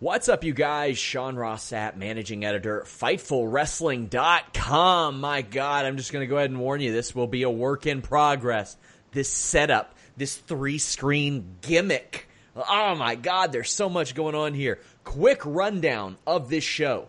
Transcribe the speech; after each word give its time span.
What's 0.00 0.28
up, 0.28 0.42
you 0.42 0.52
guys? 0.52 0.98
Sean 0.98 1.36
Ross 1.36 1.70
Sapp, 1.70 1.94
managing 1.94 2.44
editor, 2.44 2.82
FightfulWrestling.com. 2.84 5.20
My 5.20 5.42
God, 5.42 5.86
I'm 5.86 5.96
just 5.96 6.12
going 6.12 6.24
to 6.24 6.26
go 6.26 6.36
ahead 6.36 6.50
and 6.50 6.58
warn 6.58 6.80
you 6.80 6.90
this 6.90 7.14
will 7.14 7.28
be 7.28 7.44
a 7.44 7.50
work 7.50 7.86
in 7.86 8.02
progress. 8.02 8.76
This 9.12 9.28
setup, 9.28 9.94
this 10.16 10.36
three 10.36 10.78
screen 10.78 11.58
gimmick. 11.60 12.28
Oh 12.56 12.96
my 12.96 13.14
God, 13.14 13.52
there's 13.52 13.70
so 13.70 13.88
much 13.88 14.16
going 14.16 14.34
on 14.34 14.52
here. 14.52 14.80
Quick 15.04 15.42
rundown 15.44 16.16
of 16.26 16.50
this 16.50 16.64
show. 16.64 17.06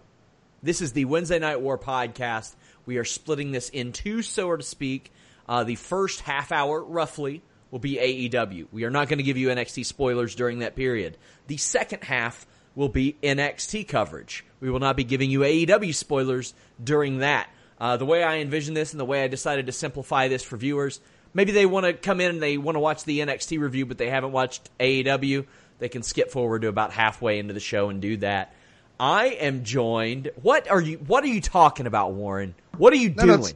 This 0.61 0.80
is 0.80 0.94
the 0.94 1.05
Wednesday 1.05 1.39
Night 1.39 1.61
War 1.61 1.80
podcast. 1.80 2.53
We 2.86 2.97
are 2.97 3.03
splitting 3.03 3.52
this 3.52 3.70
in 3.70 3.94
two, 3.94 4.22
so 4.22 4.55
to 4.55 4.61
speak. 4.61 5.11
Uh, 5.49 5.64
the 5.64 5.73
first 5.73 6.22
half 6.22 6.52
hour, 6.52 6.83
roughly, 6.83 7.42
will 7.72 7.80
be 7.80 8.30
AEW. 8.30 8.67
We 8.72 8.83
are 8.83 8.92
not 8.92 9.09
going 9.09 9.17
to 9.17 9.23
give 9.23 9.38
you 9.38 9.47
NXT 9.47 9.88
spoilers 9.88 10.36
during 10.36 10.59
that 10.59 10.75
period. 10.75 11.17
The 11.47 11.58
second 11.58 12.03
half 12.03 12.45
will 12.76 12.90
be 12.90 13.16
NXT 13.23 13.88
coverage. 13.88 14.45
We 14.59 14.70
will 14.70 14.80
not 14.80 14.95
be 14.98 15.04
giving 15.04 15.30
you 15.30 15.40
AEW 15.42 15.94
spoilers 15.95 16.54
during 16.83 17.20
that. 17.20 17.49
Uh, 17.80 17.98
the 17.98 18.05
way 18.05 18.23
I 18.23 18.38
envision 18.38 18.73
this 18.73 18.94
and 18.94 18.99
the 18.99 19.05
way 19.05 19.23
I 19.23 19.27
decided 19.27 19.66
to 19.66 19.72
simplify 19.72 20.27
this 20.27 20.44
for 20.44 20.58
viewers, 20.58 20.99
maybe 21.33 21.52
they 21.52 21.66
want 21.66 21.86
to 21.86 21.94
come 21.94 22.22
in 22.22 22.30
and 22.32 22.42
they 22.42 22.58
want 22.58 22.76
to 22.76 22.80
watch 22.80 23.04
the 23.04 23.20
NXT 23.20 23.60
review, 23.60 23.86
but 23.86 23.98
they 23.98 24.10
haven't 24.10 24.32
watched 24.32 24.70
AEW. 24.80 25.45
They 25.80 25.89
can 25.89 26.04
skip 26.04 26.32
forward 26.32 26.61
to 26.61 26.67
about 26.70 26.92
halfway 26.94 27.39
into 27.39 27.54
the 27.54 27.60
show 27.60 27.89
and 27.89 28.02
do 28.02 28.17
that. 28.17 28.54
I 28.98 29.26
am 29.28 29.64
joined. 29.66 30.32
What 30.42 30.70
are 30.72 30.80
you? 30.80 30.98
What 30.99 31.23
are 31.26 31.28
you 31.28 31.42
talking 31.42 31.86
about, 31.86 32.14
Warren? 32.14 32.55
What 32.78 32.94
are 32.94 32.98
you 32.98 33.10
No, 33.10 33.26
doing? 33.26 33.42
no, 33.42 33.48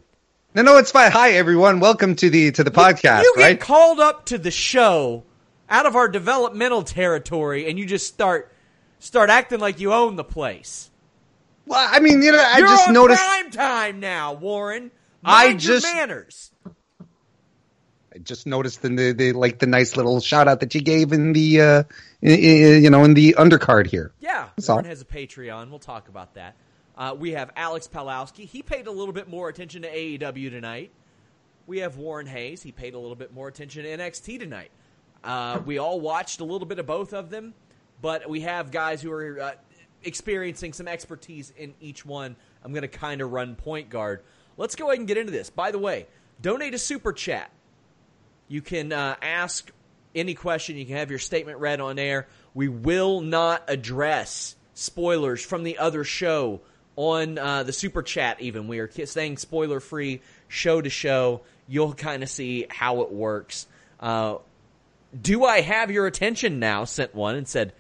No, 0.56 0.62
no, 0.74 0.78
it's 0.80 0.92
fine. 0.92 1.12
Hi, 1.14 1.32
everyone. 1.32 1.80
Welcome 1.80 2.16
to 2.18 2.30
the 2.30 2.52
to 2.52 2.64
the 2.66 2.72
podcast. 2.72 3.24
you 3.24 3.34
get 3.38 3.44
right? 3.44 3.60
called 3.60 4.02
up 4.02 4.26
to 4.26 4.38
the 4.38 4.52
show 4.52 5.24
out 5.70 5.86
of 5.86 5.96
our 5.96 6.10
developmental 6.10 6.84
territory, 6.84 7.70
and 7.70 7.80
you 7.80 7.86
just 7.86 8.06
start 8.08 8.52
start 9.00 9.30
acting 9.30 9.60
like 9.60 9.80
you 9.80 9.94
own 9.94 10.16
the 10.16 10.24
place. 10.24 10.90
well, 11.66 11.88
I 11.92 12.00
mean, 12.00 12.22
you 12.22 12.32
know, 12.32 12.44
I 12.46 12.58
You're 12.60 12.68
just 12.68 12.90
noticed. 12.92 13.22
prime 13.22 13.52
time 13.52 14.00
now, 14.00 14.34
Warren. 14.34 14.92
I 15.24 15.48
Mind 15.48 15.64
your 15.64 15.76
just- 15.80 15.94
manners. 15.96 16.52
I 18.14 18.18
just 18.18 18.48
noticed 18.48 18.82
the, 18.82 18.90
the, 18.90 19.12
the 19.14 19.34
like 19.34 19.60
the 19.60 19.68
nice 19.68 19.96
little 19.96 20.20
shout 20.20 20.48
out 20.48 20.62
that 20.62 20.74
you 20.74 20.82
gave 20.82 21.14
in 21.14 21.32
the 21.34 21.62
uh, 21.62 21.84
i- 22.24 22.28
i- 22.28 22.32
you 22.32 22.90
know 22.90 23.04
in 23.04 23.14
the 23.14 23.36
undercard 23.38 23.86
here. 23.88 24.12
Yeah, 24.20 24.50
That's 24.56 24.68
Warren 24.68 24.86
all. 24.86 24.90
has 24.90 25.02
a 25.02 25.06
Patreon. 25.06 25.70
We'll 25.70 25.78
talk 25.80 26.10
about 26.10 26.34
that. 26.34 26.56
Uh, 26.98 27.16
we 27.18 27.32
have 27.32 27.52
Alex 27.56 27.88
Palowski. 27.88 28.46
He 28.46 28.62
paid 28.64 28.88
a 28.88 28.92
little 28.92 29.14
bit 29.14 29.30
more 29.30 29.48
attention 29.48 29.84
to 29.84 29.88
AEW 29.90 30.50
tonight. 30.50 30.92
We 31.68 31.80
have 31.80 31.98
Warren 31.98 32.26
Hayes. 32.28 32.64
He 32.64 32.72
paid 32.72 32.96
a 32.96 33.00
little 33.00 33.16
bit 33.16 33.32
more 33.32 33.48
attention 33.48 33.84
to 33.84 33.90
NXT 33.98 34.40
tonight. 34.40 34.72
Uh, 35.24 35.60
we 35.64 35.78
all 35.78 36.02
watched 36.02 36.40
a 36.42 36.44
little 36.44 36.66
bit 36.68 36.80
of 36.80 36.88
both 36.88 37.14
of 37.14 37.30
them, 37.30 37.54
but 38.02 38.30
we 38.30 38.42
have 38.42 38.72
guys 38.72 39.02
who 39.02 39.12
are 39.12 39.40
uh, 39.42 39.52
experiencing 40.04 40.74
some 40.74 40.88
expertise 40.88 41.52
in 41.58 41.74
each 41.82 42.06
one. 42.06 42.36
I'm 42.64 42.72
going 42.72 42.84
to 42.84 42.88
kind 42.88 43.22
of 43.22 43.32
run 43.32 43.56
point 43.56 43.90
guard. 43.90 44.22
Let's 44.58 44.76
go 44.76 44.88
ahead 44.88 45.00
and 45.00 45.08
get 45.08 45.18
into 45.18 45.32
this. 45.32 45.50
By 45.50 45.72
the 45.72 45.80
way, 45.80 46.08
donate 46.42 46.74
a 46.74 46.80
super 46.80 47.14
chat. 47.14 47.50
You 48.48 48.62
can 48.62 48.92
uh, 48.92 49.16
ask 49.22 49.72
any 50.16 50.34
question. 50.34 50.76
You 50.78 50.86
can 50.86 50.98
have 50.98 51.10
your 51.10 51.20
statement 51.20 51.60
read 51.60 51.80
on 51.80 52.00
air. 52.00 52.28
We 52.54 52.68
will 52.68 53.22
not 53.22 53.64
address 53.68 54.56
spoilers 54.74 55.44
from 55.44 55.64
the 55.64 55.78
other 55.78 56.04
show 56.04 56.62
on 56.96 57.38
uh, 57.38 57.64
the 57.64 57.74
super 57.74 58.02
chat. 58.02 58.42
Even 58.42 58.68
we 58.68 58.80
are 58.80 58.90
staying 59.06 59.38
spoiler 59.38 59.80
free, 59.80 60.22
show 60.48 60.82
to 60.82 60.90
show. 60.90 61.42
You'll 61.68 61.94
kind 61.94 62.24
of 62.24 62.30
see 62.30 62.66
how 62.70 63.02
it 63.02 63.12
works. 63.12 63.68
Uh, 64.00 64.38
do 65.20 65.46
I 65.46 65.62
have 65.62 65.92
your 65.92 66.08
attention 66.08 66.60
now? 66.60 66.86
Sent 66.86 67.14
one 67.16 67.36
and 67.36 67.48
said 67.48 67.74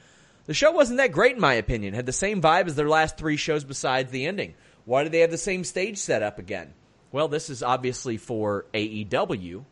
the 0.49 0.55
show 0.55 0.71
wasn't 0.71 0.97
that 0.97 1.11
great 1.11 1.35
in 1.35 1.39
my 1.39 1.53
opinion. 1.53 1.93
Had 1.93 2.07
the 2.07 2.11
same 2.11 2.41
vibe 2.41 2.65
as 2.65 2.73
their 2.73 2.89
last 2.89 3.19
three 3.19 3.37
shows 3.37 3.63
besides 3.63 4.09
the 4.09 4.25
ending. 4.25 4.55
Why 4.83 5.03
did 5.03 5.11
they 5.11 5.19
have 5.19 5.29
the 5.29 5.37
same 5.37 5.63
stage 5.63 5.99
setup 5.99 6.39
again? 6.39 6.73
Well, 7.11 7.27
this 7.27 7.51
is 7.51 7.61
obviously 7.61 8.17
for 8.17 8.65
AEW. 8.73 9.63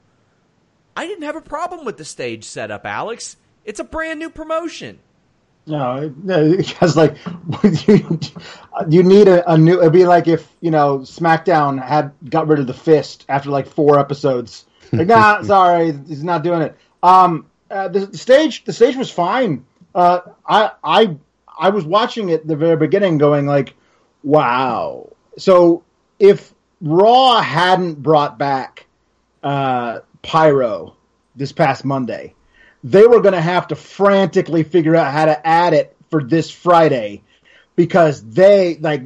I 0.96 1.08
didn't 1.08 1.24
have 1.24 1.36
a 1.36 1.42
problem 1.42 1.84
with 1.84 1.98
the 1.98 2.06
stage 2.06 2.44
setup, 2.44 2.86
Alex. 2.86 3.38
It's 3.66 3.80
a 3.80 3.84
brand 3.84 4.20
new 4.20 4.30
promotion. 4.30 5.00
No, 5.66 6.14
no, 6.22 6.56
because 6.58 6.96
like 6.96 7.16
you, 7.88 8.20
you 8.88 9.02
need 9.02 9.28
a, 9.28 9.52
a 9.52 9.58
new. 9.58 9.80
It'd 9.80 9.92
be 9.92 10.06
like 10.06 10.28
if 10.28 10.48
you 10.62 10.70
know 10.70 11.00
SmackDown 11.00 11.84
had 11.84 12.14
got 12.30 12.48
rid 12.48 12.60
of 12.60 12.68
the 12.68 12.76
fist 12.76 13.26
after 13.30 13.50
like 13.50 13.66
four 13.66 13.98
episodes. 13.98 14.68
Like, 14.92 15.08
nah, 15.08 15.42
sorry, 15.42 15.98
he's 16.08 16.24
not 16.24 16.44
doing 16.44 16.62
it. 16.62 16.78
Um, 17.02 17.48
uh, 17.72 17.88
the, 17.88 18.06
the 18.06 18.18
stage, 18.20 18.64
the 18.66 18.74
stage 18.74 18.96
was 18.96 19.10
fine. 19.10 19.66
Uh, 19.94 20.22
I, 20.46 20.72
I, 20.84 21.18
I 21.58 21.70
was 21.70 21.86
watching 21.86 22.30
it 22.30 22.46
the 22.46 22.56
very 22.56 22.78
beginning, 22.78 23.18
going 23.18 23.46
like, 23.46 23.76
wow. 24.24 25.10
So 25.38 25.84
if 26.20 26.54
Raw 26.82 27.42
hadn't 27.42 28.02
brought 28.02 28.38
back 28.38 28.86
uh, 29.44 30.00
Pyro 30.22 30.96
this 31.36 31.52
past 31.52 31.86
Monday, 31.86 32.34
they 32.84 33.08
were 33.08 33.22
going 33.22 33.34
to 33.34 33.42
have 33.42 33.68
to 33.68 33.76
frantically 33.76 34.64
figure 34.64 34.96
out 34.96 35.12
how 35.12 35.26
to 35.26 35.48
add 35.48 35.74
it 35.74 35.96
for 36.10 36.24
this 36.24 36.50
Friday 36.50 37.24
because 37.76 38.24
they 38.24 38.78
like 38.78 39.04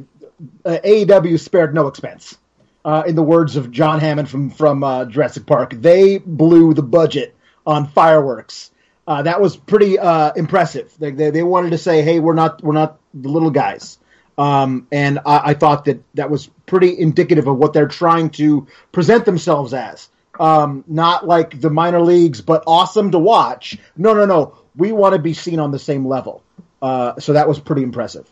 uh, 0.64 0.78
AEW 0.84 1.38
spared 1.38 1.74
no 1.74 1.86
expense. 1.86 2.36
Uh, 2.84 3.04
in 3.06 3.14
the 3.14 3.22
words 3.22 3.54
of 3.54 3.70
John 3.70 4.00
Hammond 4.00 4.28
from 4.28 4.50
from 4.50 4.82
uh, 4.82 5.04
Jurassic 5.04 5.46
Park, 5.46 5.70
they 5.72 6.18
blew 6.18 6.74
the 6.74 6.82
budget 6.82 7.36
on 7.64 7.86
fireworks. 7.86 8.71
Uh, 9.06 9.22
that 9.22 9.40
was 9.40 9.56
pretty 9.56 9.98
uh, 9.98 10.32
impressive. 10.34 10.92
They, 10.98 11.10
they 11.10 11.30
they 11.30 11.42
wanted 11.42 11.70
to 11.70 11.78
say, 11.78 12.02
"Hey, 12.02 12.20
we're 12.20 12.34
not 12.34 12.62
we're 12.62 12.74
not 12.74 13.00
the 13.12 13.28
little 13.28 13.50
guys," 13.50 13.98
um, 14.38 14.86
and 14.92 15.18
I, 15.26 15.50
I 15.50 15.54
thought 15.54 15.86
that 15.86 16.02
that 16.14 16.30
was 16.30 16.48
pretty 16.66 16.98
indicative 16.98 17.48
of 17.48 17.56
what 17.56 17.72
they're 17.72 17.88
trying 17.88 18.30
to 18.30 18.66
present 18.92 19.24
themselves 19.24 19.74
as. 19.74 20.08
Um, 20.38 20.84
not 20.86 21.26
like 21.26 21.60
the 21.60 21.68
minor 21.68 22.00
leagues, 22.00 22.40
but 22.40 22.64
awesome 22.66 23.10
to 23.10 23.18
watch. 23.18 23.76
No, 23.96 24.14
no, 24.14 24.24
no. 24.24 24.56
We 24.74 24.92
want 24.92 25.14
to 25.14 25.18
be 25.18 25.34
seen 25.34 25.58
on 25.58 25.72
the 25.72 25.78
same 25.78 26.06
level. 26.06 26.42
Uh, 26.80 27.20
so 27.20 27.34
that 27.34 27.46
was 27.46 27.60
pretty 27.60 27.82
impressive. 27.82 28.28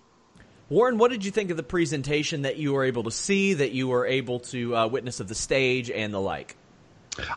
Warren, 0.71 0.99
what 0.99 1.11
did 1.11 1.25
you 1.25 1.31
think 1.31 1.51
of 1.51 1.57
the 1.57 1.63
presentation 1.63 2.43
that 2.43 2.57
you 2.57 2.73
were 2.73 2.85
able 2.85 3.03
to 3.03 3.11
see, 3.11 3.55
that 3.55 3.73
you 3.73 3.89
were 3.89 4.07
able 4.07 4.41
to 4.41 4.77
uh, 4.77 4.87
witness 4.87 5.21
of 5.21 5.29
the 5.29 5.35
stage 5.35 5.91
and 5.91 6.15
the 6.15 6.21
like? 6.21 6.57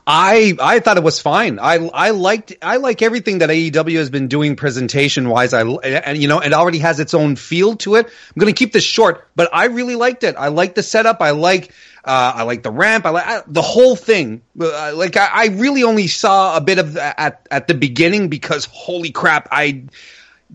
I 0.06 0.54
I 0.60 0.80
thought 0.80 0.98
it 0.98 1.04
was 1.04 1.20
fine. 1.20 1.60
I 1.60 1.76
I 1.94 2.12
liked 2.12 2.54
I 2.62 2.78
like 2.78 3.02
everything 3.02 3.40
that 3.40 3.50
AEW 3.50 3.98
has 3.98 4.10
been 4.10 4.28
doing 4.28 4.56
presentation 4.56 5.30
wise. 5.30 5.54
I 5.54 5.64
and 5.64 6.18
you 6.18 6.28
know 6.28 6.40
it 6.40 6.54
already 6.54 6.80
has 6.80 7.00
its 7.00 7.14
own 7.14 7.36
feel 7.36 7.76
to 7.78 7.96
it. 7.96 8.06
I'm 8.06 8.40
going 8.40 8.54
to 8.54 8.58
keep 8.58 8.74
this 8.74 8.84
short, 8.84 9.28
but 9.36 9.50
I 9.54 9.66
really 9.66 9.96
liked 9.96 10.24
it. 10.24 10.36
I 10.38 10.50
like 10.50 10.76
the 10.76 10.84
setup. 10.84 11.22
I 11.22 11.32
like 11.32 11.74
uh, 12.06 12.34
I 12.36 12.44
like 12.44 12.64
the 12.64 12.72
ramp. 12.72 13.06
I 13.06 13.10
like 13.10 13.26
I, 13.26 13.42
the 13.48 13.62
whole 13.62 13.96
thing. 13.96 14.42
Uh, 14.60 14.94
like 14.96 15.18
I, 15.18 15.30
I 15.32 15.46
really 15.48 15.84
only 15.84 16.08
saw 16.08 16.58
a 16.58 16.62
bit 16.62 16.78
of 16.78 16.98
at 16.98 17.48
at 17.50 17.68
the 17.68 17.74
beginning 17.74 18.30
because 18.30 18.66
holy 18.66 19.12
crap, 19.12 19.48
I 19.52 19.86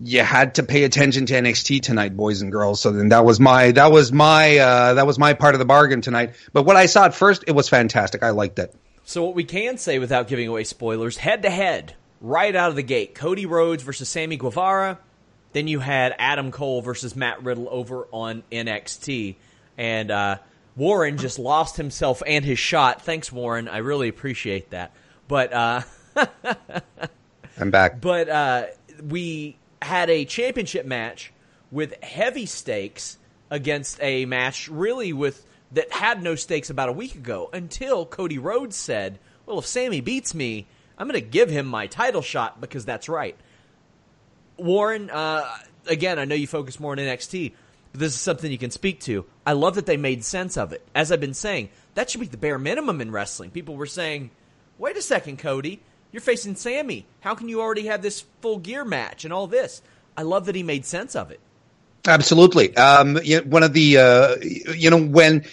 you 0.01 0.21
had 0.21 0.55
to 0.55 0.63
pay 0.63 0.83
attention 0.85 1.25
to 1.25 1.33
NXT 1.33 1.81
tonight, 1.81 2.15
boys 2.15 2.41
and 2.41 2.51
girls. 2.51 2.79
So 2.79 2.91
then 2.91 3.09
that 3.09 3.25
was 3.25 3.39
my 3.39 3.71
that 3.71 3.91
was 3.91 4.11
my 4.11 4.57
uh, 4.57 4.93
that 4.93 5.07
was 5.07 5.19
my 5.19 5.33
part 5.33 5.55
of 5.55 5.59
the 5.59 5.65
bargain 5.65 6.01
tonight. 6.01 6.35
But 6.53 6.63
what 6.63 6.75
I 6.75 6.85
saw 6.85 7.05
at 7.05 7.13
first, 7.13 7.45
it 7.47 7.51
was 7.51 7.67
fantastic. 7.67 8.23
I 8.23 8.29
liked 8.29 8.59
it. 8.59 8.73
So 9.09 9.23
what 9.23 9.33
we 9.33 9.43
can 9.43 9.79
say 9.79 9.97
without 9.97 10.27
giving 10.27 10.47
away 10.47 10.63
spoilers, 10.65 11.17
head 11.17 11.41
to 11.41 11.49
head, 11.49 11.95
right 12.21 12.55
out 12.55 12.69
of 12.69 12.75
the 12.75 12.83
gate, 12.83 13.15
Cody 13.15 13.47
Rhodes 13.47 13.81
versus 13.81 14.07
Sammy 14.07 14.37
Guevara. 14.37 14.99
Then 15.51 15.67
you 15.67 15.79
had 15.79 16.13
Adam 16.19 16.51
Cole 16.51 16.83
versus 16.83 17.15
Matt 17.15 17.43
Riddle 17.43 17.67
over 17.71 18.07
on 18.11 18.43
NXT, 18.51 19.37
and 19.79 20.11
uh, 20.11 20.37
Warren 20.75 21.17
just 21.17 21.39
lost 21.39 21.75
himself 21.75 22.21
and 22.27 22.45
his 22.45 22.59
shot. 22.59 23.01
Thanks, 23.01 23.31
Warren. 23.31 23.67
I 23.67 23.77
really 23.77 24.09
appreciate 24.09 24.69
that. 24.69 24.91
But 25.27 25.53
uh, 25.53 25.81
I'm 27.59 27.71
back. 27.71 27.99
But 27.99 28.29
uh, 28.29 28.65
we 29.01 29.57
had 29.81 30.11
a 30.11 30.23
championship 30.25 30.85
match 30.85 31.33
with 31.71 31.95
heavy 32.03 32.45
stakes 32.45 33.17
against 33.49 33.97
a 34.03 34.25
match 34.27 34.67
really 34.67 35.13
with 35.13 35.43
that 35.71 35.91
had 35.91 36.23
no 36.23 36.35
stakes 36.35 36.69
about 36.69 36.89
a 36.89 36.93
week 36.93 37.15
ago 37.15 37.49
until 37.53 38.05
Cody 38.05 38.37
Rhodes 38.37 38.75
said, 38.75 39.19
"Well, 39.45 39.59
if 39.59 39.65
Sammy 39.65 40.01
beats 40.01 40.33
me, 40.33 40.67
I'm 40.97 41.07
going 41.07 41.19
to 41.19 41.25
give 41.25 41.49
him 41.49 41.65
my 41.65 41.87
title 41.87 42.21
shot 42.21 42.59
because 42.59 42.85
that's 42.85 43.09
right." 43.09 43.35
Warren, 44.57 45.09
uh, 45.09 45.47
again, 45.87 46.19
I 46.19 46.25
know 46.25 46.35
you 46.35 46.47
focus 46.47 46.79
more 46.79 46.91
on 46.91 46.97
NXT, 46.97 47.53
but 47.91 47.99
this 48.01 48.13
is 48.13 48.19
something 48.19 48.51
you 48.51 48.57
can 48.57 48.71
speak 48.71 48.99
to. 49.01 49.25
I 49.45 49.53
love 49.53 49.75
that 49.75 49.85
they 49.85 49.97
made 49.97 50.23
sense 50.23 50.57
of 50.57 50.73
it. 50.73 50.85
As 50.93 51.11
I've 51.11 51.21
been 51.21 51.33
saying, 51.33 51.69
that 51.95 52.09
should 52.09 52.21
be 52.21 52.27
the 52.27 52.37
bare 52.37 52.59
minimum 52.59 53.01
in 53.01 53.11
wrestling. 53.11 53.51
People 53.51 53.75
were 53.75 53.85
saying, 53.85 54.31
"Wait 54.77 54.97
a 54.97 55.01
second, 55.01 55.39
Cody, 55.39 55.81
you're 56.11 56.21
facing 56.21 56.55
Sammy. 56.55 57.05
How 57.21 57.35
can 57.35 57.47
you 57.47 57.61
already 57.61 57.85
have 57.85 58.01
this 58.01 58.25
full 58.41 58.57
gear 58.57 58.83
match 58.83 59.23
and 59.23 59.33
all 59.33 59.47
this?" 59.47 59.81
I 60.17 60.23
love 60.23 60.47
that 60.47 60.55
he 60.55 60.63
made 60.63 60.85
sense 60.85 61.15
of 61.15 61.31
it. 61.31 61.39
Absolutely. 62.09 62.75
Um, 62.75 63.19
you 63.23 63.37
know, 63.37 63.43
one 63.43 63.61
of 63.61 63.71
the, 63.71 63.97
uh, 63.97 64.35
you 64.41 64.89
know, 64.89 64.99
when, 64.99 65.45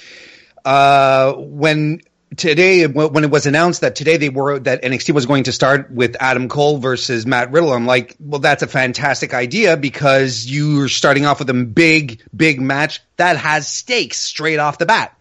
uh, 0.64 1.34
when 1.34 2.00
today, 2.34 2.86
when 2.86 3.24
it 3.24 3.30
was 3.30 3.44
announced 3.44 3.82
that 3.82 3.94
today 3.94 4.16
they 4.16 4.30
were, 4.30 4.58
that 4.60 4.82
NXT 4.82 5.12
was 5.12 5.26
going 5.26 5.44
to 5.44 5.52
start 5.52 5.90
with 5.90 6.16
Adam 6.18 6.48
Cole 6.48 6.78
versus 6.78 7.26
Matt 7.26 7.52
Riddle, 7.52 7.74
I'm 7.74 7.84
like, 7.84 8.16
well, 8.18 8.40
that's 8.40 8.62
a 8.62 8.66
fantastic 8.66 9.34
idea 9.34 9.76
because 9.76 10.46
you're 10.46 10.88
starting 10.88 11.26
off 11.26 11.40
with 11.40 11.50
a 11.50 11.54
big, 11.54 12.22
big 12.34 12.58
match 12.58 13.02
that 13.18 13.36
has 13.36 13.68
stakes 13.68 14.18
straight 14.18 14.58
off 14.58 14.78
the 14.78 14.86
bat. 14.86 15.12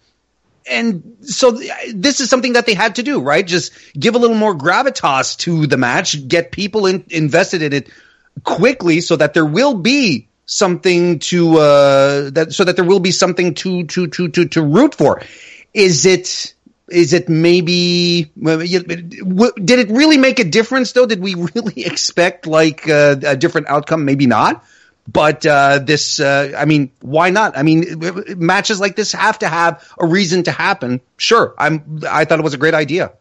And 0.67 1.17
so 1.21 1.51
this 1.93 2.21
is 2.21 2.29
something 2.29 2.53
that 2.53 2.65
they 2.65 2.75
had 2.75 2.95
to 2.95 3.03
do, 3.03 3.19
right? 3.19 3.45
Just 3.45 3.73
give 3.93 4.15
a 4.15 4.19
little 4.19 4.37
more 4.37 4.55
gravitas 4.55 5.37
to 5.39 5.67
the 5.67 5.77
match, 5.77 6.27
get 6.29 6.53
people 6.53 6.87
in, 6.87 7.03
invested 7.09 7.61
in 7.61 7.73
it 7.73 7.89
quickly 8.43 9.01
so 9.01 9.17
that 9.17 9.33
there 9.33 9.45
will 9.45 9.75
be 9.75 10.29
something 10.45 11.19
to 11.19 11.57
uh, 11.57 12.29
that 12.31 12.53
so 12.53 12.63
that 12.63 12.75
there 12.75 12.85
will 12.85 12.99
be 12.99 13.11
something 13.11 13.53
to 13.55 13.85
to 13.85 14.07
to 14.07 14.27
to 14.29 14.45
to 14.45 14.61
root 14.61 14.95
for. 14.95 15.21
Is 15.73 16.05
it 16.05 16.53
is 16.89 17.13
it 17.13 17.29
maybe 17.29 18.31
did 18.35 19.79
it 19.79 19.89
really 19.89 20.17
make 20.17 20.39
a 20.39 20.43
difference 20.43 20.91
though? 20.91 21.05
Did 21.05 21.19
we 21.19 21.35
really 21.55 21.85
expect 21.85 22.47
like 22.47 22.87
uh, 22.87 23.15
a 23.25 23.35
different 23.35 23.67
outcome? 23.67 24.05
Maybe 24.05 24.27
not. 24.27 24.63
But 25.07 25.45
uh, 25.45 25.79
this, 25.79 26.19
uh, 26.19 26.53
I 26.57 26.65
mean, 26.65 26.91
why 26.99 27.29
not? 27.29 27.55
I 27.55 27.61
mean, 27.61 28.01
matches 28.37 28.79
like 28.79 28.95
this 28.95 29.11
have 29.11 29.37
to 29.39 29.47
have 29.47 29.87
a 29.99 30.05
reason 30.07 30.43
to 30.43 30.51
happen. 30.51 30.99
Sure, 31.17 31.53
I'm. 31.59 32.01
I 32.09 32.25
thought 32.25 32.39
it 32.39 32.43
was 32.43 32.55
a 32.55 32.57
great 32.57 32.73
idea. 32.73 33.13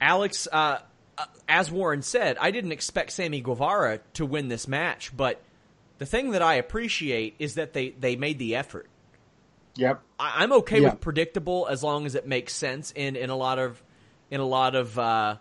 Alex, 0.00 0.48
uh, 0.50 0.78
uh, 1.18 1.24
as 1.48 1.70
Warren 1.70 2.00
said, 2.00 2.38
I 2.40 2.50
didn't 2.50 2.72
expect 2.72 3.12
Sammy 3.12 3.42
Guevara 3.42 4.00
to 4.14 4.24
win 4.24 4.48
this 4.48 4.66
match, 4.66 5.14
but 5.14 5.38
the 6.04 6.10
thing 6.10 6.32
that 6.32 6.42
I 6.42 6.56
appreciate 6.56 7.34
is 7.38 7.54
that 7.54 7.72
they, 7.72 7.88
they 7.88 8.14
made 8.14 8.38
the 8.38 8.56
effort. 8.56 8.88
Yep. 9.76 10.02
I, 10.20 10.44
am 10.44 10.52
okay 10.52 10.82
yep. 10.82 10.92
with 10.92 11.00
predictable 11.00 11.66
as 11.68 11.82
long 11.82 12.04
as 12.04 12.14
it 12.14 12.26
makes 12.26 12.52
sense 12.52 12.92
in, 12.94 13.16
in 13.16 13.30
a 13.30 13.36
lot 13.36 13.58
of 13.58 13.82
in 14.30 14.40
a 14.40 14.44
lot 14.44 14.74
of 14.74 14.98
uh, 14.98 15.36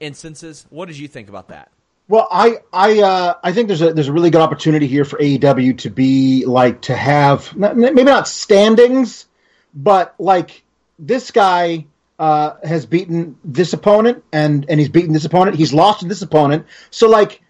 instances. 0.00 0.66
What 0.70 0.86
did 0.86 0.98
you 0.98 1.08
think 1.08 1.28
about 1.28 1.48
that? 1.48 1.70
Well, 2.08 2.26
I 2.30 2.60
I 2.72 3.00
uh, 3.00 3.34
I 3.44 3.52
think 3.52 3.68
there's 3.68 3.82
a 3.82 3.92
there's 3.92 4.08
a 4.08 4.12
really 4.14 4.30
good 4.30 4.40
opportunity 4.40 4.86
here 4.86 5.04
for 5.04 5.18
AEW 5.18 5.78
to 5.78 5.90
be 5.90 6.46
like 6.46 6.80
to 6.82 6.96
have 6.96 7.54
maybe 7.54 8.02
not 8.02 8.26
standings, 8.28 9.26
but 9.74 10.14
like 10.18 10.62
this 10.98 11.30
guy 11.30 11.86
uh, 12.18 12.54
has 12.64 12.86
beaten 12.86 13.36
this 13.44 13.74
opponent 13.74 14.24
and 14.32 14.64
and 14.70 14.80
he's 14.80 14.88
beaten 14.88 15.12
this 15.12 15.26
opponent. 15.26 15.56
He's 15.56 15.74
lost 15.74 16.00
to 16.00 16.06
this 16.06 16.22
opponent. 16.22 16.66
So 16.90 17.10
like 17.10 17.42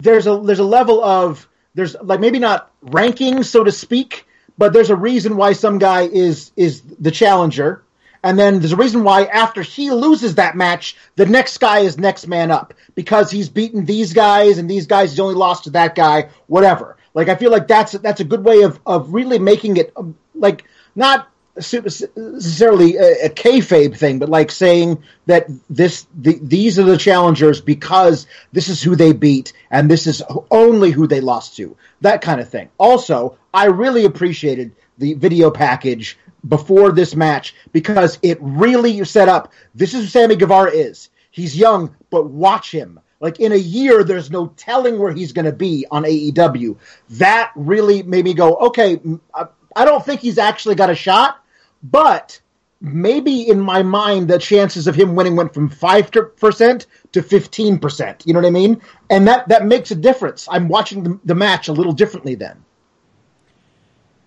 there's 0.00 0.26
a 0.26 0.40
there's 0.40 0.58
a 0.58 0.64
level 0.64 1.04
of 1.04 1.46
there's 1.74 1.96
like 2.02 2.20
maybe 2.20 2.38
not 2.38 2.70
ranking 2.82 3.42
so 3.42 3.64
to 3.64 3.72
speak, 3.72 4.26
but 4.58 4.72
there's 4.72 4.90
a 4.90 4.96
reason 4.96 5.36
why 5.36 5.52
some 5.52 5.78
guy 5.78 6.02
is 6.02 6.52
is 6.56 6.82
the 6.98 7.10
challenger, 7.10 7.82
and 8.22 8.38
then 8.38 8.58
there's 8.58 8.72
a 8.72 8.76
reason 8.76 9.04
why 9.04 9.24
after 9.24 9.62
he 9.62 9.90
loses 9.90 10.34
that 10.34 10.56
match, 10.56 10.96
the 11.16 11.26
next 11.26 11.58
guy 11.58 11.80
is 11.80 11.98
next 11.98 12.26
man 12.26 12.50
up 12.50 12.74
because 12.94 13.30
he's 13.30 13.48
beaten 13.48 13.84
these 13.84 14.12
guys 14.12 14.58
and 14.58 14.68
these 14.68 14.86
guys 14.86 15.10
he's 15.10 15.20
only 15.20 15.34
lost 15.34 15.64
to 15.64 15.70
that 15.70 15.94
guy, 15.94 16.28
whatever. 16.46 16.96
Like 17.14 17.28
I 17.28 17.34
feel 17.36 17.50
like 17.50 17.66
that's 17.66 17.92
that's 17.92 18.20
a 18.20 18.24
good 18.24 18.44
way 18.44 18.62
of 18.62 18.80
of 18.84 19.12
really 19.14 19.38
making 19.38 19.76
it 19.76 19.94
like 20.34 20.64
not 20.94 21.29
necessarily 21.56 22.96
a, 22.96 23.26
a 23.26 23.28
kayfabe 23.28 23.96
thing, 23.96 24.18
but 24.18 24.28
like 24.28 24.50
saying 24.50 25.02
that 25.26 25.46
this 25.68 26.06
the, 26.14 26.38
these 26.42 26.78
are 26.78 26.84
the 26.84 26.96
challengers 26.96 27.60
because 27.60 28.26
this 28.52 28.68
is 28.68 28.82
who 28.82 28.96
they 28.96 29.12
beat 29.12 29.52
and 29.70 29.90
this 29.90 30.06
is 30.06 30.22
only 30.50 30.90
who 30.90 31.06
they 31.06 31.20
lost 31.20 31.56
to. 31.56 31.76
That 32.00 32.22
kind 32.22 32.40
of 32.40 32.48
thing. 32.48 32.70
Also, 32.78 33.38
I 33.52 33.66
really 33.66 34.04
appreciated 34.04 34.72
the 34.98 35.14
video 35.14 35.50
package 35.50 36.18
before 36.48 36.92
this 36.92 37.14
match 37.14 37.54
because 37.72 38.18
it 38.22 38.38
really 38.40 39.04
set 39.04 39.28
up 39.28 39.52
this 39.74 39.94
is 39.94 40.04
who 40.04 40.08
Sammy 40.08 40.36
Guevara 40.36 40.70
is. 40.70 41.10
He's 41.30 41.56
young, 41.56 41.94
but 42.10 42.26
watch 42.26 42.72
him. 42.72 43.00
Like 43.20 43.38
in 43.38 43.52
a 43.52 43.56
year, 43.56 44.02
there's 44.02 44.30
no 44.30 44.48
telling 44.56 44.98
where 44.98 45.12
he's 45.12 45.32
going 45.32 45.44
to 45.44 45.52
be 45.52 45.86
on 45.90 46.04
AEW. 46.04 46.76
That 47.10 47.52
really 47.54 48.02
made 48.02 48.24
me 48.24 48.32
go, 48.32 48.56
okay, 48.56 48.98
uh, 49.34 49.46
I 49.74 49.84
don't 49.84 50.04
think 50.04 50.20
he's 50.20 50.38
actually 50.38 50.74
got 50.74 50.90
a 50.90 50.94
shot, 50.94 51.44
but 51.82 52.40
maybe 52.80 53.46
in 53.46 53.60
my 53.60 53.82
mind 53.82 54.28
the 54.28 54.38
chances 54.38 54.86
of 54.86 54.94
him 54.94 55.14
winning 55.14 55.36
went 55.36 55.52
from 55.52 55.68
5% 55.68 56.86
to 57.12 57.22
15% 57.22 58.26
you 58.26 58.32
know 58.32 58.38
what 58.38 58.46
i 58.46 58.50
mean? 58.50 58.80
And 59.10 59.28
that 59.28 59.48
that 59.48 59.66
makes 59.66 59.90
a 59.90 59.94
difference. 59.94 60.48
I'm 60.50 60.68
watching 60.68 61.02
the, 61.02 61.20
the 61.24 61.34
match 61.34 61.68
a 61.68 61.72
little 61.72 61.92
differently 61.92 62.34
then. 62.34 62.64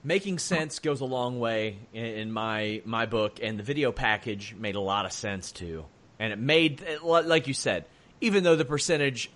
Making 0.04 0.38
sense 0.38 0.80
goes 0.80 1.00
a 1.00 1.06
long 1.06 1.40
way 1.40 1.78
in, 1.94 2.06
in, 2.06 2.32
my 2.32 2.82
my 2.86 3.06
book 3.06 3.40
and 3.42 3.58
the 3.58 3.64
video 3.64 3.92
package 3.92 4.54
made 4.58 4.76
a 4.76 4.82
lot 4.82 5.06
of 5.06 5.14
sense 5.14 5.52
too. 5.52 5.86
And 6.20 6.32
it 6.34 6.40
made 6.40 6.84
like 7.02 7.48
you 7.48 7.54
said 7.54 7.86
even 8.22 8.44
though 8.44 8.56
the 8.56 8.66
percentage 8.66 9.32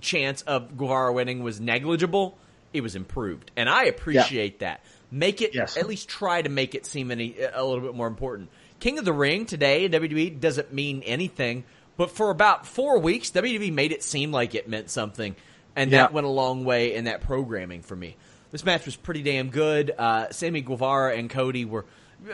chance 0.00 0.42
of 0.42 0.76
Guevara 0.76 1.12
winning 1.12 1.42
was 1.42 1.60
negligible 1.60 2.36
it 2.72 2.82
was 2.82 2.94
improved. 2.94 3.50
And 3.56 3.68
i 3.68 3.84
appreciate 3.84 4.54
yeah. 4.60 4.68
that 4.68 4.84
Make 5.10 5.42
it 5.42 5.54
yes. 5.54 5.76
at 5.76 5.88
least 5.88 6.08
try 6.08 6.40
to 6.40 6.48
make 6.48 6.74
it 6.74 6.86
seem 6.86 7.10
any 7.10 7.36
a 7.40 7.64
little 7.64 7.84
bit 7.84 7.94
more 7.94 8.06
important. 8.06 8.48
King 8.78 8.98
of 8.98 9.04
the 9.04 9.12
Ring 9.12 9.44
today 9.44 9.84
in 9.84 9.92
WWE 9.92 10.40
doesn't 10.40 10.72
mean 10.72 11.02
anything, 11.02 11.64
but 11.96 12.10
for 12.10 12.30
about 12.30 12.66
four 12.66 12.98
weeks, 12.98 13.30
WWE 13.30 13.72
made 13.72 13.92
it 13.92 14.02
seem 14.02 14.32
like 14.32 14.54
it 14.54 14.68
meant 14.68 14.88
something, 14.88 15.34
and 15.76 15.90
yeah. 15.90 15.98
that 15.98 16.12
went 16.12 16.26
a 16.26 16.30
long 16.30 16.64
way 16.64 16.94
in 16.94 17.04
that 17.04 17.22
programming 17.22 17.82
for 17.82 17.96
me. 17.96 18.16
This 18.50 18.64
match 18.64 18.86
was 18.86 18.96
pretty 18.96 19.22
damn 19.22 19.50
good. 19.50 19.92
Uh, 19.96 20.30
Sammy 20.30 20.60
Guevara 20.60 21.16
and 21.16 21.28
Cody 21.28 21.64
were 21.64 21.84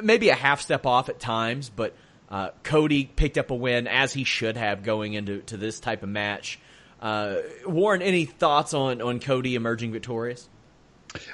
maybe 0.02 0.28
a 0.28 0.34
half 0.34 0.60
step 0.60 0.86
off 0.86 1.08
at 1.08 1.18
times, 1.18 1.70
but 1.70 1.94
uh, 2.30 2.50
Cody 2.62 3.04
picked 3.04 3.38
up 3.38 3.50
a 3.50 3.54
win 3.54 3.86
as 3.86 4.12
he 4.12 4.24
should 4.24 4.56
have 4.56 4.82
going 4.82 5.14
into 5.14 5.40
to 5.42 5.56
this 5.56 5.80
type 5.80 6.02
of 6.02 6.08
match. 6.08 6.58
Uh, 7.00 7.36
Warren, 7.66 8.02
any 8.02 8.24
thoughts 8.24 8.72
on 8.74 9.02
on 9.02 9.20
Cody 9.20 9.54
emerging 9.54 9.92
victorious? 9.92 10.48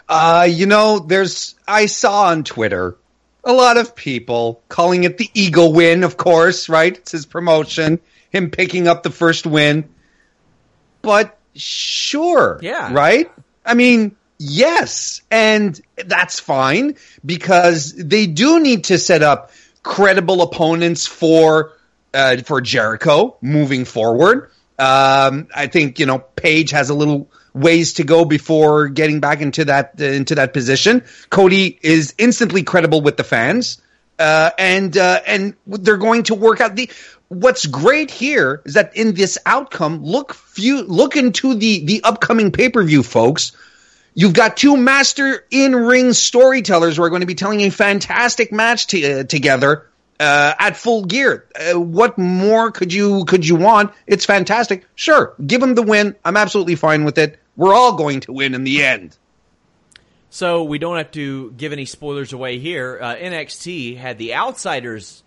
Uh, 0.09 0.49
you 0.51 0.67
know, 0.67 0.99
there's 0.99 1.55
I 1.67 1.87
saw 1.87 2.25
on 2.25 2.45
Twitter 2.45 2.97
a 3.45 3.53
lot 3.53 3.77
of 3.77 3.95
people 3.95 4.62
calling 4.69 5.05
it 5.05 5.19
the 5.19 5.31
Eagle 5.35 5.73
win, 5.73 6.05
of 6.05 6.17
course, 6.17 6.69
right? 6.69 6.97
It's 6.97 7.12
his 7.12 7.27
promotion, 7.27 8.01
him 8.31 8.51
picking 8.51 8.89
up 8.89 9.03
the 9.03 9.11
first 9.11 9.47
win. 9.47 9.89
But 11.03 11.37
sure, 11.55 12.61
yeah, 12.62 12.93
right? 12.93 13.31
I 13.67 13.75
mean, 13.75 14.17
yes, 14.39 15.23
and 15.31 15.81
that's 15.97 16.39
fine 16.39 16.97
because 17.25 17.93
they 17.97 18.27
do 18.27 18.61
need 18.61 18.85
to 18.85 18.99
set 18.99 19.23
up 19.23 19.51
credible 19.83 20.43
opponents 20.43 21.07
for 21.07 21.73
uh, 22.15 22.37
for 22.39 22.61
Jericho 22.61 23.37
moving 23.41 23.85
forward. 23.85 24.51
Um, 24.79 25.49
I 25.55 25.67
think 25.67 25.99
you 25.99 26.07
know 26.07 26.21
Page 26.21 26.71
has 26.71 26.91
a 26.91 26.95
little 26.95 27.29
ways 27.54 27.94
to 27.94 28.04
go 28.04 28.25
before 28.25 28.88
getting 28.88 29.21
back 29.21 29.40
into 29.40 29.64
that 29.66 29.94
uh, 30.00 30.04
into 30.04 30.35
that 30.37 30.52
position. 30.52 31.04
Cody 31.30 31.78
is 31.82 32.14
instantly 32.18 32.62
credible 32.62 33.00
with 33.00 33.16
the 33.16 33.25
fans, 33.25 33.80
uh, 34.18 34.50
and 34.59 34.97
uh, 34.97 35.21
and 35.26 35.54
they're 35.66 35.97
going 35.97 36.25
to 36.25 36.35
work 36.35 36.61
out 36.61 36.76
the. 36.76 36.90
What's 37.28 37.64
great 37.64 38.11
here 38.11 38.61
is 38.66 38.75
that 38.75 38.94
in 38.94 39.14
this 39.14 39.38
outcome, 39.47 40.04
look 40.04 40.35
few 40.35 40.82
look 40.82 41.16
into 41.16 41.54
the 41.54 41.85
the 41.85 42.02
upcoming 42.04 42.52
pay 42.52 42.68
per 42.68 42.82
view, 42.82 43.02
folks. 43.02 43.52
You've 44.14 44.35
got 44.35 44.59
two 44.59 44.76
master 44.76 45.47
in 45.50 45.75
ring 45.75 46.12
storytellers 46.12 46.99
who 46.99 47.02
are 47.02 47.09
going 47.09 47.23
to 47.23 47.26
be 47.26 47.35
telling 47.35 47.62
a 47.62 47.71
fantastic 47.71 48.52
match 48.52 48.87
t- 48.87 49.11
uh, 49.11 49.25
together 49.25 49.87
uh, 50.21 50.54
at 50.59 50.76
full 50.76 51.04
gear. 51.04 51.47
Uh, 51.59 51.80
what 51.80 52.16
more 52.16 52.71
could 52.71 52.92
you 52.92 53.25
could 53.25 53.47
you 53.47 53.56
want? 53.56 53.92
It's 54.06 54.25
fantastic. 54.25 54.87
Sure, 54.94 55.35
give 55.44 55.61
them 55.61 55.75
the 55.75 55.82
win. 55.82 56.14
I'm 56.25 56.37
absolutely 56.37 56.76
fine 56.76 57.04
with 57.04 57.18
it. 57.18 57.38
We're 57.56 57.75
all 57.75 57.94
going 57.97 58.21
to 58.21 58.32
win 58.32 58.54
in 58.54 58.64
the 58.64 58.85
end. 58.85 59.16
So 60.30 60.64
we 60.64 60.78
don't 60.78 60.97
have 60.97 61.11
to 61.12 61.50
give 61.52 61.73
any 61.73 61.85
spoilers 61.85 62.32
away 62.32 62.59
here. 62.59 62.99
Uh, 63.00 63.14
NXT 63.16 63.99
had 63.99 64.16
the 64.18 64.35
outsiders 64.35 65.23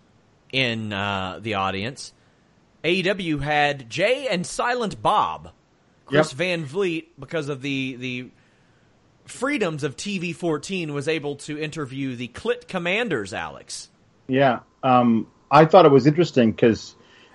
in 0.52 0.92
uh, 0.92 1.38
the 1.40 1.54
audience. 1.54 2.12
AEW 2.82 3.40
had 3.40 3.88
Jay 3.88 4.26
and 4.28 4.46
Silent 4.46 5.00
Bob. 5.00 5.52
Chris 6.06 6.30
Yep. 6.30 6.36
Van 6.38 6.64
Vliet, 6.64 7.18
because 7.18 7.48
of 7.48 7.62
the 7.62 7.96
the 7.96 8.30
freedoms 9.24 9.82
of 9.82 9.96
TV 9.96 10.34
14, 10.34 10.94
was 10.94 11.08
able 11.08 11.34
to 11.36 11.58
interview 11.58 12.14
the 12.14 12.28
Clit 12.28 12.68
Commanders. 12.68 13.32
Alex. 13.34 13.88
Yeah, 14.28 14.60
um, 14.84 15.26
I 15.50 15.64
thought 15.64 15.84
it 15.84 15.90
was 15.90 16.06
interesting 16.06 16.52
because 16.52 16.94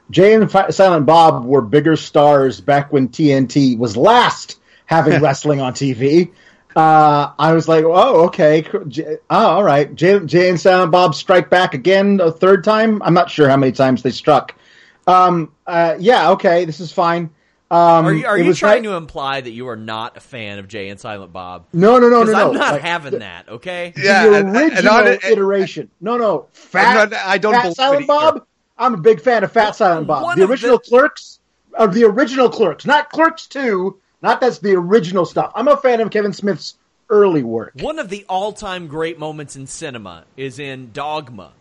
Jay 0.09 0.33
and 0.33 0.49
Fi- 0.49 0.69
Silent 0.69 1.05
Bob 1.05 1.43
were 1.45 1.61
bigger 1.61 1.97
stars 1.97 2.61
back 2.61 2.93
when 2.93 3.09
TNT 3.09 3.77
was 3.77 3.97
last 3.97 4.57
having 4.91 5.21
wrestling 5.21 5.61
on 5.61 5.73
TV. 5.73 6.31
Uh, 6.75 7.31
I 7.39 7.53
was 7.53 7.67
like, 7.67 7.83
oh, 7.85 8.25
okay, 8.27 8.65
J- 8.87 9.17
oh, 9.29 9.47
all 9.47 9.63
right. 9.63 9.93
Jay, 9.95 10.19
Jay 10.25 10.49
and 10.49 10.59
Silent 10.59 10.91
Bob 10.91 11.15
strike 11.15 11.49
back 11.49 11.73
again 11.73 12.19
a 12.21 12.31
third 12.31 12.63
time. 12.63 13.01
I'm 13.01 13.13
not 13.13 13.29
sure 13.31 13.49
how 13.49 13.57
many 13.57 13.71
times 13.71 14.03
they 14.03 14.11
struck. 14.11 14.55
Um, 15.07 15.51
uh, 15.65 15.95
yeah, 15.99 16.31
okay, 16.31 16.63
this 16.65 16.79
is 16.79 16.91
fine. 16.91 17.31
Um, 17.71 18.05
Are 18.05 18.13
you, 18.13 18.25
are 18.25 18.37
you 18.37 18.53
trying 18.53 18.81
ni- 18.81 18.89
to 18.89 18.95
imply 18.95 19.39
that 19.39 19.49
you 19.51 19.69
are 19.69 19.77
not 19.77 20.17
a 20.17 20.19
fan 20.19 20.59
of 20.59 20.67
Jay 20.67 20.89
and 20.89 20.99
Silent 20.99 21.31
Bob? 21.31 21.67
No, 21.71 21.99
no, 21.99 22.09
no, 22.09 22.23
no, 22.23 22.31
no. 22.33 22.47
I'm 22.49 22.53
not 22.53 22.73
Like, 22.73 22.81
having 22.81 23.19
that. 23.19 23.47
Okay. 23.47 23.93
Yeah, 23.97 24.27
the 24.27 24.35
and- 24.39 24.47
and 24.49 24.57
original 24.57 24.93
on 24.93 25.07
it- 25.07 25.23
iteration. 25.23 25.89
No, 26.01 26.17
no, 26.17 26.47
fat. 26.51 27.11
not- 27.11 27.13
I 27.25 27.37
don't 27.37 27.53
fat 27.53 27.73
Silent 27.75 28.01
it 28.03 28.07
Bob. 28.07 28.45
I'm 28.77 28.93
a 28.93 28.97
big 28.97 29.21
fan 29.21 29.43
of 29.45 29.51
Fat 29.53 29.75
Silent 29.77 30.05
Bob. 30.07 30.23
one 30.23 30.37
The 30.39 30.45
original 30.45 30.77
the- 30.77 30.83
Clerks, 30.89 31.39
of 31.73 31.93
the 31.93 32.03
original 32.05 32.49
Clerks, 32.49 32.85
not 32.85 33.09
Clerks 33.09 33.47
Two. 33.47 33.97
Not 34.21 34.41
that's 34.41 34.59
the 34.59 34.75
original 34.75 35.25
stuff. 35.25 35.51
I'm 35.55 35.67
a 35.67 35.77
fan 35.77 35.99
of 36.01 36.09
Kevin 36.11 36.33
Smith's 36.33 36.75
early 37.09 37.43
work. 37.43 37.73
One 37.79 37.99
of 37.99 38.09
the 38.09 38.25
all-time 38.29 38.87
great 38.87 39.17
moments 39.19 39.55
in 39.55 39.67
cinema 39.67 40.25
is 40.37 40.59
in 40.59 40.91
Dogma, 40.93 41.51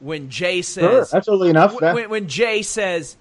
when 0.00 0.30
Jay 0.30 0.62
says, 0.62 1.10
that's 1.10 1.28
early 1.28 1.50
enough. 1.50 1.80
when, 1.80 1.94
when- 1.94 2.10
when 2.10 2.28
Jay 2.28 2.62
says, 2.62 3.16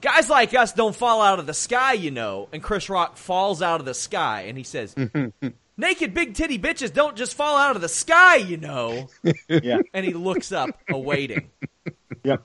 "Guys 0.00 0.28
like 0.28 0.52
us 0.54 0.72
don't 0.72 0.96
fall 0.96 1.20
out 1.22 1.38
of 1.38 1.46
the 1.46 1.54
sky," 1.54 1.92
you 1.92 2.10
know, 2.10 2.48
and 2.52 2.62
Chris 2.62 2.88
Rock 2.90 3.16
falls 3.16 3.62
out 3.62 3.80
of 3.80 3.86
the 3.86 3.94
sky, 3.94 4.42
and 4.48 4.58
he 4.58 4.64
says, 4.64 4.94
"Naked 5.76 6.12
big 6.12 6.34
titty 6.34 6.58
bitches 6.58 6.92
don't 6.92 7.16
just 7.16 7.34
fall 7.34 7.56
out 7.56 7.76
of 7.76 7.82
the 7.82 7.88
sky, 7.88 8.36
you 8.36 8.56
know," 8.56 9.08
yeah, 9.48 9.78
and 9.94 10.04
he 10.04 10.12
looks 10.14 10.52
up, 10.52 10.70
awaiting. 10.90 11.50
yep. 12.24 12.42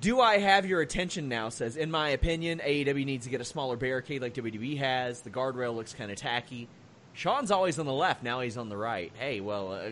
Do 0.00 0.20
I 0.20 0.38
have 0.38 0.64
your 0.64 0.80
attention 0.80 1.28
now? 1.28 1.48
Says, 1.48 1.76
in 1.76 1.90
my 1.90 2.10
opinion, 2.10 2.60
AEW 2.64 3.04
needs 3.04 3.24
to 3.24 3.30
get 3.30 3.40
a 3.40 3.44
smaller 3.44 3.76
barricade 3.76 4.22
like 4.22 4.34
WWE 4.34 4.78
has. 4.78 5.22
The 5.22 5.30
guardrail 5.30 5.74
looks 5.74 5.92
kind 5.92 6.10
of 6.10 6.16
tacky. 6.16 6.68
Sean's 7.14 7.50
always 7.50 7.78
on 7.80 7.86
the 7.86 7.92
left. 7.92 8.22
Now 8.22 8.40
he's 8.40 8.56
on 8.56 8.68
the 8.68 8.76
right. 8.76 9.10
Hey, 9.18 9.40
well, 9.40 9.72
uh, 9.72 9.90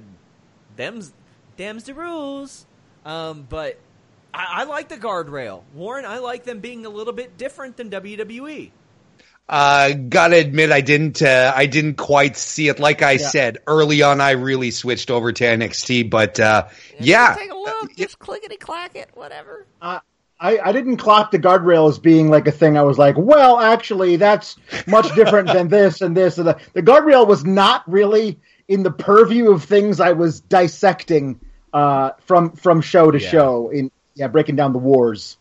them's 0.76 1.12
them's 1.56 1.84
the 1.84 1.94
rules. 1.94 2.66
Um, 3.04 3.46
but 3.48 3.80
I, 4.32 4.60
I 4.60 4.64
like 4.64 4.88
the 4.88 4.96
guardrail, 4.96 5.62
Warren. 5.74 6.04
I 6.04 6.18
like 6.18 6.44
them 6.44 6.60
being 6.60 6.86
a 6.86 6.90
little 6.90 7.12
bit 7.12 7.36
different 7.36 7.76
than. 7.76 7.90
WWE. 7.90 8.70
Uh, 9.48 9.92
gotta 9.92 10.36
admit, 10.38 10.72
I 10.72 10.80
didn't. 10.80 11.22
Uh, 11.22 11.52
I 11.54 11.66
didn't 11.66 11.94
quite 11.94 12.36
see 12.36 12.68
it. 12.68 12.80
Like 12.80 13.02
I 13.02 13.16
said 13.16 13.58
early 13.66 14.02
on, 14.02 14.20
I 14.20 14.32
really 14.32 14.72
switched 14.72 15.10
over 15.10 15.32
to 15.32 15.44
NXT. 15.44 16.10
But 16.10 16.40
uh, 16.40 16.66
yeah, 16.98 17.34
take 17.38 17.52
a 17.52 17.54
look, 17.54 17.94
just 17.94 18.18
clickety 18.18 18.56
clack 18.56 18.96
it, 18.96 19.10
whatever. 19.14 19.66
I, 20.38 20.58
I 20.58 20.72
didn't 20.72 20.98
clock 20.98 21.30
the 21.30 21.38
guardrail 21.38 21.88
as 21.88 21.98
being 21.98 22.28
like 22.28 22.46
a 22.46 22.52
thing. 22.52 22.76
I 22.76 22.82
was 22.82 22.98
like, 22.98 23.16
well, 23.16 23.58
actually, 23.58 24.16
that's 24.16 24.56
much 24.86 25.14
different 25.14 25.48
than 25.48 25.68
this 25.70 26.02
and 26.02 26.16
this 26.16 26.38
and 26.38 26.48
that. 26.48 26.60
The 26.74 26.82
guardrail 26.82 27.26
was 27.26 27.44
not 27.44 27.88
really 27.90 28.38
in 28.68 28.82
the 28.82 28.90
purview 28.90 29.50
of 29.52 29.64
things 29.64 30.00
I 30.00 30.12
was 30.12 30.40
dissecting 30.40 31.40
uh, 31.72 32.10
from 32.26 32.50
from 32.52 32.80
show 32.80 33.10
to 33.10 33.18
Yeah. 33.18 33.30
show. 33.30 33.70
In 33.70 33.90
yeah, 34.14 34.28
breaking 34.28 34.56
down 34.56 34.72
the 34.72 34.78
wars. 34.78 35.36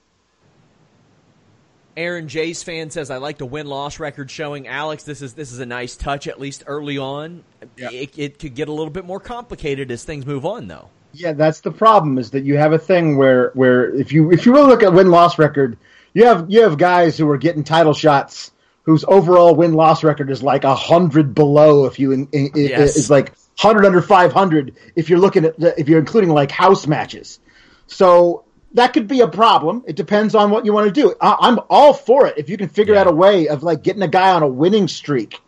Aaron 1.97 2.27
Jay's 2.27 2.61
fan 2.61 2.89
says, 2.89 3.09
"I 3.09 3.17
like 3.17 3.37
the 3.37 3.45
win 3.45 3.67
loss 3.67 3.99
record 3.99 4.29
showing." 4.29 4.67
Alex, 4.67 5.03
this 5.03 5.21
is 5.21 5.33
this 5.33 5.51
is 5.51 5.59
a 5.59 5.65
nice 5.65 5.95
touch, 5.95 6.27
at 6.27 6.39
least 6.39 6.63
early 6.67 6.97
on. 6.97 7.43
It, 7.77 8.17
it 8.17 8.39
could 8.39 8.55
get 8.55 8.67
a 8.67 8.71
little 8.71 8.89
bit 8.89 9.05
more 9.05 9.19
complicated 9.19 9.91
as 9.91 10.03
things 10.03 10.25
move 10.25 10.45
on, 10.45 10.67
though. 10.67 10.89
Yeah, 11.13 11.31
that's 11.31 11.61
the 11.61 11.71
problem 11.71 12.17
is 12.17 12.31
that 12.31 12.41
you 12.43 12.57
have 12.57 12.73
a 12.73 12.77
thing 12.79 13.15
where 13.17 13.51
where 13.53 13.93
if 13.95 14.11
you 14.11 14.31
if 14.31 14.45
you 14.45 14.53
really 14.53 14.67
look 14.67 14.83
at 14.83 14.93
win 14.93 15.09
loss 15.09 15.39
record, 15.39 15.77
you 16.13 16.25
have 16.25 16.47
you 16.49 16.63
have 16.63 16.77
guys 16.77 17.17
who 17.17 17.29
are 17.29 17.37
getting 17.37 17.63
title 17.63 17.93
shots 17.93 18.51
whose 18.83 19.05
overall 19.07 19.55
win 19.55 19.73
loss 19.73 20.03
record 20.03 20.29
is 20.29 20.43
like 20.43 20.63
a 20.63 20.75
hundred 20.75 21.33
below 21.33 21.85
if 21.85 21.97
you 21.99 22.11
in, 22.11 22.27
in, 22.33 22.51
Yes. 22.53 22.97
is 22.97 23.09
like 23.09 23.33
hundred 23.57 23.85
under 23.85 24.01
five 24.01 24.33
hundred 24.33 24.75
if 24.95 25.09
you're 25.09 25.19
looking 25.19 25.45
at 25.45 25.57
the, 25.57 25.79
if 25.79 25.87
you're 25.87 25.99
including 25.99 26.29
like 26.29 26.51
house 26.51 26.85
matches. 26.85 27.39
So 27.87 28.43
that 28.75 28.93
could 28.93 29.07
be 29.07 29.21
a 29.21 29.27
problem. 29.27 29.83
It 29.87 29.95
depends 29.95 30.35
on 30.35 30.51
what 30.51 30.65
you 30.65 30.73
want 30.73 30.93
to 30.93 31.01
do. 31.01 31.15
I, 31.19 31.35
I'm 31.41 31.59
all 31.69 31.93
for 31.93 32.27
it 32.27 32.37
if 32.37 32.49
you 32.49 32.57
can 32.57 32.69
figure 32.69 32.93
Yeah. 32.93 33.01
out 33.01 33.07
a 33.07 33.11
way 33.11 33.47
of 33.47 33.63
like 33.63 33.83
getting 33.83 34.01
a 34.03 34.07
guy 34.07 34.31
on 34.31 34.43
a 34.43 34.47
winning 34.47 34.87
streak 34.87 35.41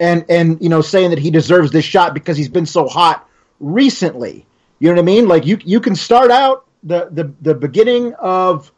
and 0.00 0.24
and 0.28 0.60
you 0.60 0.68
know 0.68 0.80
saying 0.80 1.10
that 1.10 1.18
he 1.18 1.30
deserves 1.30 1.70
this 1.70 1.84
shot 1.84 2.14
because 2.14 2.36
he's 2.36 2.48
been 2.48 2.66
so 2.66 2.88
hot 2.88 3.28
recently. 3.60 4.46
You 4.78 4.88
know 4.88 4.94
what 4.94 5.02
I 5.02 5.04
mean? 5.04 5.28
Like 5.28 5.46
you 5.46 5.58
you 5.64 5.80
can 5.80 5.94
start 5.94 6.30
out 6.30 6.64
the 6.82 7.08
the 7.10 7.32
the 7.40 7.54
beginning 7.54 8.14
of 8.14 8.72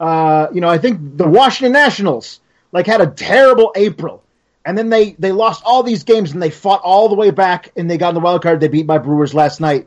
uh 0.00 0.48
you 0.52 0.60
know 0.60 0.68
I 0.68 0.78
think 0.78 1.16
the 1.16 1.28
Washington 1.28 1.72
Nationals 1.72 2.40
like 2.72 2.86
had 2.86 3.00
a 3.00 3.06
terrible 3.06 3.72
April. 3.76 4.22
And 4.66 4.78
then 4.78 4.88
they 4.88 5.12
they 5.12 5.30
lost 5.32 5.62
all 5.66 5.82
these 5.82 6.04
games 6.04 6.32
and 6.32 6.42
they 6.42 6.50
fought 6.50 6.80
all 6.82 7.08
the 7.08 7.14
way 7.14 7.30
back 7.30 7.70
and 7.76 7.90
they 7.90 7.98
got 7.98 8.08
in 8.08 8.14
the 8.14 8.20
wild 8.20 8.42
card. 8.42 8.60
They 8.60 8.68
beat 8.68 8.86
my 8.86 8.98
Brewers 8.98 9.34
last 9.34 9.60
night. 9.60 9.86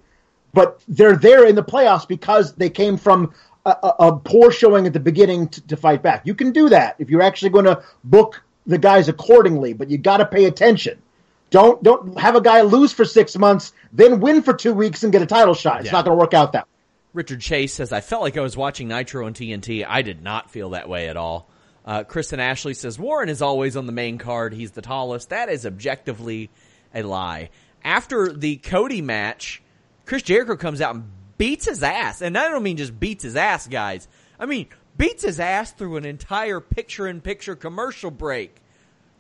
But 0.54 0.82
they're 0.88 1.16
there 1.18 1.46
in 1.46 1.56
the 1.56 1.64
playoffs 1.64 2.08
because 2.08 2.54
they 2.54 2.70
came 2.70 2.98
from 2.98 3.34
a, 3.72 4.08
a, 4.08 4.18
poor 4.18 4.52
showing 4.52 4.88
at 4.88 4.94
the 4.94 5.00
beginning 5.00 5.50
to, 5.50 5.68
to 5.68 5.78
fight 5.78 6.02
back. 6.02 6.26
You 6.26 6.34
can 6.36 6.52
do 6.52 6.70
that 6.70 6.96
if 7.00 7.10
you're 7.10 7.22
actually 7.22 7.50
going 7.50 7.66
to 7.66 7.84
book 8.04 8.44
the 8.66 8.78
guys 8.78 9.10
accordingly, 9.10 9.74
but 9.74 9.90
you 9.90 9.98
got 9.98 10.18
to 10.18 10.26
pay 10.26 10.46
attention. 10.46 11.02
Don't 11.50 11.82
don't 11.82 12.20
have 12.20 12.36
a 12.36 12.42
guy 12.42 12.62
lose 12.62 12.92
for 12.92 13.06
six 13.06 13.38
months, 13.38 13.72
then 13.94 14.20
win 14.20 14.42
for 14.42 14.54
two 14.54 14.74
weeks 14.74 15.04
and 15.04 15.14
get 15.14 15.22
a 15.22 15.26
title 15.26 15.54
shot. 15.54 15.80
It's 15.80 15.88
Yeah. 15.88 15.94
not 15.94 16.06
going 16.06 16.18
to 16.18 16.20
work 16.20 16.34
out 16.34 16.52
that. 16.54 16.64
way. 16.66 16.70
Richard 17.14 17.40
Chase 17.42 17.74
says, 17.74 17.94
I 17.94 18.02
felt 18.02 18.22
like 18.22 18.38
I 18.38 18.42
was 18.42 18.58
watching 18.58 18.90
Nitro 18.90 19.26
on 19.26 19.34
TNT. 19.34 19.86
I 19.88 20.02
did 20.02 20.22
not 20.22 20.52
feel 20.52 20.72
that 20.72 20.90
way 20.90 21.08
at 21.08 21.16
all. 21.18 21.50
Uh, 21.86 22.04
Kristen 22.04 22.40
Ashley 22.42 22.74
says, 22.74 23.00
Warren 23.00 23.30
is 23.30 23.42
always 23.42 23.78
on 23.78 23.86
the 23.86 23.94
main 23.94 24.18
card. 24.18 24.54
He's 24.54 24.72
the 24.72 24.82
tallest. 24.82 25.30
That 25.30 25.48
is 25.50 25.66
objectively 25.66 26.50
a 26.94 27.02
lie. 27.04 27.50
After 27.84 28.34
the 28.34 28.58
Cody 28.58 29.02
match, 29.02 29.62
Chris 30.06 30.22
Jericho 30.24 30.58
comes 30.58 30.82
out 30.82 30.96
and 30.96 31.10
beats 31.38 31.66
his 31.66 31.84
ass. 31.84 32.22
And 32.22 32.38
I 32.38 32.50
don't 32.50 32.64
mean 32.64 32.78
just 32.78 33.00
beats 33.00 33.24
his 33.24 33.36
ass, 33.36 33.68
guys. 33.68 34.08
I 34.40 34.46
mean, 34.46 34.68
beats 34.98 35.24
his 35.24 35.40
ass 35.40 35.72
through 35.72 35.98
an 35.98 36.06
entire 36.06 36.60
picture 36.60 37.08
in 37.08 37.22
picture 37.22 37.56
commercial 37.56 38.12
break. 38.12 38.62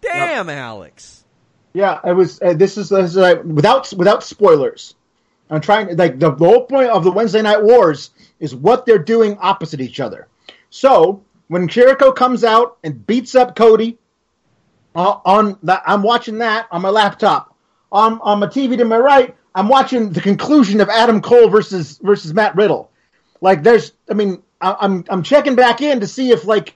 Damn, 0.01 0.50
Alex. 0.50 1.24
Yeah, 1.74 2.00
it 2.03 2.13
was. 2.13 2.41
Uh, 2.41 2.53
this 2.53 2.77
is, 2.77 2.89
this 2.89 3.12
is 3.12 3.17
uh, 3.17 3.41
without 3.45 3.91
without 3.93 4.24
spoilers. 4.24 4.95
I'm 5.50 5.62
trying 5.62 5.95
like 5.95 6.19
the, 6.19 6.31
the 6.31 6.45
whole 6.45 6.65
point 6.65 6.89
of 6.89 7.03
the 7.03 7.12
Wednesday 7.12 7.41
Night 7.41 7.63
Wars 7.63 8.12
is 8.39 8.53
what 8.53 8.86
they're 8.86 8.97
doing 9.00 9.38
opposite 9.39 9.79
each 9.79 10.00
other. 10.00 10.27
So 10.69 11.24
when 11.47 11.67
Jericho 11.67 12.12
comes 12.12 12.43
out 12.43 12.77
and 12.83 13.05
beats 13.05 13.36
up 13.36 13.55
Cody 13.55 13.97
uh, 14.95 15.19
on 15.24 15.57
that, 15.63 15.83
I'm 15.86 16.03
watching 16.03 16.39
that 16.39 16.67
on 16.71 16.81
my 16.81 16.89
laptop. 16.89 17.55
On 17.91 18.19
on 18.21 18.39
my 18.39 18.47
TV 18.47 18.77
to 18.77 18.86
my 18.86 18.97
right, 18.97 19.36
I'm 19.58 19.70
watching 19.70 20.12
the 20.12 20.22
conclusion 20.22 20.82
of 20.82 20.90
Adam 20.90 21.20
Cole 21.20 21.50
versus 21.50 21.98
versus 21.98 22.32
Matt 22.32 22.56
Riddle. 22.56 22.92
Like 23.42 23.64
there's, 23.64 23.92
I 24.08 24.14
mean, 24.14 24.44
I, 24.62 24.76
I'm 24.80 25.04
I'm 25.10 25.24
checking 25.24 25.56
back 25.56 25.82
in 25.82 26.02
to 26.02 26.08
see 26.08 26.30
if 26.30 26.46
like 26.46 26.76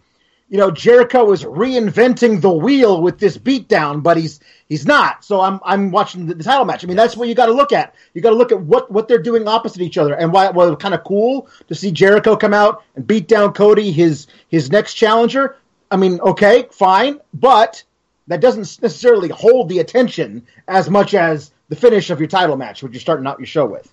you 0.49 0.57
know, 0.57 0.71
Jericho 0.71 1.31
is 1.31 1.43
reinventing 1.43 2.41
the 2.41 2.51
wheel 2.51 3.01
with 3.01 3.19
this 3.19 3.37
beatdown, 3.37 4.01
but 4.01 4.17
he's 4.17 4.39
he's 4.67 4.87
not. 4.87 5.23
So 5.23 5.41
I'm 5.41 5.59
I'm 5.63 5.91
watching 5.91 6.25
the, 6.25 6.33
the 6.33 6.43
title 6.43 6.65
match. 6.65 6.83
I 6.83 6.87
mean, 6.87 6.97
that's 6.97 7.15
what 7.15 7.27
you 7.29 7.35
got 7.35 7.45
to 7.45 7.53
look 7.53 7.71
at. 7.71 7.93
You 8.15 8.21
got 8.21 8.31
to 8.31 8.35
look 8.35 8.51
at 8.51 8.59
what 8.59 8.91
what 8.91 9.07
they're 9.07 9.21
doing 9.21 9.47
opposite 9.47 9.81
each 9.81 9.99
other, 9.99 10.15
and 10.15 10.33
why 10.33 10.49
well, 10.49 10.67
it 10.67 10.71
was 10.71 10.81
kind 10.81 10.95
of 10.95 11.03
cool 11.03 11.47
to 11.67 11.75
see 11.75 11.91
Jericho 11.91 12.35
come 12.35 12.53
out 12.53 12.83
and 12.95 13.05
beat 13.05 13.27
down 13.27 13.53
Cody, 13.53 13.91
his 13.91 14.25
his 14.49 14.71
next 14.71 14.95
challenger. 14.95 15.55
I 15.91 15.97
mean, 15.97 16.19
okay, 16.19 16.67
fine, 16.71 17.19
but 17.31 17.83
that 18.27 18.41
doesn't 18.41 18.81
necessarily 18.81 19.29
hold 19.29 19.69
the 19.69 19.79
attention 19.79 20.47
as 20.67 20.89
much 20.89 21.13
as 21.13 21.51
the 21.71 21.77
finish 21.77 22.09
of 22.09 22.19
your 22.19 22.27
title 22.27 22.57
match, 22.57 22.83
which 22.83 22.91
you're 22.91 22.99
starting 22.99 23.25
out 23.25 23.39
your 23.39 23.45
show 23.47 23.65
with. 23.65 23.89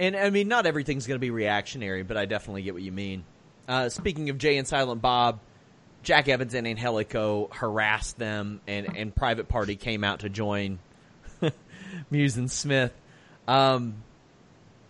And 0.00 0.16
I 0.16 0.30
mean, 0.30 0.48
not 0.48 0.66
everything's 0.66 1.06
going 1.06 1.14
to 1.14 1.20
be 1.20 1.30
reactionary, 1.30 2.02
but 2.02 2.16
I 2.16 2.24
definitely 2.26 2.62
get 2.62 2.74
what 2.74 2.82
you 2.82 2.90
mean. 2.90 3.22
Uh, 3.68 3.88
speaking 3.88 4.30
of 4.30 4.38
Jay 4.38 4.56
and 4.58 4.66
Silent 4.66 5.00
Bob, 5.00 5.38
Jack 6.02 6.26
Evans 6.28 6.52
and 6.54 6.66
Angelico 6.66 7.48
harassed 7.52 8.18
them, 8.18 8.60
and, 8.66 8.96
and 8.96 9.14
Private 9.14 9.46
Party 9.48 9.76
came 9.76 10.02
out 10.02 10.20
to 10.20 10.28
join 10.28 10.80
Mewes 12.10 12.36
and 12.36 12.50
Smith. 12.50 12.92
Um, 13.46 14.02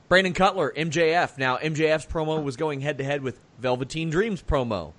Brandon 0.08 0.32
Cutler, 0.32 0.72
MJF. 0.74 1.36
Now, 1.36 1.58
MJF's 1.58 2.06
promo 2.06 2.42
was 2.42 2.56
going 2.56 2.80
head 2.80 2.96
to 2.98 3.04
head 3.04 3.22
with 3.22 3.38
Velveteen 3.58 4.08
Dreams 4.08 4.42
promo. 4.42 4.94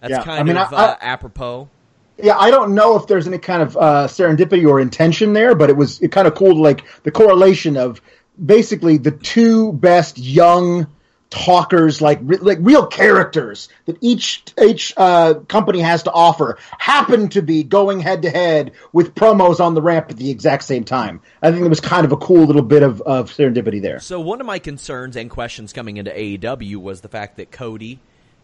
That's 0.00 0.10
Yeah, 0.10 0.22
kind 0.24 0.40
I 0.40 0.42
mean, 0.42 0.58
of 0.58 0.74
I- 0.74 0.76
uh, 0.88 0.96
apropos. 1.00 1.70
Yeah, 2.18 2.38
I 2.38 2.50
don't 2.50 2.74
know 2.74 2.96
if 2.96 3.06
there's 3.06 3.26
any 3.26 3.38
kind 3.38 3.62
of 3.62 3.76
uh, 3.76 4.06
serendipity 4.08 4.66
or 4.66 4.80
intention 4.80 5.32
there, 5.32 5.54
but 5.54 5.68
it 5.68 5.76
was 5.76 6.00
it 6.00 6.12
kind 6.12 6.26
of 6.26 6.34
cool, 6.34 6.56
like 6.56 6.84
the 7.02 7.10
correlation 7.10 7.76
of 7.76 8.00
basically 8.42 8.96
the 8.96 9.10
two 9.10 9.72
best 9.72 10.18
young 10.18 10.86
talkers, 11.28 12.00
like 12.00 12.18
re- 12.22 12.38
like 12.38 12.58
real 12.60 12.86
characters 12.86 13.68
that 13.86 13.98
each 14.00 14.44
each 14.62 14.94
uh, 14.96 15.34
company 15.48 15.80
has 15.80 16.04
to 16.04 16.12
offer, 16.12 16.58
happen 16.78 17.28
to 17.30 17.42
be 17.42 17.62
going 17.62 18.00
head 18.00 18.22
to 18.22 18.30
head 18.30 18.72
with 18.92 19.14
promos 19.14 19.60
on 19.60 19.74
the 19.74 19.82
ramp 19.82 20.06
at 20.10 20.16
the 20.16 20.30
exact 20.30 20.64
same 20.64 20.84
time. 20.84 21.20
I 21.42 21.50
think 21.50 21.64
it 21.64 21.68
was 21.68 21.80
kind 21.80 22.04
of 22.04 22.12
a 22.12 22.16
cool 22.16 22.44
little 22.44 22.62
bit 22.62 22.82
of, 22.82 23.02
of 23.02 23.30
serendipity 23.30 23.82
there. 23.82 24.00
So 24.00 24.20
one 24.20 24.40
of 24.40 24.46
my 24.46 24.58
concerns 24.58 25.16
and 25.16 25.30
questions 25.30 25.72
coming 25.72 25.96
into 25.96 26.10
AEW 26.10 26.76
was 26.76 27.00
the 27.00 27.08
fact 27.08 27.36
that 27.36 27.50
Cody 27.50 28.00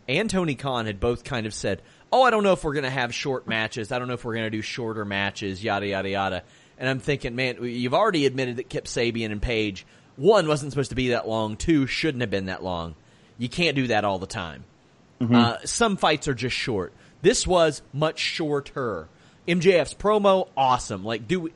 and 0.09 0.29
Tony 0.29 0.55
Khan 0.55 0.87
had 0.87 1.01
both 1.01 1.25
kind 1.25 1.47
of 1.47 1.55
said, 1.55 1.81
"Oh, 2.13 2.23
I 2.23 2.31
don't 2.31 2.43
know 2.43 2.53
if 2.53 2.63
we're 2.65 2.75
going 2.75 2.85
to 2.85 2.91
have 2.91 3.15
short 3.15 3.47
matches. 3.49 3.91
I 3.91 3.99
don't 3.99 4.09
know 4.09 4.15
if 4.15 4.25
we're 4.25 4.35
going 4.35 4.47
to 4.47 4.51
do 4.51 4.63
shorter 4.63 5.05
matches. 5.05 5.63
Yada 5.65 5.87
yada 5.87 6.09
yada." 6.11 6.43
And 6.79 6.89
I'm 6.89 6.99
thinking, 7.01 7.35
man, 7.37 7.59
you've 7.63 7.95
already 7.95 8.27
admitted 8.27 8.57
that 8.57 8.69
Kip 8.69 8.87
Sabian 8.87 9.31
and 9.33 9.41
Page 9.41 9.87
one 10.17 10.47
wasn't 10.49 10.73
supposed 10.73 10.91
to 10.91 10.97
be 10.97 11.09
that 11.11 11.27
long. 11.29 11.57
Two 11.57 11.87
shouldn't 11.87 12.21
have 12.21 12.31
been 12.31 12.47
that 12.47 12.63
long. 12.63 12.95
You 13.39 13.49
can't 13.49 13.77
do 13.77 13.87
that 13.89 14.05
all 14.05 14.19
the 14.19 14.27
time. 14.27 14.65
Uh, 15.21 15.57
some 15.65 15.97
fights 15.97 16.27
are 16.29 16.35
just 16.35 16.57
short. 16.57 16.93
This 17.23 17.47
was 17.47 17.81
much 17.93 18.19
shorter. 18.19 19.07
MJF's 19.47 19.95
promo, 19.95 20.49
awesome. 20.57 21.05
Like, 21.05 21.29
do 21.29 21.41
we, 21.41 21.53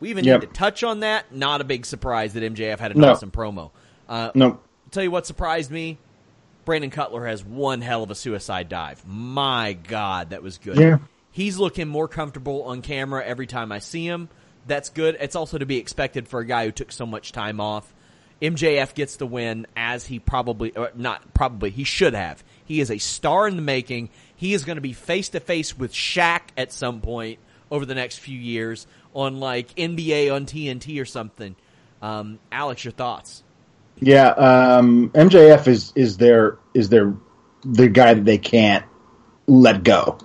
we 0.00 0.10
even 0.10 0.24
Yep. 0.24 0.40
need 0.42 0.46
to 0.48 0.52
touch 0.52 0.84
on 0.84 1.00
that? 1.00 1.32
Not 1.34 1.62
a 1.62 1.64
big 1.64 1.86
surprise 1.86 2.34
that 2.34 2.42
MJF 2.42 2.78
had 2.78 2.92
an 2.92 3.00
No. 3.00 3.12
awesome 3.12 3.30
promo. 3.30 3.70
Uh, 4.08 4.30
No, 4.34 4.60
tell 4.90 5.02
you 5.02 5.10
what 5.10 5.26
surprised 5.26 5.70
me. 5.70 5.96
Brandon 6.68 6.90
Cutler 6.90 7.24
has 7.24 7.42
one 7.42 7.80
hell 7.80 8.02
of 8.02 8.10
a 8.10 8.14
suicide 8.14 8.68
dive. 8.68 9.02
My 9.06 9.72
God, 9.72 10.30
that 10.30 10.42
was 10.42 10.58
good. 10.58 10.76
Yeah. 10.76 10.98
He's 11.30 11.56
looking 11.56 11.88
more 11.88 12.08
comfortable 12.08 12.64
on 12.64 12.82
camera 12.82 13.24
every 13.24 13.46
time 13.46 13.72
I 13.72 13.78
see 13.78 14.04
him. 14.06 14.28
That's 14.66 14.90
good. 14.90 15.16
It's 15.18 15.34
also 15.34 15.56
to 15.56 15.64
be 15.64 15.78
expected 15.78 16.28
for 16.28 16.40
a 16.40 16.44
guy 16.44 16.66
who 16.66 16.70
took 16.70 16.92
so 16.92 17.06
much 17.06 17.32
time 17.32 17.58
off. 17.58 17.90
MJF 18.42 18.92
gets 18.92 19.16
the 19.16 19.26
win 19.26 19.66
as 19.78 20.04
he 20.04 20.18
probably, 20.18 20.76
or 20.76 20.90
not 20.94 21.32
probably, 21.32 21.70
he 21.70 21.84
should 21.84 22.12
have. 22.12 22.44
He 22.66 22.80
is 22.82 22.90
a 22.90 22.98
star 22.98 23.48
in 23.48 23.56
the 23.56 23.62
making. 23.62 24.10
He 24.36 24.52
is 24.52 24.66
going 24.66 24.76
to 24.76 24.82
be 24.82 24.92
face 24.92 25.30
to 25.30 25.40
face 25.40 25.74
with 25.74 25.94
Shaq 25.94 26.42
at 26.54 26.70
some 26.70 27.00
point 27.00 27.38
over 27.70 27.86
the 27.86 27.94
next 27.94 28.18
few 28.18 28.38
years 28.38 28.86
on 29.14 29.40
like 29.40 29.74
NBA 29.76 30.30
on 30.34 30.44
TNT 30.44 31.00
or 31.00 31.06
something. 31.06 31.56
Um, 32.02 32.38
Alex, 32.52 32.84
your 32.84 32.92
thoughts? 32.92 33.42
Yeah, 34.00 34.28
um, 34.28 35.10
MJF 35.10 35.66
is 35.66 35.92
is 35.94 36.16
their 36.16 36.58
is 36.74 36.88
their 36.88 37.14
the 37.64 37.88
guy 37.88 38.14
that 38.14 38.24
they 38.24 38.38
can't 38.38 38.84
let 39.46 39.82
go. 39.82 40.18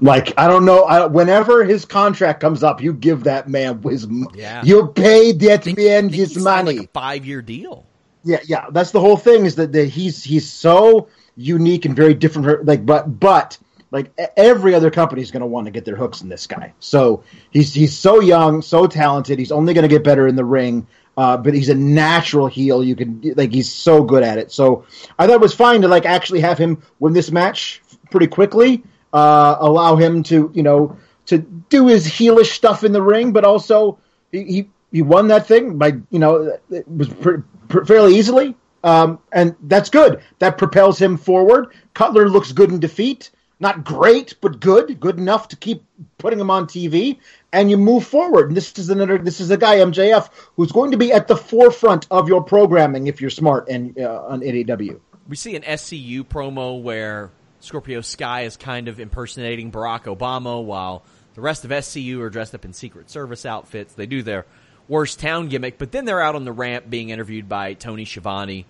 Like 0.00 0.34
I 0.38 0.48
don't 0.48 0.64
know. 0.64 0.82
I, 0.84 1.06
whenever 1.06 1.64
his 1.64 1.84
contract 1.84 2.40
comes 2.40 2.62
up, 2.62 2.82
you 2.82 2.92
give 2.92 3.24
that 3.24 3.48
man 3.48 3.80
his. 3.82 4.06
Yeah. 4.34 4.62
You 4.64 4.88
pay 4.88 5.32
that 5.32 5.64
think- 5.64 5.78
man 5.78 6.08
his 6.08 6.36
money. 6.36 6.78
like 6.78 6.86
a 6.86 6.92
five 6.92 7.26
year 7.26 7.42
deal. 7.42 7.86
Yeah, 8.24 8.40
yeah. 8.44 8.66
That's 8.70 8.90
the 8.90 9.00
whole 9.00 9.16
thing. 9.16 9.44
Is 9.44 9.56
that 9.56 9.72
the, 9.72 9.84
he's 9.84 10.24
he's 10.24 10.50
so 10.50 11.08
unique 11.36 11.84
and 11.84 11.94
very 11.94 12.14
different. 12.14 12.64
Like, 12.64 12.84
but 12.84 13.20
but 13.20 13.58
like 13.90 14.12
every 14.36 14.74
other 14.74 14.90
company 14.90 15.22
is 15.22 15.30
going 15.30 15.42
to 15.42 15.46
want 15.46 15.66
to 15.66 15.70
get 15.70 15.84
their 15.84 15.94
hooks 15.94 16.22
in 16.22 16.28
this 16.28 16.48
guy. 16.48 16.72
So 16.80 17.22
he's 17.50 17.72
he's 17.72 17.96
so 17.96 18.20
young, 18.20 18.62
so 18.62 18.88
talented. 18.88 19.38
He's 19.38 19.52
only 19.52 19.74
going 19.74 19.82
to 19.82 19.88
get 19.88 20.02
better 20.02 20.26
in 20.26 20.34
the 20.34 20.44
ring. 20.44 20.88
Uh, 21.16 21.36
but 21.36 21.54
he's 21.54 21.68
a 21.68 21.74
natural 21.74 22.46
heel. 22.46 22.82
You 22.82 22.96
can 22.96 23.20
like 23.36 23.52
he's 23.52 23.70
so 23.70 24.02
good 24.02 24.22
at 24.22 24.38
it. 24.38 24.50
So 24.50 24.84
I 25.18 25.26
thought 25.26 25.34
it 25.34 25.40
was 25.40 25.54
fine 25.54 25.82
to 25.82 25.88
like 25.88 26.06
actually 26.06 26.40
have 26.40 26.58
him 26.58 26.82
win 26.98 27.12
this 27.12 27.30
match 27.30 27.82
pretty 28.10 28.26
quickly. 28.26 28.82
Uh, 29.12 29.56
allow 29.60 29.94
him 29.96 30.24
to 30.24 30.50
you 30.54 30.62
know 30.62 30.96
to 31.26 31.38
do 31.38 31.86
his 31.86 32.06
heelish 32.06 32.52
stuff 32.52 32.82
in 32.84 32.92
the 32.92 33.02
ring, 33.02 33.32
but 33.32 33.44
also 33.44 33.98
he 34.32 34.44
he, 34.44 34.70
he 34.90 35.02
won 35.02 35.28
that 35.28 35.46
thing 35.46 35.78
by 35.78 35.92
you 36.10 36.18
know 36.18 36.58
it 36.70 36.88
was 36.88 37.08
pr- 37.08 37.42
pr- 37.68 37.84
fairly 37.84 38.16
easily, 38.16 38.56
um, 38.82 39.20
and 39.32 39.54
that's 39.62 39.90
good. 39.90 40.20
That 40.40 40.58
propels 40.58 41.00
him 41.00 41.16
forward. 41.16 41.68
Cutler 41.94 42.28
looks 42.28 42.50
good 42.50 42.70
in 42.70 42.80
defeat, 42.80 43.30
not 43.60 43.84
great, 43.84 44.34
but 44.40 44.60
good, 44.60 44.98
good 45.00 45.18
enough 45.18 45.48
to 45.48 45.56
keep 45.56 45.84
putting 46.18 46.40
him 46.40 46.50
on 46.50 46.66
TV, 46.66 47.18
and 47.54 47.70
you 47.70 47.78
move 47.78 48.04
forward. 48.04 48.48
And 48.48 48.56
this 48.56 48.76
is 48.78 48.90
another. 48.90 49.16
This 49.16 49.40
is 49.40 49.50
a 49.50 49.56
guy 49.56 49.76
MJF 49.76 50.28
who's 50.56 50.72
going 50.72 50.90
to 50.90 50.96
be 50.96 51.12
at 51.12 51.28
the 51.28 51.36
forefront 51.36 52.06
of 52.10 52.28
your 52.28 52.42
programming 52.42 53.06
if 53.06 53.20
you're 53.20 53.30
smart 53.30 53.68
and 53.68 53.98
uh, 53.98 54.24
on 54.26 54.40
AEW. 54.40 55.00
We 55.28 55.36
see 55.36 55.56
an 55.56 55.62
SCU 55.62 56.24
promo 56.24 56.82
where 56.82 57.30
Scorpio 57.60 58.02
Sky 58.02 58.42
is 58.42 58.56
kind 58.56 58.88
of 58.88 59.00
impersonating 59.00 59.70
Barack 59.72 60.04
Obama 60.04 60.62
while 60.62 61.04
the 61.34 61.40
rest 61.40 61.64
of 61.64 61.70
SCU 61.70 62.20
are 62.20 62.28
dressed 62.28 62.54
up 62.54 62.64
in 62.64 62.72
Secret 62.72 63.08
Service 63.08 63.46
outfits. 63.46 63.94
They 63.94 64.06
do 64.06 64.22
their 64.22 64.44
worst 64.88 65.20
town 65.20 65.48
gimmick, 65.48 65.78
but 65.78 65.92
then 65.92 66.04
they're 66.04 66.20
out 66.20 66.34
on 66.34 66.44
the 66.44 66.52
ramp 66.52 66.90
being 66.90 67.08
interviewed 67.08 67.48
by 67.48 67.74
Tony 67.74 68.04
Schiavone. 68.04 68.66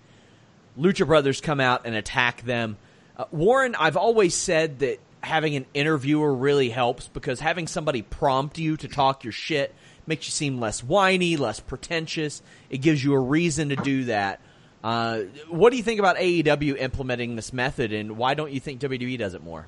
Lucha 0.79 1.07
Brothers 1.07 1.41
come 1.41 1.59
out 1.59 1.81
and 1.85 1.95
attack 1.95 2.43
them. 2.43 2.77
Uh, 3.17 3.25
Warren, 3.31 3.75
I've 3.75 3.97
always 3.97 4.35
said 4.35 4.79
that 4.79 4.99
having 5.25 5.55
an 5.55 5.65
interviewer 5.73 6.33
really 6.33 6.69
helps 6.69 7.07
because 7.07 7.39
having 7.39 7.67
somebody 7.67 8.01
prompt 8.01 8.57
you 8.57 8.77
to 8.77 8.87
talk 8.87 9.23
your 9.23 9.33
shit 9.33 9.73
makes 10.07 10.27
you 10.27 10.31
seem 10.31 10.59
less 10.59 10.83
whiny, 10.83 11.35
less 11.35 11.59
pretentious. 11.59 12.41
It 12.69 12.77
gives 12.77 13.03
you 13.03 13.13
a 13.13 13.19
reason 13.19 13.69
to 13.69 13.75
do 13.75 14.05
that. 14.05 14.39
Uh, 14.83 15.21
what 15.49 15.71
do 15.71 15.77
you 15.77 15.83
think 15.83 15.99
about 15.99 16.17
AEW 16.17 16.77
implementing 16.77 17.35
this 17.35 17.51
method, 17.51 17.91
and 17.91 18.17
why 18.17 18.35
don't 18.35 18.51
you 18.51 18.59
think 18.59 18.79
WWE 18.81 19.17
does 19.17 19.33
it 19.33 19.43
more? 19.43 19.65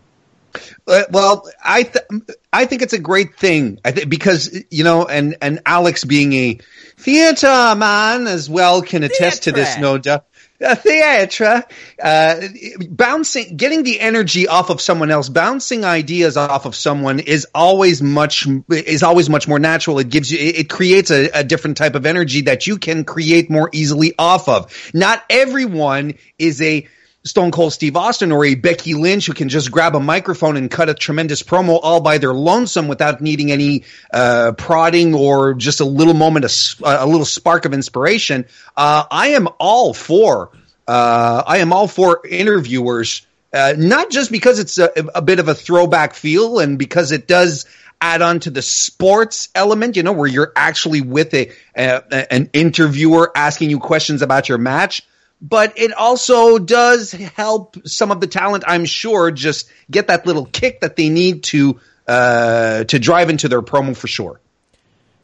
Uh, 0.88 1.04
well, 1.10 1.50
I 1.64 1.84
th- 1.84 2.06
I 2.54 2.66
think 2.66 2.84
it's 2.84 2.94
a 2.94 3.00
great 3.00 3.36
thing. 3.36 3.80
I 3.84 3.92
think 3.92 4.10
because 4.10 4.56
you 4.70 4.84
know, 4.84 5.06
and 5.06 5.36
and 5.42 5.60
Alex 5.66 6.04
being 6.04 6.34
a 6.34 6.60
theater 6.98 7.76
man 7.76 8.28
as 8.28 8.48
well 8.50 8.82
can 8.84 9.04
attest 9.04 9.44
to 9.44 9.52
this, 9.52 9.78
no 9.80 9.98
doubt. 9.98 10.26
Uh, 10.60 10.74
theatre, 10.74 11.64
uh, 12.02 12.42
bouncing, 12.90 13.58
getting 13.58 13.84
the 13.84 14.00
energy 14.00 14.48
off 14.48 14.72
of 14.72 14.82
someone 14.82 15.12
else, 15.12 15.30
bouncing 15.30 15.86
ideas 15.86 16.36
off 16.36 16.66
of 16.66 16.76
someone 16.76 17.20
is 17.20 17.46
always 17.54 18.02
much 18.02 18.48
is 18.70 19.04
always 19.04 19.30
much 19.30 19.48
more 19.48 19.60
natural. 19.60 20.00
It 20.00 20.10
gives 20.10 20.32
you, 20.32 20.40
it, 20.40 20.58
it 20.62 20.70
creates 20.70 21.12
a, 21.12 21.30
a 21.30 21.44
different 21.44 21.78
type 21.78 21.94
of 21.94 22.08
energy 22.08 22.42
that 22.42 22.66
you 22.66 22.80
can 22.80 23.04
create 23.04 23.52
more 23.52 23.70
easily 23.72 24.16
off 24.18 24.50
of. 24.50 24.92
Not 24.96 25.24
everyone 25.30 26.16
is 26.40 26.60
a 26.60 26.88
Stone 27.28 27.52
Cold 27.52 27.74
Steve 27.74 27.96
Austin 27.96 28.32
or 28.32 28.46
a 28.46 28.56
Becky 28.56 28.94
Lynch 28.94 29.28
who 29.28 29.34
can 29.34 29.50
just 29.50 29.72
grab 29.72 29.96
a 29.96 30.00
microphone 30.00 30.58
and 30.58 30.72
cut 30.72 30.90
a 30.90 30.94
tremendous 30.94 31.44
promo 31.44 31.80
all 31.82 32.00
by 32.02 32.18
their 32.18 32.34
lonesome 32.34 32.88
without 32.88 33.22
needing 33.22 33.52
any 33.52 33.84
uh, 34.12 34.54
prodding 34.58 35.14
or 35.14 35.54
just 35.54 35.80
a 35.80 35.86
little 35.86 36.14
moment, 36.14 36.46
of, 36.46 36.50
s- 36.50 36.82
a 36.84 37.06
little 37.06 37.26
spark 37.26 37.66
of 37.66 37.74
inspiration. 37.74 38.46
Uh, 38.76 39.04
I 39.12 39.30
am 39.30 39.48
all 39.60 39.94
for. 39.94 40.52
Uh, 40.88 41.44
I 41.46 41.58
am 41.58 41.74
all 41.74 41.88
for 41.88 42.26
interviewers, 42.26 43.28
uh, 43.54 43.74
not 43.78 44.10
just 44.10 44.32
because 44.32 44.60
it's 44.60 44.78
a, 44.78 44.90
a 45.14 45.22
bit 45.22 45.40
of 45.40 45.50
a 45.50 45.54
throwback 45.54 46.14
feel 46.14 46.60
and 46.60 46.80
because 46.80 47.12
it 47.12 47.28
does 47.28 47.66
add 48.00 48.22
on 48.22 48.40
to 48.42 48.50
the 48.50 48.62
sports 48.62 49.50
element, 49.56 49.98
you 49.98 50.04
know, 50.04 50.14
where 50.14 50.28
you're 50.28 50.54
actually 50.56 51.02
with 51.02 51.34
a, 51.34 51.52
a 51.76 52.34
an 52.34 52.50
interviewer 52.54 53.32
asking 53.36 53.70
you 53.70 53.80
questions 53.80 54.22
about 54.22 54.48
your 54.48 54.58
match 54.60 55.02
but 55.42 55.78
it 55.78 55.94
also 55.94 56.58
does 56.58 57.12
help 57.12 57.78
some 57.88 58.12
of 58.12 58.22
the 58.22 58.28
talent, 58.28 58.64
I'm 58.68 58.86
sure, 58.86 59.32
just 59.32 59.70
get 59.90 60.08
that 60.08 60.26
little 60.26 60.46
kick 60.46 60.82
that 60.82 60.96
they 60.96 61.10
need 61.10 61.44
to 61.46 61.80
uh, 62.08 62.86
to 62.86 63.00
drive 63.00 63.30
into 63.30 63.50
their 63.50 63.62
promo 63.62 63.96
for 63.96 64.08
sure. 64.08 64.40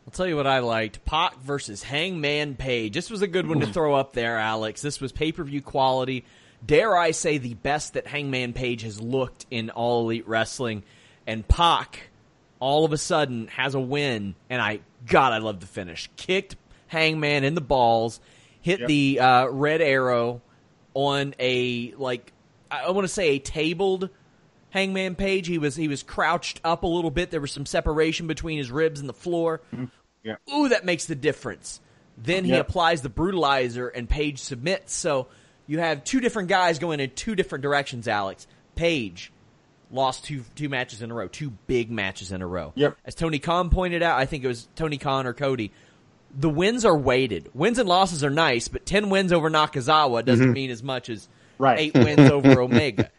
I'll 0.05 0.11
tell 0.11 0.27
you 0.27 0.35
what 0.35 0.47
I 0.47 0.59
liked: 0.59 1.05
Pac 1.05 1.39
versus 1.39 1.81
Hangman 1.81 2.55
Page. 2.55 2.93
This 2.93 3.09
was 3.09 3.21
a 3.21 3.27
good 3.27 3.47
one 3.47 3.61
to 3.61 3.67
throw 3.67 3.95
up 3.95 4.13
there, 4.13 4.37
Alex. 4.37 4.81
This 4.81 4.99
was 5.01 5.11
pay 5.11 5.31
per 5.31 5.43
view 5.43 5.61
quality. 5.61 6.25
dare 6.65 6.95
I 6.95 7.11
say, 7.11 7.37
the 7.37 7.55
best 7.55 7.93
that 7.93 8.05
Hangman 8.05 8.53
Page 8.53 8.83
has 8.83 9.01
looked 9.01 9.45
in 9.49 9.69
All 9.69 10.01
Elite 10.01 10.27
Wrestling. 10.27 10.83
And 11.25 11.47
Pac, 11.47 12.09
all 12.59 12.85
of 12.85 12.91
a 12.91 12.97
sudden, 12.97 13.47
has 13.47 13.75
a 13.75 13.79
win, 13.79 14.35
and 14.49 14.61
I, 14.61 14.81
God, 15.07 15.31
I 15.31 15.37
love 15.37 15.61
the 15.61 15.67
finish. 15.67 16.09
Kicked 16.17 16.57
Hangman 16.87 17.43
in 17.43 17.55
the 17.55 17.61
balls, 17.61 18.19
hit 18.63 18.79
Yep. 18.79 18.87
the 18.87 19.19
uh, 19.19 19.47
red 19.49 19.81
arrow 19.81 20.41
on 20.95 21.35
a 21.39 21.93
like 21.97 22.33
I 22.71 22.89
want 22.89 23.05
to 23.05 23.13
say 23.13 23.29
a 23.35 23.39
tabled 23.39 24.09
Hangman 24.71 25.13
Page. 25.13 25.45
He 25.47 25.59
was 25.59 25.75
he 25.75 25.87
was 25.87 26.01
crouched 26.01 26.59
up 26.63 26.81
a 26.81 26.87
little 26.87 27.11
bit. 27.11 27.29
There 27.29 27.41
was 27.41 27.51
some 27.51 27.67
separation 27.67 28.25
between 28.25 28.57
his 28.57 28.71
ribs 28.71 28.99
and 28.99 29.07
the 29.07 29.13
floor. 29.13 29.61
Yeah. 30.23 30.37
Ooh, 30.51 30.69
that 30.69 30.83
makes 30.85 31.05
the 31.05 31.15
difference. 31.15 31.79
Then 32.17 32.45
he 32.45 32.51
Yep. 32.51 32.69
applies 32.69 33.01
the 33.01 33.09
brutalizer 33.09 33.91
and 33.93 34.09
Page 34.09 34.39
submits. 34.39 34.93
So 34.93 35.27
you 35.67 35.79
have 35.79 36.03
two 36.03 36.19
different 36.19 36.49
guys 36.49 36.79
going 36.79 36.99
in 36.99 37.11
two 37.11 37.35
different 37.35 37.61
directions, 37.61 38.07
Alex. 38.07 38.47
Page 38.75 39.31
lost 39.91 40.23
two 40.25 40.43
two 40.55 40.69
matches 40.69 41.01
in 41.03 41.11
a 41.11 41.13
row, 41.13 41.27
two 41.27 41.51
big 41.67 41.91
matches 41.91 42.31
in 42.31 42.41
a 42.41 42.47
row. 42.47 42.71
Yep. 42.75 42.97
As 43.05 43.13
Tony 43.15 43.37
Khan 43.39 43.69
pointed 43.69 44.01
out, 44.01 44.17
I 44.17 44.25
think 44.25 44.43
it 44.43 44.47
was 44.47 44.67
Tony 44.75 44.97
Khan 44.97 45.27
or 45.27 45.33
Cody. 45.33 45.71
The 46.35 46.49
wins 46.49 46.83
are 46.85 46.97
weighted. 46.97 47.49
Wins 47.53 47.77
and 47.77 47.87
losses 47.87 48.23
are 48.23 48.29
nice, 48.29 48.67
but 48.67 48.85
ten 48.85 49.09
wins 49.09 49.31
over 49.31 49.49
Nakazawa 49.49 50.25
doesn't 50.25 50.45
mm-hmm. 50.45 50.53
mean 50.53 50.71
as 50.71 50.81
much 50.83 51.09
as 51.09 51.27
Right. 51.57 51.79
eight 51.79 51.93
wins 51.93 52.31
over 52.31 52.59
Omega. 52.61 53.11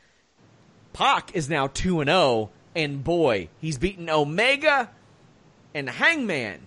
Pac 0.93 1.35
is 1.35 1.49
now 1.49 1.69
two 1.69 2.01
and 2.01 2.09
zero, 2.09 2.51
and 2.75 3.03
boy, 3.03 3.49
he's 3.61 3.79
beaten 3.79 4.11
Omega 4.11 4.91
and 5.75 5.89
Hangman. 5.89 6.61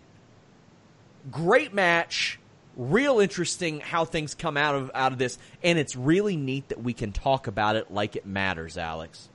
Great 1.32 1.74
match, 1.74 2.40
real 2.76 3.20
interesting 3.20 3.80
how 3.80 4.06
things 4.06 4.34
come 4.34 4.58
out 4.58 4.76
of 4.76 4.92
out 4.94 5.12
of 5.12 5.18
this, 5.18 5.38
and 5.64 5.78
it's 5.78 5.96
really 5.96 6.38
neat 6.38 6.70
that 6.70 6.82
we 6.82 6.94
can 6.94 7.12
talk 7.12 7.48
about 7.48 7.76
it 7.76 7.92
like 7.92 8.16
it 8.16 8.26
matters, 8.26 8.78
Alex. 8.78 9.30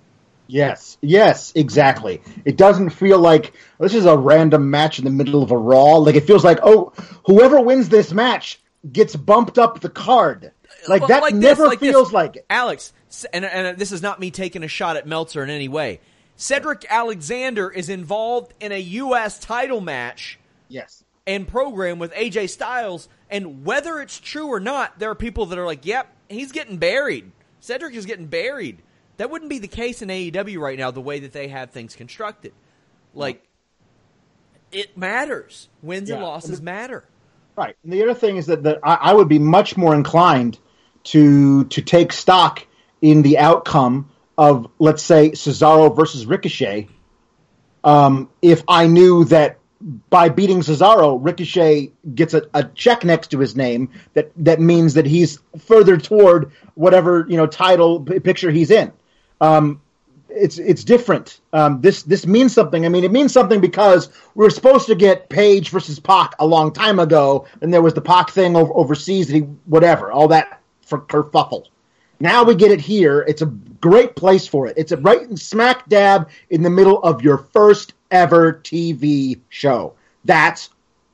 Yes, 0.49 0.99
yes, 1.01 1.53
exactly. 1.55 2.21
It 2.45 2.57
doesn't 2.57 2.91
feel 2.91 3.19
like 3.19 3.55
this 3.79 3.95
is 3.95 4.05
a 4.07 4.17
random 4.17 4.71
match 4.71 4.99
in 4.99 5.05
the 5.05 5.11
middle 5.11 5.43
of 5.43 5.51
a 5.51 5.57
Raw. 5.57 5.97
Like 5.97 6.15
it 6.15 6.27
feels 6.27 6.45
like, 6.45 6.59
oh, 6.63 6.93
whoever 7.27 7.61
wins 7.61 7.89
this 7.89 8.13
match 8.13 8.61
gets 8.93 9.17
bumped 9.17 9.59
up 9.59 9.81
the 9.81 9.89
card. 9.89 10.53
Like 10.89 11.03
Well, 11.03 11.09
that 11.09 11.23
like 11.23 11.35
this, 11.35 11.43
never 11.43 11.67
like 11.67 11.81
this. 11.81 11.91
feels 11.91 12.13
like 12.13 12.37
it. 12.37 12.47
Alex, 12.51 12.93
and, 13.33 13.45
and 13.45 13.79
this 13.79 13.93
is 13.93 14.03
not 14.03 14.21
me 14.21 14.31
taking 14.31 14.63
a 14.63 14.69
shot 14.69 14.97
at 14.97 15.07
Meltzer 15.07 15.43
in 15.43 15.51
any 15.51 15.69
way. 15.69 16.01
Cedric 16.37 16.85
Alexander 16.91 17.71
is 17.71 17.89
involved 17.89 18.53
in 18.61 18.73
a 18.73 18.79
U.S. 18.81 19.39
title 19.39 19.81
match 19.81 20.39
Yes. 20.69 21.05
and 21.27 21.47
program 21.47 21.99
with 21.99 22.13
AJ 22.15 22.49
Styles, 22.51 23.09
and 23.31 23.65
whether 23.65 24.01
it's 24.01 24.19
true 24.19 24.49
or 24.49 24.59
not, 24.61 24.99
there 24.99 25.11
are 25.11 25.15
people 25.15 25.47
that 25.47 25.59
are 25.59 25.67
like, 25.67 25.87
"Yep, 25.87 26.09
he's 26.29 26.51
getting 26.53 26.79
buried. 26.79 27.31
Cedric 27.61 27.95
is 27.95 28.07
getting 28.07 28.27
buried." 28.27 28.79
That 29.19 29.31
wouldn't 29.31 29.51
be 29.51 29.59
the 29.59 29.69
case 29.69 30.03
in 30.03 30.09
AEW 30.09 30.59
right 30.59 30.79
now, 30.79 30.91
the 30.91 31.01
way 31.01 31.21
that 31.21 31.33
they 31.33 31.49
have 31.49 31.71
things 31.71 31.95
constructed. 31.95 32.53
Like, 33.15 33.47
it 34.71 34.97
matters. 34.97 35.69
Wins 35.83 36.11
and 36.11 36.21
Yeah. 36.21 36.27
losses 36.27 36.61
matter. 36.63 37.05
Right. 37.57 37.77
And 37.85 37.93
the 37.93 38.03
other 38.03 38.15
thing 38.15 38.39
is 38.39 38.47
that, 38.47 38.63
that 38.63 38.79
I, 38.83 38.95
I 38.95 39.13
would 39.13 39.29
be 39.29 39.39
much 39.39 39.77
more 39.77 39.95
inclined 39.95 40.59
to 41.05 41.65
to 41.65 41.83
take 41.83 42.13
stock 42.13 42.67
in 43.03 43.23
the 43.23 43.39
outcome 43.39 44.09
of, 44.39 44.69
let's 44.79 45.03
say, 45.03 45.33
Cesaro 45.33 45.95
versus 45.95 46.25
Ricochet, 46.25 46.89
um, 47.85 48.31
if 48.41 48.63
I 48.69 48.87
knew 48.87 49.25
that 49.27 49.59
by 50.09 50.29
beating 50.29 50.61
Cesaro, 50.61 51.19
Ricochet 51.21 51.93
gets 52.15 52.35
a, 52.35 52.43
a 52.55 52.65
check 52.65 53.05
next 53.05 53.33
to 53.33 53.39
his 53.41 53.57
name 53.57 53.91
that 54.15 54.31
that 54.37 54.61
means 54.61 54.95
that 54.95 55.07
he's 55.07 55.41
further 55.59 55.97
toward 55.97 56.53
whatever 56.75 57.27
you 57.29 57.37
know 57.37 57.47
title 57.47 58.01
picture 58.01 58.51
he's 58.51 58.71
in. 58.71 58.93
Um, 59.43 59.81
it's 60.31 60.57
it's 60.57 60.85
different. 60.85 61.41
Um, 61.53 61.81
this 61.81 62.05
this 62.05 62.27
means 62.27 62.55
something. 62.55 62.87
I 62.87 62.89
mean, 62.89 63.05
it 63.05 63.13
means 63.13 63.33
something 63.33 63.61
because 63.61 64.09
we 64.35 64.45
were 64.45 64.51
supposed 64.51 64.87
to 64.87 64.95
get 64.95 65.29
Page 65.29 65.69
versus 65.69 66.01
Pac 66.01 66.35
a 66.39 66.47
long 66.47 66.73
time 66.73 66.99
ago, 66.99 67.47
and 67.61 67.75
there 67.75 67.83
was 67.83 67.93
the 67.93 68.01
Pac 68.01 68.31
thing 68.31 68.57
over, 68.57 68.73
overseas, 68.73 69.29
and 69.29 69.37
he 69.37 69.43
whatever, 69.67 70.11
all 70.11 70.29
that 70.29 70.61
for 70.87 71.01
kerfuffle. 71.01 71.67
Now 72.21 72.45
we 72.45 72.55
get 72.55 72.71
it 72.71 72.81
here. 72.81 73.25
It's 73.27 73.43
a 73.43 73.47
great 73.47 74.15
place 74.15 74.47
for 74.47 74.69
it. 74.69 74.75
It's 74.77 74.93
right 74.93 75.37
smack 75.37 75.89
dab 75.89 76.31
in 76.51 76.63
the 76.63 76.71
middle 76.71 77.03
of 77.03 77.23
your 77.23 77.39
first 77.39 77.95
ever 78.13 78.55
TV 78.55 79.41
show. 79.49 79.95
That's 80.25 80.71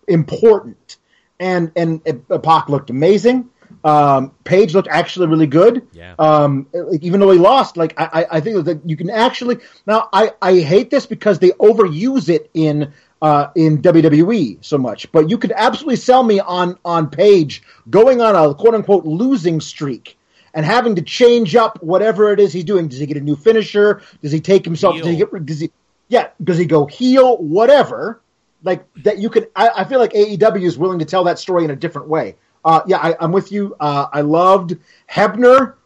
important. 0.07 0.99
And 1.41 1.73
and 1.77 2.03
uh, 2.31 2.39
Pac 2.39 2.69
looked 2.69 2.91
amazing. 2.91 3.49
Um, 3.89 4.33
Page 4.45 4.75
looked 4.75 4.89
actually 4.89 5.27
really 5.29 5.47
good. 5.47 5.87
Yeah. 5.93 6.15
Um, 6.19 6.67
even 7.01 7.21
though 7.21 7.31
he 7.31 7.39
lost, 7.39 7.77
like 7.77 7.95
I, 7.97 8.27
I 8.31 8.41
think 8.41 8.65
that 8.65 8.81
you 8.85 8.97
can 8.97 9.11
actually 9.11 9.59
now 9.87 10.09
I 10.13 10.33
I 10.43 10.59
hate 10.61 10.91
this 10.91 11.07
because 11.07 11.39
they 11.39 11.51
overuse 11.51 12.29
it 12.29 12.51
in 12.55 12.93
uh, 13.23 13.49
in 13.55 13.83
WWE 13.83 14.59
so 14.61 14.79
much, 14.79 15.11
but 15.13 15.31
you 15.31 15.39
could 15.39 15.53
absolutely 15.53 15.97
sell 15.97 16.23
me 16.23 16.41
on 16.41 16.79
on 16.85 17.09
Page 17.09 17.63
going 17.91 18.21
on 18.21 18.35
a 18.37 18.55
quote 18.55 18.75
unquote 18.75 19.05
losing 19.05 19.61
streak 19.61 20.19
and 20.55 20.67
having 20.67 20.95
to 20.97 21.03
change 21.03 21.57
up 21.57 21.83
whatever 21.83 22.33
it 22.33 22.41
is 22.41 22.53
he's 22.53 22.65
doing. 22.65 22.89
Does 22.89 22.99
he 22.99 23.07
get 23.07 23.17
a 23.17 23.21
new 23.21 23.37
finisher? 23.37 24.03
Does 24.23 24.33
he 24.33 24.41
take 24.41 24.65
himself? 24.65 24.97
Does 24.97 25.07
he 25.07 25.17
get? 25.17 25.47
Does 25.47 25.61
he? 25.61 25.71
Yeah. 26.09 26.29
Does 26.43 26.59
he 26.59 26.67
go 26.67 26.87
heel? 26.87 27.37
Whatever. 27.39 28.21
Like 28.65 28.85
that, 29.05 29.19
you 29.19 29.31
could. 29.31 29.49
I, 29.55 29.71
I 29.77 29.85
feel 29.85 30.01
like 30.01 30.13
AEW 30.13 30.65
is 30.65 30.77
willing 30.77 30.99
to 30.99 31.05
tell 31.05 31.25
that 31.25 31.39
story 31.39 31.65
in 31.65 31.71
a 31.71 31.77
different 31.77 32.09
way. 32.09 32.35
Uh, 32.69 32.83
yeah, 32.87 32.99
I, 32.99 33.17
I'm 33.19 33.33
with 33.33 33.51
you. 33.51 33.75
Uh, 33.81 34.09
I 34.13 34.21
loved 34.21 34.77
Hebner, 35.11 35.77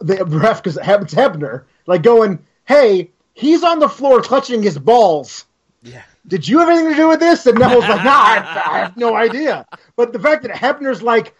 the 0.00 0.24
ref, 0.26 0.60
because 0.60 0.76
it's 0.76 1.14
Hebner, 1.14 1.66
like 1.86 2.02
going, 2.02 2.44
"Hey, 2.64 3.12
he's 3.34 3.62
on 3.62 3.78
the 3.78 3.88
floor 3.88 4.20
clutching 4.20 4.60
his 4.60 4.76
balls." 4.76 5.44
Yeah. 5.82 6.02
did 6.26 6.48
you 6.48 6.58
have 6.58 6.68
anything 6.68 6.90
to 6.90 6.96
do 6.96 7.06
with 7.06 7.20
this? 7.20 7.46
And 7.46 7.56
Neville's 7.60 7.84
like, 7.84 8.02
no, 8.02 8.10
I 8.10 8.34
have, 8.34 8.66
I 8.72 8.78
have 8.80 8.96
no 8.96 9.14
idea. 9.14 9.64
But 9.94 10.12
the 10.12 10.18
fact 10.18 10.42
that 10.42 10.50
Hebner's 10.50 11.00
like, 11.00 11.36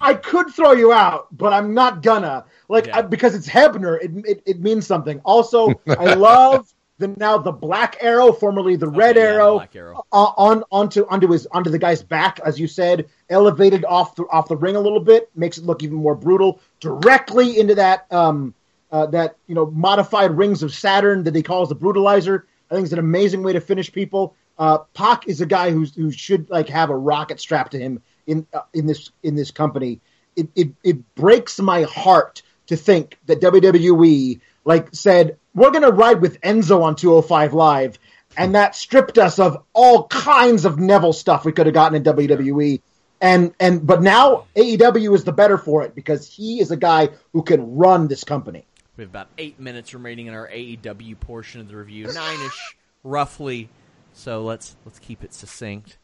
I 0.00 0.14
could 0.14 0.48
throw 0.48 0.72
you 0.72 0.94
out, 0.94 1.26
but 1.30 1.52
I'm 1.52 1.74
not 1.74 2.02
gonna. 2.02 2.46
Like, 2.70 2.86
Yeah. 2.86 2.98
I, 2.98 3.02
because 3.02 3.34
it's 3.34 3.46
Hebner, 3.46 4.02
it, 4.02 4.10
it, 4.24 4.42
it 4.46 4.60
means 4.60 4.86
something. 4.86 5.20
Also, 5.26 5.78
I 5.86 6.06
love 6.06 6.72
the 6.98 7.08
now 7.08 7.38
the 7.38 7.52
black 7.52 7.96
arrow, 8.00 8.32
formerly 8.32 8.76
the 8.76 8.88
red 8.88 9.16
yeah, 9.16 9.22
arrow, 9.22 9.54
Black 9.54 9.74
Arrow. 9.74 10.04
uh, 10.12 10.32
on 10.36 10.64
onto 10.70 11.06
onto 11.08 11.28
his 11.28 11.46
onto 11.46 11.70
the 11.70 11.78
guy's 11.78 12.02
back, 12.02 12.38
as 12.40 12.60
you 12.60 12.66
said, 12.66 13.08
elevated 13.28 13.84
off 13.84 14.14
the 14.16 14.24
off 14.24 14.48
the 14.48 14.56
ring 14.56 14.76
a 14.76 14.80
little 14.80 15.00
bit, 15.00 15.30
makes 15.34 15.58
it 15.58 15.64
look 15.64 15.82
even 15.82 15.96
more 15.96 16.14
brutal. 16.14 16.60
Directly 16.80 17.58
into 17.58 17.74
that 17.76 18.06
um 18.12 18.54
uh, 18.90 19.06
that 19.06 19.36
you 19.46 19.54
know 19.54 19.66
modified 19.66 20.36
rings 20.36 20.62
of 20.62 20.72
Saturn 20.72 21.24
that 21.24 21.34
he 21.34 21.42
calls 21.42 21.70
the 21.70 21.76
brutalizer. 21.76 22.42
I 22.70 22.74
think 22.74 22.84
it's 22.84 22.92
an 22.92 22.98
amazing 22.98 23.42
way 23.42 23.54
to 23.54 23.60
finish 23.60 23.90
people. 23.90 24.34
Uh, 24.58 24.78
Pac 24.94 25.26
is 25.26 25.40
a 25.40 25.46
guy 25.46 25.70
who's 25.70 25.94
who 25.94 26.12
should 26.12 26.50
like 26.50 26.68
have 26.68 26.90
a 26.90 26.96
rocket 26.96 27.40
strapped 27.40 27.72
to 27.72 27.78
him 27.78 28.02
in 28.26 28.46
uh, 28.52 28.60
in 28.74 28.86
this 28.86 29.10
in 29.22 29.34
this 29.34 29.50
company. 29.50 30.00
It, 30.36 30.48
it 30.54 30.68
it 30.84 31.14
breaks 31.14 31.58
my 31.58 31.82
heart 31.82 32.42
to 32.66 32.76
think 32.76 33.18
that 33.26 33.40
WWE 33.40 34.40
like 34.64 34.94
said 34.94 35.38
we're 35.54 35.70
going 35.70 35.82
to 35.82 35.92
ride 35.92 36.20
with 36.20 36.40
Enzo 36.40 36.82
on 36.82 36.96
205 36.96 37.54
Live, 37.54 37.98
and 38.36 38.54
that 38.54 38.74
stripped 38.74 39.18
us 39.18 39.38
of 39.38 39.62
all 39.72 40.06
kinds 40.08 40.64
of 40.64 40.78
Neville 40.78 41.12
stuff 41.12 41.44
we 41.44 41.52
could 41.52 41.66
have 41.66 41.74
gotten 41.74 41.96
in 41.96 42.02
WWE. 42.02 42.80
And 43.20 43.54
and 43.60 43.86
but 43.86 44.02
now 44.02 44.46
AEW 44.56 45.14
is 45.14 45.22
the 45.22 45.32
better 45.32 45.56
for 45.56 45.84
it 45.84 45.94
because 45.94 46.26
he 46.26 46.60
is 46.60 46.72
a 46.72 46.76
guy 46.76 47.10
who 47.32 47.42
can 47.42 47.76
run 47.76 48.08
this 48.08 48.24
company. 48.24 48.66
We 48.96 49.02
have 49.02 49.10
about 49.10 49.28
eight 49.38 49.60
minutes 49.60 49.94
remaining 49.94 50.26
in 50.26 50.34
our 50.34 50.48
AEW 50.48 51.18
portion 51.20 51.60
of 51.60 51.68
the 51.68 51.76
review, 51.76 52.12
nine-ish, 52.12 52.76
roughly. 53.04 53.68
So 54.12 54.42
let's 54.42 54.76
let's 54.84 54.98
keep 54.98 55.22
it 55.22 55.32
succinct. 55.32 55.98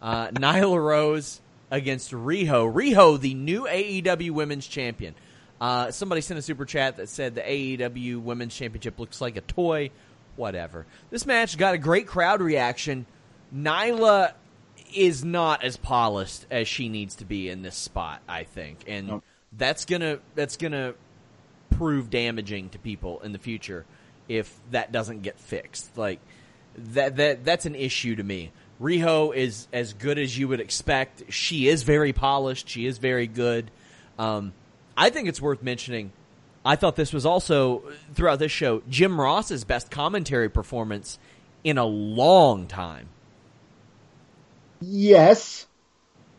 Uh, 0.00 0.28
Nyla 0.28 0.82
Rose 0.82 1.40
against 1.70 2.12
Riho. 2.12 2.72
Riho, 2.72 3.20
the 3.20 3.34
new 3.34 3.64
AEW 3.64 4.30
Women's 4.30 4.66
Champion. 4.66 5.14
Uh, 5.60 5.90
somebody 5.90 6.20
sent 6.20 6.38
a 6.38 6.42
super 6.42 6.64
chat 6.64 6.96
that 6.98 7.08
said 7.08 7.34
the 7.34 7.40
AEW 7.40 8.20
Women's 8.20 8.54
Championship 8.54 8.98
looks 8.98 9.20
like 9.20 9.36
a 9.36 9.40
toy. 9.40 9.90
Whatever. 10.36 10.84
This 11.10 11.24
match 11.24 11.56
got 11.56 11.74
a 11.74 11.78
great 11.78 12.06
crowd 12.06 12.42
reaction. 12.42 13.06
Nyla 13.54 14.32
is 14.94 15.24
not 15.24 15.64
as 15.64 15.76
polished 15.76 16.46
as 16.50 16.68
she 16.68 16.88
needs 16.88 17.16
to 17.16 17.24
be 17.24 17.48
in 17.48 17.62
this 17.62 17.76
spot, 17.76 18.20
I 18.28 18.44
think, 18.44 18.84
and 18.86 19.08
Nope. 19.08 19.24
that's 19.56 19.84
gonna 19.86 20.18
that's 20.34 20.56
gonna 20.58 20.94
prove 21.70 22.10
damaging 22.10 22.68
to 22.70 22.78
people 22.78 23.20
in 23.20 23.32
the 23.32 23.38
future 23.38 23.84
if 24.28 24.54
that 24.72 24.92
doesn't 24.92 25.22
get 25.22 25.38
fixed. 25.38 25.96
Like 25.96 26.20
that 26.76 27.16
that 27.16 27.44
that's 27.44 27.64
an 27.64 27.74
issue 27.74 28.16
to 28.16 28.22
me. 28.22 28.52
Riho 28.80 29.34
is 29.34 29.68
as 29.72 29.94
good 29.94 30.18
as 30.18 30.36
you 30.36 30.48
would 30.48 30.60
expect. 30.60 31.32
She 31.32 31.66
is 31.68 31.82
very 31.82 32.12
polished. 32.12 32.68
She 32.68 32.84
is 32.86 32.98
very 32.98 33.26
good. 33.26 33.70
Um, 34.18 34.52
I 34.96 35.10
think 35.10 35.28
it's 35.28 35.40
worth 35.40 35.62
mentioning. 35.62 36.12
I 36.64 36.74
thought 36.76 36.96
this 36.96 37.12
was 37.12 37.24
also 37.26 37.82
throughout 38.14 38.38
this 38.38 38.50
show 38.52 38.82
Jim 38.88 39.20
Ross's 39.20 39.64
best 39.64 39.90
commentary 39.90 40.48
performance 40.48 41.18
in 41.62 41.78
a 41.78 41.84
long 41.84 42.66
time. 42.66 43.08
Yes. 44.80 45.66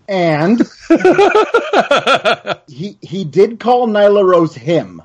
and 0.07 0.59
he 2.67 2.97
he 3.01 3.23
did 3.25 3.59
call 3.59 3.87
Nyla 3.87 4.23
Rose 4.25 4.55
him, 4.55 5.01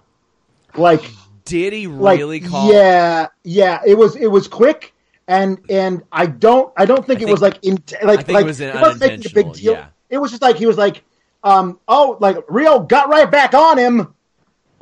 like 0.77 1.03
Did 1.45 1.73
he 1.73 1.87
like 1.87 2.19
really 2.19 2.41
call? 2.41 2.73
yeah 2.73 3.29
yeah 3.43 3.81
it 3.87 3.97
was 3.97 4.15
it 4.17 4.29
was 4.29 4.49
quick 4.49 4.93
and 5.27 5.59
and 5.69 6.03
I 6.12 6.27
don't 6.27 6.73
I 6.77 6.85
don't 6.85 7.07
think 7.07 7.21
I 7.21 7.23
it 7.23 7.27
think- 7.27 7.31
was 7.33 7.43
like 7.43 7.59
in 7.65 7.83
like 8.05 8.27
think 8.27 8.41
it 8.41 8.45
was 8.45 8.61
wasn't 8.61 9.01
making 9.01 9.27
a 9.31 9.35
big 9.35 9.53
deal. 9.55 9.73
yeah. 9.75 9.87
It 10.11 10.19
was 10.19 10.31
just 10.31 10.43
like 10.43 10.57
he 10.57 10.67
was 10.67 10.77
like 10.77 11.03
um 11.45 11.79
oh 11.89 12.17
like 12.21 12.37
Riho 12.47 12.89
got 12.89 13.09
right 13.09 13.31
back 13.31 13.55
on 13.55 13.79
him 13.79 14.15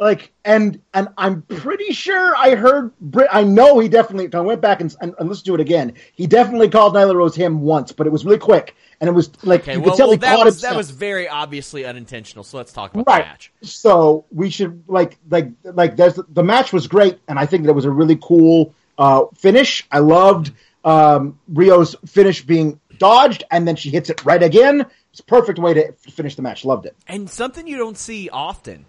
like 0.01 0.33
and 0.45 0.81
and 0.95 1.09
I'm 1.17 1.43
pretty 1.43 1.93
sure 1.93 2.35
I 2.35 2.55
heard 2.55 2.99
Brit 2.99 3.29
I 3.31 3.45
know 3.45 3.79
he 3.79 3.89
definitely 3.89 4.33
I 4.33 4.41
went 4.41 4.63
back 4.63 4.81
and, 4.81 4.95
and, 5.01 5.15
and 5.19 5.29
let's 5.29 5.43
do 5.43 5.55
it 5.55 5.61
again. 5.61 5.95
He 6.15 6.27
definitely 6.27 6.71
called 6.71 6.95
Nyla 6.95 7.15
Rose 7.15 7.37
him 7.37 7.61
once, 7.61 7.93
but 7.93 8.07
it 8.07 8.11
was 8.11 8.25
really 8.25 8.39
quick 8.39 8.75
and 9.01 9.09
it 9.09 9.13
was 9.13 9.31
like 9.45 9.63
Okay, 9.63 9.75
you 9.75 9.81
well, 9.81 9.91
could 9.91 9.97
tell 9.99 10.07
well 10.07 10.13
he 10.13 10.19
that 10.21 10.37
caught 10.37 10.45
was 10.47 10.63
that 10.63 10.75
was 10.75 10.91
very 10.91 11.29
obviously 11.29 11.85
unintentional. 11.85 12.45
So 12.45 12.57
let's 12.57 12.73
talk 12.73 12.95
about 12.95 13.07
right. 13.07 13.23
the 13.23 13.29
match. 13.29 13.53
So 13.63 14.25
we 14.31 14.49
should 14.49 14.85
like 14.89 15.19
like 15.29 15.51
like 15.65 15.97
there's 15.97 16.19
the 16.29 16.43
match 16.43 16.73
was 16.73 16.87
great, 16.87 17.19
and 17.29 17.39
I 17.39 17.45
think 17.45 17.67
that 17.67 17.75
was 17.75 17.85
a 17.85 17.91
really 17.91 18.19
cool 18.21 18.75
uh, 18.97 19.25
finish. 19.37 19.87
I 19.93 19.99
loved 19.99 20.53
um, 20.85 21.39
Riho's 21.53 21.95
finish 22.07 22.43
being 22.43 22.81
dodged, 22.99 23.45
and 23.51 23.67
then 23.69 23.77
she 23.77 23.91
hits 23.91 24.11
it 24.11 24.25
right 24.25 24.43
again. 24.43 24.87
It's 25.13 25.21
a 25.21 25.25
perfect 25.25 25.59
way 25.59 25.75
to 25.75 25.93
finish 25.93 26.37
the 26.37 26.43
match. 26.43 26.65
Loved 26.65 26.87
it. 26.87 26.97
and 27.09 27.29
something 27.29 27.67
you 27.67 27.77
don't 27.77 27.99
see 27.99 28.29
often 28.31 28.87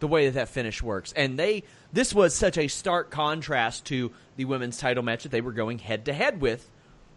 the 0.00 0.06
way 0.06 0.26
that 0.26 0.34
that 0.34 0.48
finish 0.48 0.82
works. 0.82 1.12
And 1.14 1.38
they 1.38 1.64
this 1.92 2.14
was 2.14 2.34
such 2.34 2.58
a 2.58 2.68
stark 2.68 3.10
contrast 3.10 3.86
to 3.86 4.12
the 4.36 4.44
women's 4.44 4.78
title 4.78 5.02
match 5.02 5.22
that 5.22 5.32
they 5.32 5.40
were 5.40 5.52
going 5.52 5.78
head 5.78 6.04
to 6.06 6.12
head 6.12 6.40
with 6.40 6.68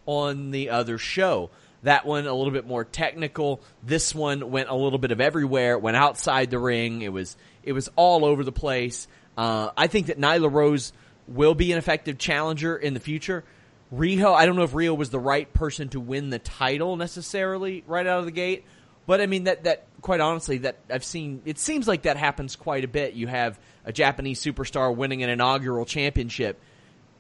on 0.05 0.51
the 0.51 0.69
other 0.69 0.97
show. 0.97 1.49
That 1.83 2.05
one 2.05 2.27
a 2.27 2.33
little 2.33 2.53
bit 2.53 2.65
more 2.65 2.85
technical. 2.85 3.61
This 3.83 4.13
one 4.15 4.51
went 4.51 4.69
a 4.69 4.75
little 4.75 4.99
bit 4.99 5.11
of 5.11 5.19
everywhere 5.19 5.77
went 5.77 5.97
outside 5.97 6.51
the 6.51 6.59
ring. 6.59 7.01
It 7.01 7.11
was 7.11 7.35
it 7.63 7.73
was 7.73 7.89
all 7.95 8.23
over 8.25 8.43
the 8.43 8.51
place. 8.51 9.07
Uh, 9.37 9.71
i 9.77 9.87
think 9.87 10.07
that 10.07 10.19
nyla 10.19 10.51
rose 10.51 10.91
will 11.25 11.55
be 11.55 11.71
an 11.71 11.77
effective 11.77 12.17
challenger 12.17 12.75
in 12.75 12.93
the 12.93 12.99
future 12.99 13.45
Riho, 13.93 14.33
I 14.33 14.45
don't 14.45 14.55
know 14.55 14.63
if 14.63 14.71
Riho 14.71 14.95
was 14.95 15.09
the 15.09 15.19
right 15.19 15.51
person 15.53 15.89
to 15.89 15.99
win 15.99 16.29
the 16.29 16.39
title 16.39 16.95
necessarily 16.95 17.83
right 17.87 18.07
out 18.07 18.19
of 18.19 18.25
the 18.25 18.31
gate, 18.31 18.63
but 19.05 19.19
I 19.19 19.25
mean 19.25 19.45
that 19.45 19.65
that 19.65 19.85
quite 20.01 20.21
honestly 20.21 20.59
that 20.59 20.77
I've 20.89 21.03
seen 21.03 21.41
it 21.45 21.59
seems 21.59 21.87
like 21.87 22.03
that 22.03 22.17
happens 22.17 22.55
quite 22.55 22.83
a 22.85 22.87
bit. 22.87 23.13
You 23.13 23.27
have 23.27 23.59
a 23.83 23.91
Japanese 23.91 24.41
superstar 24.41 24.95
winning 24.95 25.23
an 25.23 25.29
inaugural 25.29 25.85
championship 25.85 26.57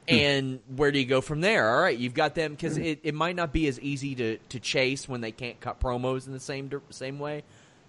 hmm. 0.07 0.15
and 0.15 0.59
where 0.75 0.91
do 0.91 0.99
you 0.99 1.05
go 1.05 1.19
from 1.19 1.41
there? 1.41 1.75
All 1.75 1.81
right, 1.81 1.97
you've 1.97 2.13
got 2.13 2.35
them 2.35 2.51
because 2.51 2.77
it, 2.77 3.01
it 3.03 3.13
might 3.13 3.35
not 3.35 3.51
be 3.51 3.67
as 3.67 3.79
easy 3.79 4.15
to, 4.15 4.37
to 4.37 4.59
chase 4.59 5.09
when 5.09 5.19
they 5.19 5.31
can't 5.31 5.59
cut 5.59 5.81
promos 5.81 6.25
in 6.25 6.33
the 6.33 6.39
same 6.39 6.71
same 6.89 7.19
way. 7.19 7.43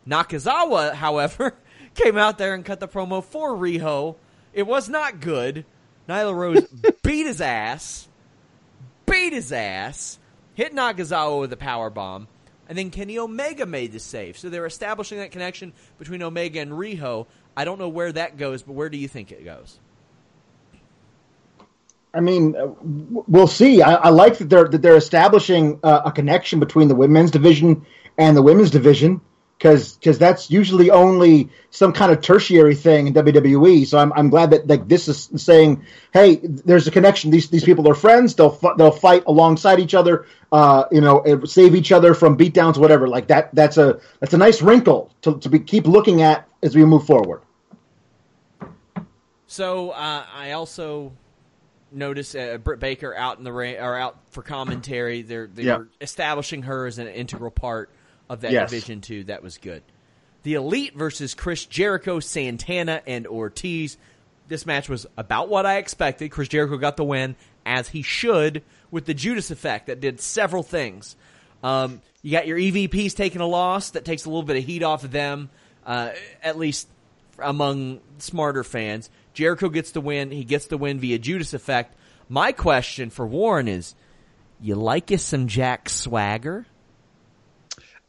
Nakazawa, 0.09 0.93
however, 0.95 1.55
came 1.95 2.17
out 2.17 2.39
there 2.39 2.55
and 2.55 2.65
cut 2.65 2.81
the 2.81 2.89
promo 2.89 3.23
for 3.23 3.53
Riho. 3.53 4.17
It 4.53 4.67
was 4.67 4.89
not 4.89 5.21
good. 5.21 5.65
Nyla 6.09 6.35
Rose 6.35 6.67
beat 7.03 7.27
his 7.27 7.41
ass, 7.41 8.09
beat 9.13 9.33
his 9.33 9.53
ass, 9.53 10.19
hit 10.55 10.75
Nakazawa 10.75 11.41
with 11.41 11.53
a 11.53 11.57
power 11.57 11.91
bomb, 11.91 12.29
and 12.69 12.77
then 12.79 12.91
Kenny 12.91 13.19
Omega 13.19 13.67
made 13.67 13.93
the 13.93 14.01
save. 14.01 14.39
So 14.39 14.49
they're 14.49 14.67
establishing 14.67 15.19
that 15.19 15.31
connection 15.31 15.73
between 15.99 16.23
Omega 16.23 16.61
and 16.61 16.73
Riho. 16.73 17.27
I 17.57 17.65
don't 17.65 17.79
know 17.79 17.89
where 17.89 18.13
that 18.13 18.39
goes, 18.39 18.63
but 18.63 18.73
where 18.73 18.89
do 18.89 18.97
you 18.97 19.09
think 19.09 19.31
it 19.31 19.45
goes? 19.45 19.79
I 22.15 22.21
mean, 22.21 22.57
uh, 22.57 22.69
we'll 22.83 23.47
see. 23.47 23.83
I, 23.83 23.95
I 23.95 24.09
like 24.11 24.39
that 24.39 24.51
they're 24.51 24.69
that 24.69 24.83
they're 24.83 24.97
establishing 24.97 25.81
uh, 25.83 26.03
a 26.07 26.13
connection 26.13 26.61
between 26.61 26.89
the 26.89 26.95
women's 26.95 27.31
division 27.31 27.87
and 28.19 28.37
the 28.37 28.43
women's 28.43 28.71
division 28.71 29.23
because 29.63 29.93
because 29.93 30.19
that's 30.19 30.51
usually 30.51 30.91
only 30.91 31.49
some 31.71 31.93
kind 31.93 32.11
of 32.11 32.21
tertiary 32.21 32.75
thing 32.75 33.07
in 33.07 33.15
WWE. 33.15 33.87
So 33.87 33.97
I'm 33.97 34.13
I'm 34.15 34.29
glad 34.29 34.51
that 34.51 34.67
like 34.67 34.89
this 34.89 35.07
is 35.07 35.31
saying, 35.37 35.87
hey, 36.13 36.41
there's 36.43 36.89
a 36.89 36.91
connection. 36.91 37.31
These 37.31 37.49
these 37.49 37.63
people 37.63 37.89
are 37.89 37.95
friends. 37.95 38.35
They'll 38.35 38.59
they'll 38.77 38.91
fight 38.91 39.23
alongside 39.27 39.79
each 39.79 39.95
other. 39.95 40.27
Uh, 40.51 40.87
you 40.91 41.01
know, 41.01 41.23
save 41.45 41.77
each 41.77 41.93
other 41.93 42.13
from 42.13 42.37
beatdowns, 42.37 42.77
whatever. 42.77 43.07
Like 43.07 43.29
that. 43.29 43.55
That's 43.55 43.77
a 43.77 44.01
that's 44.19 44.35
a 44.35 44.39
nice 44.39 44.61
wrinkle 44.63 45.13
to 45.23 45.39
to 45.39 45.49
be, 45.49 45.61
keep 45.61 45.87
looking 45.87 46.23
at 46.23 46.49
as 46.61 46.75
we 46.75 46.85
move 46.85 47.07
forward. 47.07 47.43
So 49.47 49.91
uh, 49.91 50.25
I 50.35 50.53
also 50.53 51.13
noticed 51.93 52.35
uh, 52.35 52.59
Britt 52.59 52.81
Baker 52.81 53.15
out 53.15 53.39
in 53.39 53.45
the 53.45 53.53
ring 53.53 53.77
or 53.77 53.97
out 53.97 54.17
for 54.31 54.43
commentary. 54.43 55.23
They're 55.23 55.47
they 55.47 55.63
Yeah. 55.65 55.85
establishing 56.01 56.63
her 56.63 56.87
as 56.87 56.99
an 56.99 57.07
integral 57.07 57.53
part 57.53 57.91
of 58.33 58.41
that 58.43 58.53
Yes. 58.53 58.71
division 58.71 59.01
too. 59.01 59.25
That 59.25 59.43
was 59.43 59.59
good. 59.59 59.83
The 60.43 60.55
Elite 60.55 60.95
versus 60.97 61.35
Chris 61.35 61.65
Jericho, 61.67 62.19
Santana, 62.19 63.03
and 63.07 63.27
Ortiz. 63.27 63.97
This 64.49 64.67
match 64.67 64.89
was 64.89 65.07
about 65.17 65.49
what 65.49 65.67
I 65.67 65.77
expected. 65.77 66.31
Chris 66.31 66.49
Jericho 66.49 66.77
got 66.79 66.97
the 66.97 67.05
win, 67.05 67.37
as 67.65 67.89
he 67.89 68.03
should, 68.03 68.63
with 68.91 69.05
the 69.05 69.15
Judas 69.15 69.51
effect 69.51 69.87
that 69.87 70.01
did 70.01 70.21
several 70.21 70.63
things. 70.63 71.17
Um, 71.63 72.01
you 72.23 72.33
got 72.33 72.47
your 72.47 72.59
EVPs 72.59 73.15
taking 73.15 73.41
a 73.41 73.47
loss 73.47 73.91
that 73.91 74.05
takes 74.05 74.25
a 74.25 74.29
little 74.29 74.43
bit 74.43 74.57
of 74.57 74.65
heat 74.65 74.83
off 74.83 75.05
of 75.05 75.13
them, 75.13 75.49
uh, 75.87 76.11
at 76.43 76.59
least 76.59 76.89
among 77.39 78.01
smarter 78.19 78.65
fans. 78.65 79.11
Jericho 79.35 79.69
gets 79.69 79.93
the 79.93 80.01
win. 80.01 80.31
He 80.31 80.45
gets 80.45 80.67
the 80.67 80.77
win 80.77 80.99
via 80.99 81.19
Judas 81.19 81.55
effect. 81.55 81.95
My 82.29 82.53
question 82.53 83.11
for 83.11 83.27
Warren 83.27 83.69
is, 83.69 83.95
you 84.61 84.75
like 84.75 85.11
you 85.11 85.19
some 85.19 85.47
Jack 85.47 85.89
Swagger? 85.89 86.67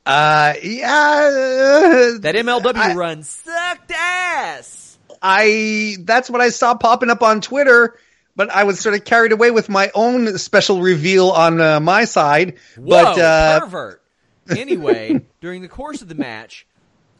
Uh, 0.05 0.53
yeah. 0.61 2.17
That 2.19 2.35
MLW 2.35 2.75
I- 2.75 2.93
run 2.95 3.23
sucked 3.23 3.91
ass. 3.91 4.97
I 5.21 5.95
that's 6.01 6.29
what 6.29 6.41
I 6.41 6.49
saw 6.49 6.75
popping 6.75 7.09
up 7.09 7.23
on 7.23 7.39
Twitter, 7.39 7.97
but 8.35 8.49
I 8.49 8.65
was 8.65 8.79
sort 8.81 8.93
of 8.95 9.05
carried 9.05 9.31
away 9.31 9.51
with 9.51 9.69
my 9.69 9.89
own 9.95 10.37
special 10.37 10.81
reveal 10.81 11.29
on 11.29 11.61
uh, 11.61 11.79
my 11.79 12.03
side. 12.03 12.57
Whoa, 12.75 13.03
but 13.03 13.19
uh, 13.19 13.59
pervert. 13.61 14.01
Anyway, 14.49 15.21
during 15.39 15.61
the 15.61 15.69
course 15.69 16.01
of 16.01 16.09
the 16.09 16.15
match, 16.15 16.67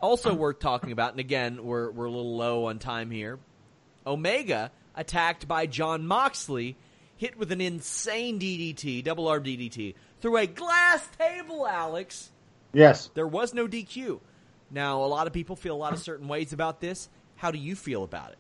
also 0.02 0.34
worth 0.34 0.60
talking 0.60 0.91
about, 0.91 1.12
and 1.12 1.22
again, 1.22 1.63
we're 1.63 1.89
we're 1.91 2.04
a 2.08 2.12
little 2.12 2.36
low 2.36 2.65
on 2.65 2.80
time 2.80 3.10
here. 3.10 3.39
Omega 4.06 4.69
attacked 4.93 5.48
by 5.48 5.65
Jon 5.65 6.06
Moxley, 6.06 6.76
hit 7.15 7.38
with 7.38 7.54
an 7.54 7.62
insane 7.62 8.38
DDT, 8.41 9.02
double 9.06 9.30
arm 9.30 9.46
DDT, 9.46 9.96
through 10.19 10.36
a 10.36 10.48
glass 10.48 11.08
table. 11.17 11.65
Alex, 11.65 12.30
Yes. 12.74 13.10
there 13.14 13.28
was 13.28 13.54
no 13.54 13.68
DQ. 13.68 14.20
Now, 14.72 15.04
a 15.04 15.06
lot 15.06 15.28
of 15.28 15.34
people 15.34 15.56
feel 15.56 15.76
a 15.76 15.78
lot 15.78 15.94
of 15.94 16.00
certain 16.00 16.28
ways 16.28 16.52
about 16.52 16.82
this. 16.82 17.10
How 17.36 17.52
do 17.52 17.60
you 17.60 17.76
feel 17.76 18.04
about 18.04 18.32
it? 18.32 18.38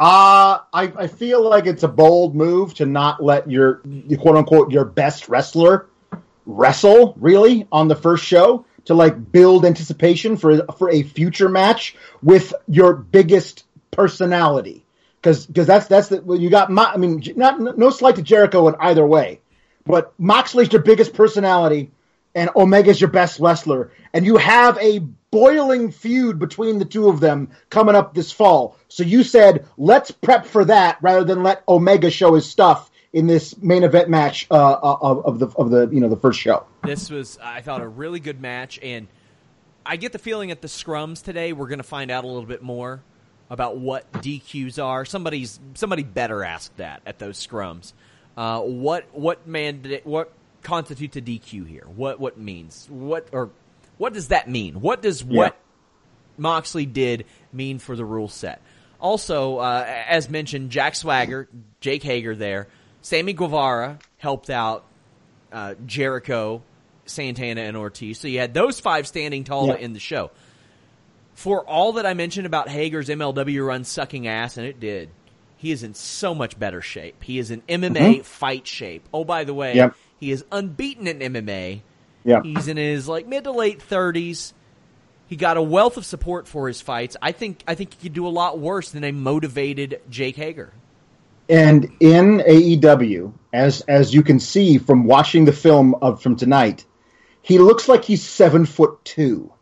Uh, 0.00 0.58
I, 0.72 0.92
I 0.96 1.06
feel 1.06 1.48
like 1.48 1.66
it's 1.66 1.82
a 1.82 1.88
bold 1.88 2.34
move 2.34 2.74
to 2.74 2.86
not 2.86 3.22
let 3.22 3.50
your 3.50 3.82
quote 4.18 4.36
unquote 4.36 4.72
your 4.72 4.86
best 4.86 5.28
wrestler 5.28 5.86
wrestle 6.46 7.14
really 7.20 7.68
on 7.70 7.88
the 7.88 7.94
first 7.94 8.24
show 8.24 8.64
to 8.86 8.94
like 8.94 9.30
build 9.30 9.66
anticipation 9.66 10.36
for 10.38 10.64
for 10.78 10.90
a 10.90 11.02
future 11.02 11.50
match 11.50 11.94
with 12.22 12.54
your 12.66 12.94
biggest 12.94 13.64
personality 13.90 14.84
because 15.20 15.46
because 15.46 15.66
that's 15.66 15.86
that's 15.86 16.08
the 16.08 16.22
well, 16.22 16.40
you 16.40 16.48
got 16.48 16.70
Mo- 16.70 16.90
I 16.94 16.96
mean 16.96 17.22
not 17.36 17.60
no 17.60 17.90
slight 17.90 18.16
to 18.16 18.22
Jericho 18.22 18.68
in 18.68 18.76
either 18.80 19.06
way 19.06 19.40
but 19.84 20.14
Moxley's 20.18 20.72
your 20.72 20.82
biggest 20.82 21.12
personality 21.12 21.90
and 22.34 22.50
Omega's 22.54 23.00
your 23.00 23.10
best 23.10 23.40
wrestler, 23.40 23.90
and 24.12 24.24
you 24.24 24.36
have 24.36 24.78
a 24.78 25.00
boiling 25.30 25.90
feud 25.90 26.38
between 26.38 26.78
the 26.78 26.84
two 26.84 27.08
of 27.08 27.20
them 27.20 27.50
coming 27.70 27.94
up 27.94 28.14
this 28.14 28.32
fall. 28.32 28.76
So 28.88 29.02
you 29.02 29.22
said, 29.22 29.66
let's 29.78 30.10
prep 30.10 30.46
for 30.46 30.64
that 30.64 30.98
rather 31.00 31.24
than 31.24 31.42
let 31.42 31.62
Omega 31.68 32.10
show 32.10 32.34
his 32.34 32.48
stuff 32.48 32.90
in 33.12 33.26
this 33.26 33.56
main 33.58 33.82
event 33.82 34.08
match 34.08 34.46
uh, 34.50 34.78
of, 34.82 35.24
of 35.24 35.38
the 35.38 35.46
of 35.56 35.70
the 35.70 35.88
you 35.88 36.00
know 36.00 36.08
the 36.08 36.16
first 36.16 36.40
show. 36.40 36.64
This 36.84 37.10
was, 37.10 37.38
I 37.42 37.60
thought, 37.60 37.80
a 37.80 37.88
really 37.88 38.20
good 38.20 38.40
match, 38.40 38.78
and 38.82 39.08
I 39.84 39.96
get 39.96 40.12
the 40.12 40.18
feeling 40.18 40.50
at 40.50 40.60
the 40.62 40.68
scrums 40.68 41.22
today 41.22 41.52
we're 41.52 41.68
going 41.68 41.78
to 41.78 41.84
find 41.84 42.10
out 42.10 42.24
a 42.24 42.26
little 42.28 42.46
bit 42.46 42.62
more 42.62 43.02
about 43.48 43.78
what 43.78 44.10
DQs 44.12 44.82
are. 44.82 45.04
Somebody's 45.04 45.58
somebody 45.74 46.04
better 46.04 46.44
ask 46.44 46.74
that 46.76 47.02
at 47.04 47.18
those 47.18 47.44
scrums. 47.44 47.92
Uh, 48.36 48.60
what 48.60 49.06
what 49.12 49.46
man 49.46 50.00
what 50.04 50.32
constitutes 50.62 51.16
a 51.16 51.20
DQ 51.20 51.66
here? 51.66 51.84
What 51.94 52.20
what 52.20 52.38
means 52.38 52.86
what 52.90 53.28
or 53.32 53.50
what 53.98 54.12
does 54.12 54.28
that 54.28 54.48
mean? 54.48 54.80
What 54.80 55.02
does 55.02 55.22
what 55.24 55.56
Moxley 56.38 56.86
did 56.86 57.26
mean 57.52 57.78
for 57.78 57.96
the 57.96 58.04
rule 58.04 58.28
set? 58.28 58.60
Also, 59.00 59.58
uh, 59.58 59.84
as 60.08 60.28
mentioned, 60.28 60.70
Jack 60.70 60.94
Swagger, 60.94 61.48
Jake 61.80 62.02
Hager 62.02 62.34
there, 62.36 62.68
Sammy 63.02 63.32
Guevara 63.32 63.98
helped 64.18 64.50
out 64.50 64.84
uh, 65.52 65.74
Jericho, 65.86 66.62
Santana, 67.06 67.62
and 67.62 67.76
Ortiz. 67.76 68.18
So 68.20 68.28
you 68.28 68.38
had 68.38 68.52
those 68.54 68.78
five 68.78 69.06
standing 69.06 69.44
tall 69.44 69.68
Yeah. 69.68 69.76
in 69.76 69.94
the 69.94 70.00
show. 70.00 70.30
For 71.34 71.64
all 71.66 71.94
that 71.94 72.04
I 72.04 72.12
mentioned 72.12 72.46
about 72.46 72.68
Hager's 72.68 73.08
MLW 73.08 73.66
run 73.66 73.84
sucking 73.84 74.26
ass, 74.28 74.58
and 74.58 74.66
it 74.66 74.78
did, 74.78 75.08
he 75.56 75.70
is 75.72 75.82
in 75.82 75.94
so 75.94 76.34
much 76.34 76.58
better 76.58 76.82
shape. 76.82 77.22
He 77.24 77.38
is 77.38 77.50
in 77.50 77.62
MMA 77.62 78.22
fight 78.24 78.66
shape. 78.66 79.08
Oh, 79.14 79.24
by 79.24 79.44
the 79.44 79.54
way, 79.54 79.74
Yep. 79.76 79.96
He 80.20 80.30
is 80.30 80.44
unbeaten 80.52 81.06
in 81.08 81.18
MMA. 81.18 81.80
Yeah. 82.24 82.42
He's 82.42 82.68
in 82.68 82.76
his 82.76 83.08
like 83.08 83.26
mid 83.26 83.44
to 83.44 83.50
late 83.52 83.80
thirties. 83.82 84.54
He 85.26 85.36
got 85.36 85.56
a 85.56 85.62
wealth 85.62 85.96
of 85.96 86.04
support 86.04 86.46
for 86.48 86.68
his 86.68 86.80
fights. 86.80 87.16
I 87.22 87.32
think 87.32 87.62
I 87.66 87.74
think 87.74 87.94
he 87.94 88.02
could 88.08 88.12
do 88.14 88.26
a 88.26 88.28
lot 88.28 88.58
worse 88.58 88.90
than 88.90 89.04
a 89.04 89.12
motivated 89.12 90.00
Jake 90.10 90.36
Hager. 90.36 90.72
And 91.48 91.90
in 92.00 92.38
AEW, 92.38 93.32
as 93.52 93.80
as 93.82 94.12
you 94.14 94.22
can 94.22 94.38
see 94.38 94.78
from 94.78 95.04
watching 95.04 95.44
the 95.46 95.52
film 95.52 95.94
of 95.96 96.22
from 96.22 96.36
tonight, 96.36 96.84
he 97.42 97.58
looks 97.58 97.88
like 97.88 98.04
he's 98.04 98.22
seven 98.22 98.66
foot 98.66 99.04
two. 99.04 99.52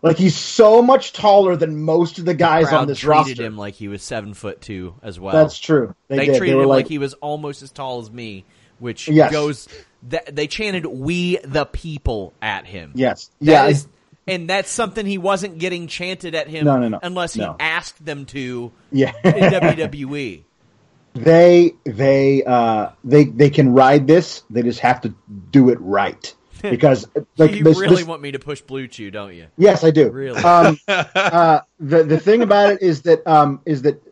Like 0.00 0.16
he's 0.16 0.36
so 0.36 0.80
much 0.80 1.12
taller 1.12 1.56
than 1.56 1.82
most 1.82 2.18
of 2.20 2.24
the 2.24 2.34
guys 2.34 2.68
Crowd 2.68 2.82
on 2.82 2.86
this 2.86 3.00
treated 3.00 3.10
roster. 3.16 3.44
him 3.44 3.58
like 3.58 3.74
he 3.74 3.88
was 3.88 4.02
seven 4.02 4.32
foot 4.32 4.60
two 4.60 4.94
as 5.02 5.18
well. 5.18 5.34
That's 5.34 5.58
true. 5.58 5.94
They, 6.06 6.26
did. 6.26 6.36
treated 6.38 6.54
were 6.54 6.62
him 6.62 6.68
like, 6.68 6.84
like 6.84 6.88
he 6.88 6.98
was 6.98 7.14
almost 7.14 7.62
as 7.62 7.72
tall 7.72 7.98
as 7.98 8.10
me, 8.10 8.44
which 8.78 9.08
Yes. 9.08 9.32
goes. 9.32 9.68
Th- 10.08 10.22
they 10.30 10.46
chanted 10.46 10.86
"We 10.86 11.38
the 11.38 11.64
People" 11.64 12.32
at 12.42 12.66
him. 12.66 12.92
yes, 12.94 13.30
That 13.40 13.46
yeah. 13.50 13.66
is- 13.68 13.88
and 14.26 14.48
that's 14.48 14.70
something 14.70 15.06
he 15.06 15.16
wasn't 15.18 15.58
getting 15.58 15.86
chanted 15.86 16.34
at 16.34 16.48
him. 16.48 16.66
No, 16.66 16.78
no, 16.78 16.88
no. 16.88 16.98
unless 17.02 17.32
he 17.34 17.40
No. 17.40 17.56
asked 17.58 18.04
them 18.04 18.26
to 18.26 18.70
yeah. 18.92 19.12
in. 19.24 19.32
WWE. 19.32 20.42
they 21.14 21.72
they 21.84 22.44
uh 22.44 22.90
they 23.02 23.24
they 23.24 23.50
can 23.50 23.72
ride 23.72 24.06
this. 24.06 24.42
They 24.50 24.62
just 24.62 24.80
have 24.80 25.00
to 25.00 25.14
do 25.50 25.70
it 25.70 25.78
right 25.80 26.32
because 26.62 27.08
like 27.38 27.52
you 27.54 27.64
this, 27.64 27.78
really 27.78 27.96
this- 27.96 28.04
want 28.06 28.20
me 28.22 28.32
to 28.32 28.38
push 28.38 28.60
Blue 28.60 28.86
Chew, 28.86 29.10
don't 29.10 29.34
you? 29.34 29.46
Yes, 29.56 29.82
I 29.82 29.90
do. 29.90 30.10
Really? 30.10 30.42
Um, 30.42 30.78
uh, 30.88 31.60
the 31.80 32.04
the 32.04 32.20
thing 32.20 32.42
about 32.42 32.72
it 32.72 32.82
is 32.82 33.02
that 33.02 33.26
um, 33.26 33.60
is 33.64 33.82
that 33.82 34.02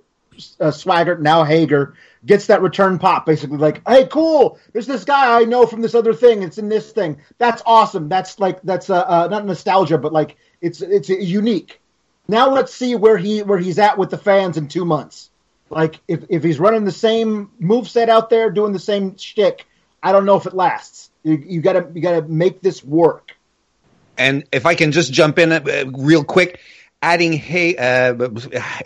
uh, 0.60 0.70
Swagger 0.70 1.18
now 1.18 1.44
Hager 1.44 1.94
gets 2.26 2.46
that 2.48 2.60
return 2.60 2.98
pop, 2.98 3.24
basically 3.24 3.58
like, 3.58 3.86
hey, 3.88 4.06
cool. 4.06 4.58
There's 4.72 4.86
this 4.86 5.04
guy 5.04 5.40
I 5.40 5.44
know 5.44 5.66
from 5.66 5.80
this 5.80 5.94
other 5.94 6.12
thing. 6.12 6.42
It's 6.42 6.58
in 6.58 6.68
this 6.68 6.90
thing. 6.90 7.18
That's 7.38 7.62
awesome. 7.64 8.08
That's 8.08 8.38
like 8.38 8.60
that's 8.62 8.90
uh, 8.90 9.00
uh, 9.00 9.28
not 9.30 9.46
nostalgia, 9.46 9.98
but 9.98 10.12
like 10.12 10.36
it's 10.60 10.82
it's 10.82 11.08
unique. 11.08 11.80
Now 12.28 12.50
let's 12.50 12.74
see 12.74 12.96
where 12.96 13.16
he 13.16 13.42
where 13.42 13.58
he's 13.58 13.78
at 13.78 13.96
with 13.96 14.10
the 14.10 14.18
fans 14.18 14.56
in 14.56 14.68
two 14.68 14.84
months. 14.84 15.30
Like 15.70 16.00
if 16.08 16.24
if 16.28 16.42
he's 16.42 16.58
running 16.58 16.84
the 16.84 16.92
same 16.92 17.50
move 17.58 17.88
set 17.88 18.08
out 18.08 18.30
there, 18.30 18.50
doing 18.50 18.72
the 18.72 18.78
same 18.78 19.16
shtick, 19.16 19.66
I 20.02 20.12
don't 20.12 20.26
know 20.26 20.36
if 20.36 20.46
it 20.46 20.54
lasts. 20.54 21.10
You, 21.22 21.42
you 21.44 21.60
gotta 21.60 21.88
you 21.94 22.00
gotta 22.02 22.22
make 22.22 22.60
this 22.60 22.84
work. 22.84 23.36
And 24.18 24.44
if 24.50 24.66
I 24.66 24.74
can 24.74 24.92
just 24.92 25.12
jump 25.12 25.38
in 25.38 25.52
uh, 25.52 25.84
real 25.92 26.24
quick, 26.24 26.60
adding 27.02 27.32
hey, 27.32 27.76
uh, 27.76 28.28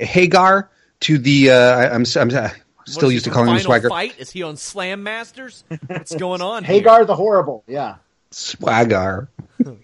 Hager 0.01 0.69
to 1.01 1.19
the, 1.19 1.51
uh, 1.51 1.95
I'm, 1.95 2.05
I'm 2.17 2.51
still 2.93 3.09
is 3.09 3.15
used 3.15 3.25
to 3.25 3.31
calling 3.31 3.49
him 3.49 3.57
Final 3.57 3.65
Swagger. 3.65 3.89
Fight? 3.89 4.15
Is 4.19 4.31
he 4.31 4.43
on 4.43 4.57
Slam 4.57 5.03
Masters? 5.03 5.65
What's 5.87 6.15
going 6.15 6.43
on? 6.43 6.65
here? 6.65 6.77
Hagar 6.77 7.05
the 7.05 7.17
horrible, 7.17 7.65
yeah. 7.67 7.97
Swagger. 8.31 9.29
um, 9.67 9.77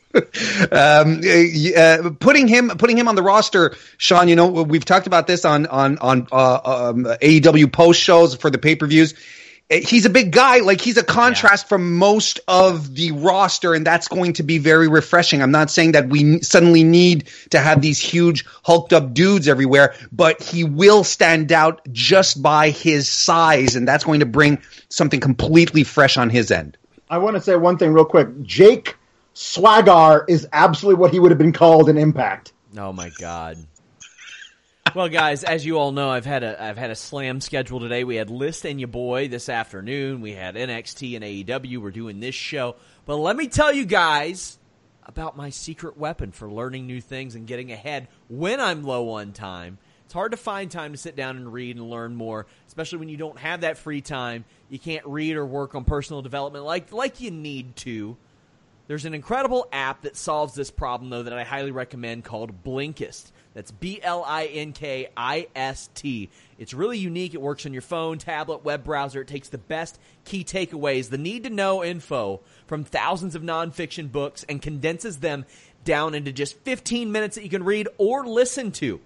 uh, 0.73 2.11
putting 2.19 2.49
him 2.49 2.69
putting 2.71 2.97
him 2.97 3.09
on 3.09 3.15
the 3.15 3.23
roster, 3.23 3.75
Sean. 3.99 4.29
You 4.29 4.37
know 4.37 4.47
we've 4.47 4.85
talked 4.85 5.07
about 5.07 5.27
this 5.27 5.45
on 5.45 5.67
on 5.67 5.99
on 5.99 6.29
uh, 6.33 6.91
um, 6.91 7.05
AEW 7.05 7.71
post 7.73 8.01
shows 8.01 8.35
for 8.35 8.51
the 8.51 8.59
pay 8.59 8.77
per 8.77 8.87
views. 8.87 9.15
Eh, 9.69 9.81
he's 9.81 10.07
a 10.07 10.11
big 10.11 10.31
guy, 10.31 10.61
like 10.61 10.81
he's 10.81 10.97
a 10.97 11.03
contrast 11.03 11.69
from 11.69 11.97
most 11.97 12.39
of 12.47 12.95
the 12.95 13.13
roster, 13.13 13.75
and 13.75 13.85
that's 13.85 14.07
going 14.09 14.35
to 14.35 14.43
be 14.43 14.59
very 14.59 14.87
refreshing. 14.87 15.43
I'm 15.43 15.51
not 15.51 15.71
saying 15.71 15.93
that 15.93 16.09
we 16.09 16.41
suddenly 16.41 16.85
need 16.85 17.29
to 17.51 17.59
have 17.59 17.83
these 17.83 17.99
huge 17.99 18.45
hulked 18.63 18.93
up 18.93 19.13
dudes 19.13 19.49
everywhere, 19.49 19.95
but 20.13 20.41
he 20.41 20.63
will 20.63 21.03
stand 21.03 21.51
out 21.51 21.81
just 21.93 22.41
by 22.41 22.71
his 22.71 23.09
size, 23.09 23.75
and 23.75 23.89
that's 23.89 24.05
going 24.05 24.21
to 24.21 24.27
bring 24.27 24.63
something 24.89 25.19
completely 25.19 25.83
fresh 25.83 26.17
on 26.17 26.31
his 26.31 26.51
end. 26.51 26.77
I 27.11 27.19
want 27.19 27.37
to 27.37 27.43
say 27.43 27.57
one 27.57 27.77
thing 27.79 27.93
real 27.93 28.05
quick. 28.05 28.29
Jake 28.43 28.97
Swagger 29.35 30.25
is 30.29 30.47
absolutely 30.53 31.01
what 31.01 31.13
he 31.13 31.19
would 31.19 31.31
have 31.31 31.39
been 31.39 31.53
called 31.53 31.89
in 31.89 31.99
Impact. 31.99 32.53
Oh 32.79 32.93
my 32.93 33.11
god. 33.19 33.59
Well, 34.97 35.11
guys, 35.11 35.45
as 35.45 35.67
you 35.67 35.77
all 35.77 35.93
know, 35.93 36.09
I've 36.09 36.25
had 36.25 36.43
a 36.43 36.63
I've 36.65 36.79
had 36.79 36.91
a 36.91 36.95
slam 36.95 37.43
schedule 37.43 37.81
today. 37.81 38.03
We 38.03 38.17
had 38.17 38.31
List 38.31 38.65
and 38.65 38.81
your 38.81 38.89
boy 38.89 39.29
this 39.29 39.51
afternoon. 39.51 40.23
We 40.23 40.33
had 40.33 40.55
NXT 40.55 41.17
and 41.17 41.23
AEW. 41.23 41.83
We're 41.83 41.91
doing 41.91 42.19
this 42.19 42.35
show, 42.35 42.77
but 43.05 43.17
let 43.17 43.37
me 43.37 43.47
tell 43.47 43.71
you 43.71 43.85
guys 43.85 44.59
about 45.05 45.37
my 45.37 45.51
secret 45.51 45.99
weapon 45.99 46.33
for 46.33 46.51
learning 46.51 46.87
new 46.87 47.03
things 47.03 47.35
and 47.35 47.47
getting 47.47 47.73
ahead 47.73 48.09
when 48.29 48.59
I'm 48.59 48.85
low 48.85 49.11
on 49.11 49.33
time. 49.33 49.77
It's 50.07 50.15
hard 50.15 50.31
to 50.31 50.39
find 50.39 50.71
time 50.71 50.93
to 50.93 50.99
sit 50.99 51.15
down 51.15 51.37
and 51.37 51.53
read 51.53 51.77
and 51.77 51.91
learn 51.91 52.17
more, 52.17 52.47
especially 52.67 52.97
when 52.97 53.11
you 53.11 53.19
don't 53.19 53.39
have 53.39 53.61
that 53.61 53.77
free 53.77 54.01
time. 54.01 54.47
You 54.71 54.79
can't 54.79 55.05
read 55.05 55.37
or 55.37 55.45
work 55.45 55.75
on 55.75 55.85
personal 55.85 56.23
development 56.23 56.65
like 56.65 56.91
like 56.91 57.21
you 57.21 57.31
need 57.31 57.77
to. 57.77 58.17
There's 58.87 59.05
an 59.05 59.13
incredible 59.13 59.69
app 59.73 60.03
that 60.03 60.17
solves 60.17 60.55
this 60.55 60.71
problem, 60.71 61.11
though, 61.11 61.25
that 61.25 61.35
I 61.35 61.45
highly 61.45 61.71
recommend 61.71 62.25
called 62.25 62.65
Blinkist. 62.65 63.31
That's 63.57 63.71
B 63.71 63.99
L 64.03 64.23
I 64.23 64.45
N 64.45 64.73
K 64.73 65.09
I 65.17 65.49
S 65.57 65.89
T. 65.95 66.29
It's 66.59 66.75
really 66.75 66.99
unique. 66.99 67.33
It 67.33 67.41
works 67.41 67.65
on 67.65 67.73
your 67.73 67.81
phone, 67.81 68.19
tablet, 68.19 68.67
web 68.67 68.85
browser. 68.85 69.23
It 69.23 69.29
takes 69.29 69.49
the 69.49 69.57
best 69.57 69.99
key 70.27 70.45
takeaways, 70.45 71.09
the 71.09 71.17
need 71.17 71.45
to 71.45 71.51
know 71.51 71.83
info 71.83 72.43
from 72.67 72.85
thousands 72.85 73.35
of 73.35 73.41
nonfiction 73.41 74.13
books, 74.13 74.45
and 74.47 74.61
condenses 74.61 75.21
them 75.21 75.47
down 75.85 76.15
into 76.15 76.33
just 76.33 76.59
15 76.65 77.11
minutes 77.11 77.37
that 77.37 77.45
you 77.45 77.49
can 77.49 77.65
read 77.65 77.89
or 77.97 78.27
listen 78.27 78.73
to. 78.73 79.01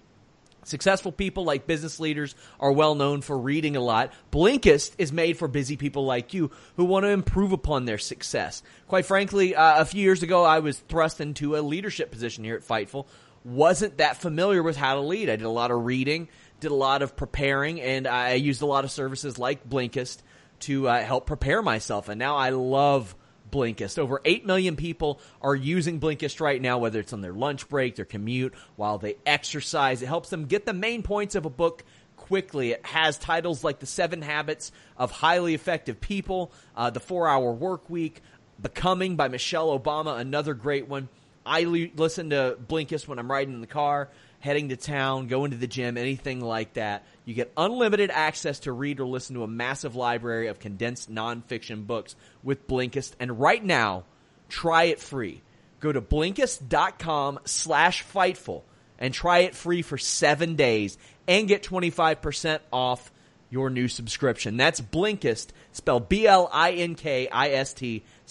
Successful 0.65 1.13
people 1.13 1.45
like 1.45 1.65
business 1.65 1.99
leaders 2.01 2.35
are 2.59 2.73
well 2.73 2.93
known 2.93 3.21
for 3.21 3.37
reading 3.37 3.77
a 3.77 3.81
lot. 3.81 4.11
Blinkist 4.33 4.91
is 4.97 5.13
made 5.13 5.37
for 5.37 5.47
busy 5.47 5.77
people 5.77 6.05
like 6.05 6.33
you 6.33 6.51
who 6.75 6.83
want 6.83 7.05
to 7.05 7.09
improve 7.09 7.53
upon 7.53 7.85
their 7.85 7.97
success. 7.97 8.63
Quite 8.89 9.05
frankly, 9.05 9.55
uh, 9.55 9.81
a 9.81 9.85
few 9.85 10.01
years 10.01 10.23
ago, 10.23 10.43
I 10.43 10.59
was 10.59 10.77
thrust 10.77 11.21
into 11.21 11.55
a 11.55 11.61
leadership 11.61 12.11
position 12.11 12.43
here 12.43 12.55
at 12.55 12.67
Fightful. 12.67 13.05
Wasn't 13.43 13.97
that 13.97 14.17
familiar 14.17 14.61
with 14.61 14.77
how 14.77 14.95
to 14.95 15.01
lead. 15.01 15.29
I 15.29 15.35
did 15.35 15.45
a 15.45 15.49
lot 15.49 15.71
of 15.71 15.83
reading, 15.85 16.27
did 16.59 16.71
a 16.71 16.75
lot 16.75 17.01
of 17.01 17.15
preparing, 17.15 17.81
and 17.81 18.07
I 18.07 18.33
used 18.33 18.61
a 18.61 18.67
lot 18.67 18.83
of 18.83 18.91
services 18.91 19.39
like 19.39 19.67
Blinkist 19.67 20.19
to 20.61 20.87
uh, 20.87 21.03
help 21.03 21.25
prepare 21.25 21.61
myself. 21.61 22.07
And 22.07 22.19
now 22.19 22.35
I 22.35 22.49
love 22.49 23.15
Blinkist. 23.51 23.99
Over 23.99 24.21
8 24.23 24.45
million 24.45 24.75
people 24.75 25.19
are 25.41 25.55
using 25.55 25.99
Blinkist 25.99 26.39
right 26.39 26.61
now, 26.61 26.77
whether 26.77 26.99
it's 26.99 27.13
on 27.13 27.21
their 27.21 27.33
lunch 27.33 27.67
break, 27.67 27.95
their 27.95 28.05
commute, 28.05 28.53
while 28.75 28.97
they 28.97 29.17
exercise. 29.25 30.01
It 30.01 30.07
helps 30.07 30.29
them 30.29 30.45
get 30.45 30.65
the 30.65 30.73
main 30.73 31.03
points 31.03 31.35
of 31.35 31.45
a 31.45 31.49
book 31.49 31.83
quickly. 32.15 32.71
It 32.71 32.85
has 32.85 33.17
titles 33.17 33.63
like 33.63 33.79
The 33.79 33.85
Seven 33.85 34.21
Habits 34.21 34.71
of 34.97 35.11
Highly 35.11 35.53
Effective 35.53 35.99
People, 35.99 36.51
uh, 36.75 36.89
The 36.89 36.99
Four 36.99 37.27
Hour 37.27 37.51
Work 37.51 37.89
Week, 37.89 38.21
Becoming 38.61 39.15
by 39.15 39.27
Michelle 39.27 39.77
Obama, 39.77 40.19
another 40.19 40.53
great 40.53 40.87
one. 40.87 41.09
I 41.45 41.63
li- 41.63 41.91
listen 41.95 42.29
to 42.31 42.57
Blinkist 42.67 43.07
when 43.07 43.19
I'm 43.19 43.29
riding 43.31 43.53
in 43.53 43.61
the 43.61 43.67
car, 43.67 44.09
heading 44.39 44.69
to 44.69 44.75
town, 44.77 45.27
going 45.27 45.51
to 45.51 45.57
the 45.57 45.67
gym, 45.67 45.97
anything 45.97 46.41
like 46.41 46.73
that. 46.73 47.05
You 47.25 47.33
get 47.33 47.51
unlimited 47.57 48.11
access 48.11 48.59
to 48.61 48.71
read 48.71 48.99
or 48.99 49.05
listen 49.05 49.35
to 49.35 49.43
a 49.43 49.47
massive 49.47 49.95
library 49.95 50.47
of 50.47 50.59
condensed 50.59 51.11
nonfiction 51.11 51.85
books 51.87 52.15
with 52.43 52.67
Blinkist. 52.67 53.13
And 53.19 53.39
right 53.39 53.63
now, 53.63 54.03
try 54.49 54.85
it 54.85 54.99
free. 54.99 55.41
Go 55.79 55.91
to 55.91 56.01
Blinkist.com 56.01 57.39
slash 57.45 58.05
Fightful 58.05 58.63
and 58.99 59.13
try 59.13 59.39
it 59.39 59.55
free 59.55 59.81
for 59.81 59.97
seven 59.97 60.55
days 60.55 60.97
and 61.27 61.47
get 61.47 61.63
25% 61.63 62.59
off 62.71 63.11
your 63.49 63.69
new 63.69 63.87
subscription. 63.87 64.57
That's 64.57 64.79
Blinkist, 64.79 65.47
spelled 65.71 66.07
B-L-I-N-K-I-S-T 66.07 66.43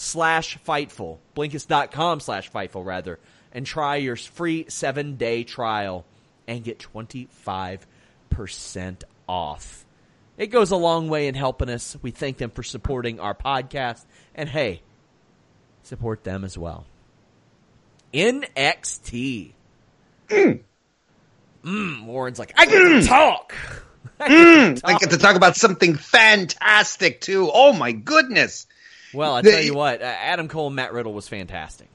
slash 0.01 0.59
Fightful. 0.67 1.19
Blinkist.com 1.37 2.21
slash 2.21 2.51
Fightful, 2.51 2.85
rather. 2.85 3.19
And 3.53 3.67
try 3.67 3.97
your 3.97 4.17
free 4.17 4.65
seven-day 4.69 5.45
trial 5.45 6.07
and 6.49 6.65
get 6.65 6.79
25% 6.79 7.85
off. 9.29 9.85
It 10.39 10.47
goes 10.47 10.71
a 10.71 10.77
long 10.77 11.09
way 11.09 11.29
in 11.29 11.35
helping 11.35 11.69
us. 11.69 11.97
We 12.01 12.13
thank 12.13 12.39
them 12.39 12.51
for 12.51 12.63
supporting 12.63 13.21
our 13.21 13.35
podcast. 13.35 14.07
And 14.35 14.49
hey, 14.49 14.81
support 15.83 16.25
them 16.25 16.45
as 16.45 16.57
well. 16.57 16.87
NXT. 18.15 19.53
Mm, 20.29 20.61
hmm, 21.63 22.07
Warren's 22.07 22.39
like, 22.39 22.55
I 22.57 22.65
get 22.65 22.79
to 22.79 23.01
hmm. 23.01 23.07
talk. 23.07 23.55
I 24.21 24.29
get 24.29 24.35
to 24.35 24.81
hmm. 24.81 24.87
I 24.87 24.99
get 24.99 25.11
to 25.11 25.19
talk 25.19 25.37
about 25.37 25.57
something 25.57 25.95
fantastic 25.95 27.21
too. 27.21 27.51
Oh 27.53 27.73
my 27.73 27.93
goodness! 27.93 28.67
Well, 29.13 29.35
I 29.37 29.43
The- 29.43 29.51
tell 29.51 29.63
you 29.63 29.75
what, 29.75 30.01
uh, 30.03 30.05
Adam 30.05 30.49
Cole 30.49 30.69
and 30.69 30.77
Matt 30.77 30.93
Riddle 30.93 31.13
was 31.13 31.29
fantastic. 31.29 31.89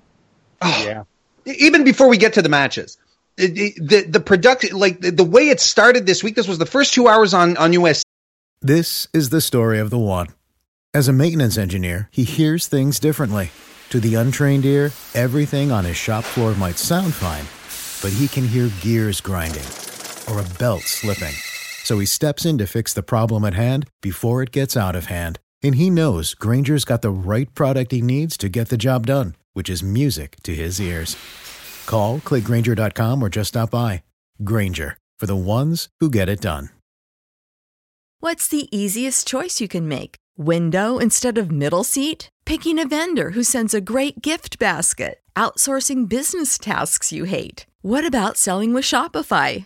Yeah. 0.64 1.04
Even 1.46 1.84
before 1.84 2.08
we 2.08 2.18
get 2.18 2.34
to 2.34 2.42
the 2.42 2.50
matches, 2.50 2.98
it- 3.38 3.58
it- 3.58 3.88
the 3.90 4.02
the 4.10 4.20
production, 4.20 4.78
like 4.78 5.02
the, 5.02 5.12
the 5.12 5.24
way 5.24 5.50
it 5.50 5.60
started 5.60 6.06
this 6.06 6.24
week, 6.24 6.36
this 6.36 6.48
was 6.48 6.58
the 6.58 6.66
first 6.66 6.94
two 6.94 7.08
hours 7.08 7.34
on 7.34 7.56
on 7.58 7.74
US. 7.74 8.04
This 8.62 9.08
is 9.14 9.30
the 9.30 9.42
story 9.42 9.80
of 9.80 9.90
the 9.90 10.00
one. 10.00 10.28
As 10.94 11.08
a 11.08 11.14
maintenance 11.14 11.58
engineer, 11.58 12.08
he 12.12 12.24
hears 12.24 12.68
things 12.68 13.00
differently. 13.00 13.52
To 13.90 14.00
the 14.00 14.16
untrained 14.16 14.66
ear, 14.66 14.92
everything 15.14 15.72
on 15.72 15.86
his 15.86 15.98
shop 15.98 16.24
floor 16.24 16.56
might 16.56 16.78
sound 16.80 17.14
fine, 17.14 17.46
but 18.02 18.18
he 18.18 18.28
can 18.28 18.48
hear 18.48 18.70
gears 18.82 19.22
grinding 19.22 19.66
or 20.28 20.40
a 20.40 20.46
belt 20.58 20.82
slipping. 20.84 21.36
So 21.84 22.00
he 22.00 22.06
steps 22.08 22.46
in 22.46 22.58
to 22.58 22.66
fix 22.66 22.94
the 22.94 23.04
problem 23.04 23.46
at 23.46 23.54
hand 23.54 23.86
before 24.02 24.42
it 24.42 24.52
gets 24.52 24.76
out 24.76 24.96
of 24.96 25.06
hand. 25.06 25.38
And 25.66 25.74
he 25.74 25.90
knows 25.90 26.36
Grainger's 26.36 26.86
got 26.86 27.02
the 27.02 27.10
right 27.10 27.52
product 27.56 27.92
he 27.92 28.00
needs 28.00 28.38
to 28.38 28.50
get 28.50 28.70
the 28.70 28.78
job 28.78 29.08
done, 29.08 29.36
which 29.54 29.68
is 29.68 29.82
music 29.82 30.36
to 30.44 30.54
his 30.54 30.80
ears. 30.80 31.18
Call, 31.88 32.20
clickgrainger.com, 32.20 33.24
or 33.24 33.30
just 33.30 33.48
stop 33.48 33.72
by. 33.72 34.04
Granger, 34.44 35.00
for 35.18 35.26
the 35.26 35.36
ones 35.36 35.90
who 36.00 36.12
get 36.12 36.30
it 36.30 36.40
done. 36.40 36.70
What's 38.20 38.48
the 38.48 38.70
easiest 38.70 39.26
choice 39.26 39.60
you 39.60 39.68
can 39.68 39.88
make? 39.88 40.18
Window 40.38 41.00
instead 41.00 41.40
of 41.40 41.50
middle 41.50 41.84
seat? 41.84 42.30
Picking 42.46 42.78
a 42.78 42.88
vendor 42.88 43.32
who 43.32 43.42
sends 43.42 43.74
a 43.74 43.82
great 43.82 44.22
gift 44.22 44.60
basket? 44.60 45.20
Outsourcing 45.36 46.08
business 46.08 46.60
tasks 46.60 47.12
you 47.12 47.24
hate? 47.24 47.66
What 47.82 48.06
about 48.06 48.38
selling 48.38 48.72
with 48.72 48.86
Shopify? 48.86 49.66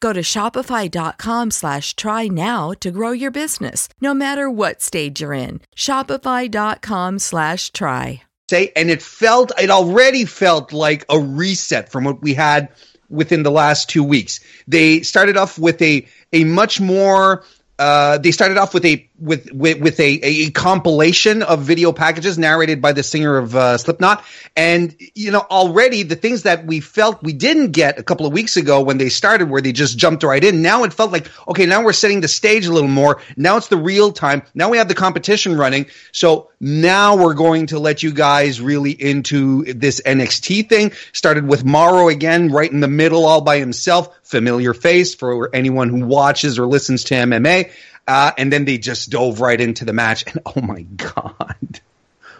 Go 0.00 0.12
to 0.12 0.20
shopify.com 0.20 1.50
slash 1.50 1.94
try 1.96 2.28
now 2.28 2.72
to 2.80 2.90
grow 2.90 3.12
your 3.12 3.30
business, 3.30 3.88
no 4.00 4.12
matter 4.14 4.50
what 4.50 4.82
stage 4.82 5.20
you're 5.20 5.32
in. 5.32 5.60
Shopify.com 5.74 7.18
slash 7.18 7.72
try. 7.72 8.22
say, 8.50 8.72
and 8.76 8.90
it 8.90 9.02
felt, 9.02 9.52
it 9.58 9.70
already 9.70 10.24
felt 10.24 10.72
like 10.72 11.04
a 11.08 11.18
reset 11.18 11.88
from 11.90 12.04
what 12.04 12.22
we 12.22 12.34
had 12.34 12.68
within 13.08 13.42
the 13.42 13.50
last 13.50 13.88
two 13.88 14.04
weeks. 14.04 14.40
They 14.66 15.00
started 15.02 15.36
off 15.36 15.58
with 15.58 15.80
a 15.82 16.06
a 16.32 16.44
much 16.44 16.80
more. 16.80 17.44
Uh, 17.78 18.18
they 18.18 18.30
started 18.30 18.56
off 18.58 18.74
with 18.74 18.84
a 18.84 19.05
with 19.18 19.52
with, 19.52 19.80
with 19.80 20.00
a, 20.00 20.20
a 20.22 20.50
compilation 20.50 21.42
of 21.42 21.62
video 21.62 21.92
packages 21.92 22.38
narrated 22.38 22.82
by 22.82 22.92
the 22.92 23.02
singer 23.02 23.36
of 23.36 23.54
uh, 23.54 23.78
Slipknot, 23.78 24.24
and 24.56 24.94
you 25.14 25.30
know 25.30 25.44
already 25.50 26.02
the 26.02 26.16
things 26.16 26.42
that 26.42 26.66
we 26.66 26.80
felt 26.80 27.22
we 27.22 27.32
didn't 27.32 27.72
get 27.72 27.98
a 27.98 28.02
couple 28.02 28.26
of 28.26 28.32
weeks 28.32 28.56
ago 28.56 28.82
when 28.82 28.98
they 28.98 29.08
started, 29.08 29.50
where 29.50 29.62
they 29.62 29.72
just 29.72 29.96
jumped 29.96 30.22
right 30.22 30.42
in. 30.42 30.62
Now 30.62 30.84
it 30.84 30.92
felt 30.92 31.12
like 31.12 31.30
okay, 31.48 31.66
now 31.66 31.82
we're 31.82 31.92
setting 31.92 32.20
the 32.20 32.28
stage 32.28 32.66
a 32.66 32.72
little 32.72 32.88
more. 32.88 33.20
Now 33.36 33.56
it's 33.56 33.68
the 33.68 33.76
real 33.76 34.12
time. 34.12 34.42
Now 34.54 34.70
we 34.70 34.78
have 34.78 34.88
the 34.88 34.94
competition 34.94 35.56
running. 35.56 35.86
So 36.12 36.50
now 36.60 37.16
we're 37.16 37.34
going 37.34 37.66
to 37.68 37.78
let 37.78 38.02
you 38.02 38.12
guys 38.12 38.60
really 38.60 38.90
into 38.92 39.64
this 39.64 40.00
NXT 40.00 40.68
thing. 40.68 40.92
Started 41.12 41.46
with 41.46 41.64
Mauro 41.64 42.08
again, 42.08 42.50
right 42.50 42.70
in 42.70 42.80
the 42.80 42.88
middle, 42.88 43.26
all 43.26 43.40
by 43.40 43.58
himself. 43.58 44.08
Familiar 44.22 44.74
face 44.74 45.14
for 45.14 45.54
anyone 45.54 45.88
who 45.88 46.04
watches 46.04 46.58
or 46.58 46.66
listens 46.66 47.04
to 47.04 47.14
MMA. 47.14 47.70
Uh, 48.06 48.32
and 48.38 48.52
then 48.52 48.64
they 48.64 48.78
just 48.78 49.10
dove 49.10 49.40
right 49.40 49.60
into 49.60 49.84
the 49.84 49.92
match. 49.92 50.24
And 50.26 50.40
oh 50.46 50.60
my 50.60 50.82
God. 50.82 51.80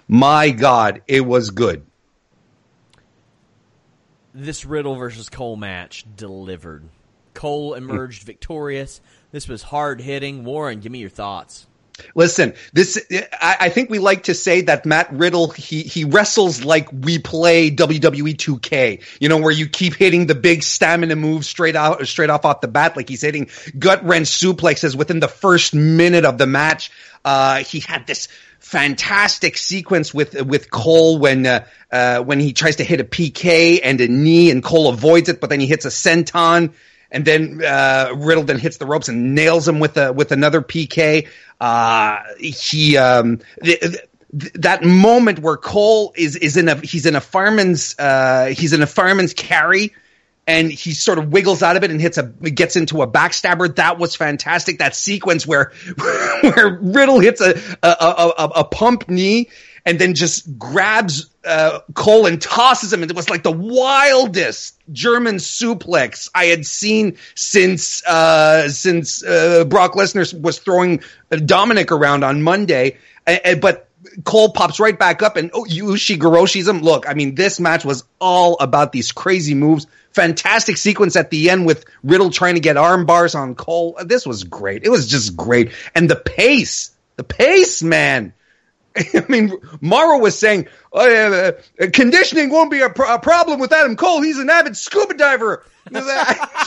My 0.08 0.50
God, 0.50 1.02
it 1.08 1.22
was 1.22 1.50
good. 1.50 1.84
This 4.32 4.64
Riddle 4.64 4.94
versus 4.94 5.28
Cole 5.28 5.56
match 5.56 6.04
delivered. 6.16 6.84
Cole 7.34 7.74
emerged 7.74 8.22
victorious. 8.22 9.00
This 9.32 9.48
was 9.48 9.62
hard 9.62 10.00
hitting. 10.00 10.44
Warren, 10.44 10.80
give 10.80 10.92
me 10.92 11.00
your 11.00 11.10
thoughts. 11.10 11.66
Listen, 12.14 12.54
this 12.72 13.00
I, 13.10 13.56
I 13.60 13.68
think 13.70 13.88
we 13.88 13.98
like 13.98 14.24
to 14.24 14.34
say 14.34 14.62
that 14.62 14.84
Matt 14.84 15.12
Riddle 15.12 15.50
he 15.50 15.82
he 15.82 16.04
wrestles 16.04 16.64
like 16.64 16.88
we 16.92 17.18
play 17.18 17.70
WWE 17.70 18.36
2K. 18.36 19.02
You 19.20 19.28
know, 19.28 19.38
where 19.38 19.52
you 19.52 19.68
keep 19.68 19.94
hitting 19.94 20.26
the 20.26 20.34
big 20.34 20.62
stamina 20.62 21.16
moves 21.16 21.46
straight 21.48 21.76
out 21.76 22.06
straight 22.06 22.28
off 22.28 22.44
off 22.44 22.60
the 22.60 22.68
bat, 22.68 22.96
like 22.96 23.08
he's 23.08 23.22
hitting 23.22 23.48
gut 23.78 24.04
wrench 24.04 24.28
suplexes 24.28 24.94
within 24.94 25.20
the 25.20 25.28
first 25.28 25.74
minute 25.74 26.24
of 26.24 26.36
the 26.36 26.46
match. 26.46 26.90
Uh, 27.24 27.58
he 27.58 27.80
had 27.80 28.06
this 28.06 28.28
fantastic 28.58 29.56
sequence 29.56 30.12
with 30.12 30.40
with 30.42 30.70
Cole 30.70 31.18
when 31.18 31.46
uh, 31.46 31.64
uh, 31.90 32.20
when 32.20 32.40
he 32.40 32.52
tries 32.52 32.76
to 32.76 32.84
hit 32.84 33.00
a 33.00 33.04
PK 33.04 33.80
and 33.82 34.00
a 34.00 34.08
knee, 34.08 34.50
and 34.50 34.62
Cole 34.62 34.88
avoids 34.88 35.28
it, 35.30 35.40
but 35.40 35.48
then 35.48 35.60
he 35.60 35.66
hits 35.66 35.86
a 35.86 35.90
senton 35.90 36.72
and 37.10 37.24
then 37.24 37.62
uh, 37.64 38.12
Riddle 38.16 38.44
then 38.44 38.58
hits 38.58 38.78
the 38.78 38.86
ropes 38.86 39.08
and 39.08 39.34
nails 39.34 39.66
him 39.68 39.78
with 39.78 39.96
a 39.96 40.12
with 40.12 40.32
another 40.32 40.60
PK. 40.60 41.28
Uh, 41.60 42.18
he 42.38 42.96
um, 42.96 43.40
th- 43.62 43.80
th- 43.80 44.52
that 44.54 44.84
moment 44.84 45.38
where 45.38 45.56
Cole 45.56 46.12
is 46.16 46.36
is 46.36 46.56
in 46.56 46.68
a 46.68 46.76
he's 46.76 47.06
in 47.06 47.16
a 47.16 47.20
fireman's 47.20 47.96
uh, 47.98 48.46
he's 48.56 48.72
in 48.72 48.82
a 48.82 48.86
fireman's 48.86 49.34
carry. 49.34 49.94
And 50.48 50.70
he 50.70 50.92
sort 50.92 51.18
of 51.18 51.32
wiggles 51.32 51.60
out 51.60 51.76
of 51.76 51.82
it 51.82 51.90
and 51.90 52.00
hits 52.00 52.18
a 52.18 52.22
gets 52.22 52.76
into 52.76 53.02
a 53.02 53.08
backstabber. 53.08 53.74
That 53.74 53.98
was 53.98 54.14
fantastic. 54.14 54.78
That 54.78 54.94
sequence 54.94 55.44
where 55.44 55.72
where 56.42 56.78
Riddle 56.80 57.18
hits 57.18 57.40
a 57.40 57.58
a, 57.82 57.88
a, 57.88 58.32
a, 58.38 58.44
a 58.58 58.64
pump 58.64 59.08
knee 59.08 59.50
and 59.86 60.00
then 60.00 60.14
just 60.14 60.58
grabs 60.58 61.30
uh, 61.44 61.78
Cole 61.94 62.26
and 62.26 62.42
tosses 62.42 62.92
him. 62.92 63.02
And 63.02 63.10
it 63.10 63.16
was 63.16 63.30
like 63.30 63.44
the 63.44 63.52
wildest 63.52 64.76
German 64.92 65.36
suplex 65.36 66.28
I 66.34 66.46
had 66.46 66.66
seen 66.66 67.16
since 67.36 68.04
uh, 68.04 68.68
since 68.68 69.24
uh, 69.24 69.64
Brock 69.64 69.94
Lesnar 69.94 70.38
was 70.38 70.58
throwing 70.58 71.00
Dominic 71.30 71.92
around 71.92 72.24
on 72.24 72.42
Monday. 72.42 72.98
but 73.24 73.88
Cole 74.24 74.50
pops 74.50 74.80
right 74.80 74.98
back 74.98 75.22
up 75.22 75.36
and 75.36 75.50
oh, 75.54 75.64
Ushigoroshi's 75.64 76.68
him. 76.68 76.80
Look, 76.80 77.08
I 77.08 77.14
mean, 77.14 77.36
this 77.36 77.60
match 77.60 77.84
was 77.84 78.04
all 78.20 78.56
about 78.58 78.92
these 78.92 79.12
crazy 79.12 79.54
moves. 79.54 79.86
Fantastic 80.12 80.78
sequence 80.78 81.14
at 81.14 81.30
the 81.30 81.50
end 81.50 81.66
with 81.66 81.84
Riddle 82.02 82.30
trying 82.30 82.54
to 82.54 82.60
get 82.60 82.76
arm 82.76 83.06
bars 83.06 83.34
on 83.34 83.54
Cole. 83.54 83.98
This 84.04 84.26
was 84.26 84.44
great. 84.44 84.84
It 84.84 84.88
was 84.88 85.06
just 85.06 85.36
great. 85.36 85.72
And 85.94 86.10
the 86.10 86.16
pace, 86.16 86.90
the 87.16 87.24
pace, 87.24 87.82
man. 87.82 88.32
I 89.14 89.24
mean, 89.28 89.52
Mauro 89.80 90.18
was 90.18 90.38
saying 90.38 90.68
oh, 90.92 91.52
uh, 91.80 91.86
conditioning 91.92 92.50
won't 92.50 92.70
be 92.70 92.80
a, 92.80 92.90
pro- 92.90 93.14
a, 93.14 93.18
problem 93.18 93.60
with 93.60 93.72
Adam 93.72 93.96
Cole. 93.96 94.22
He's 94.22 94.38
an 94.38 94.48
avid 94.48 94.76
scuba 94.76 95.14
diver. 95.14 95.64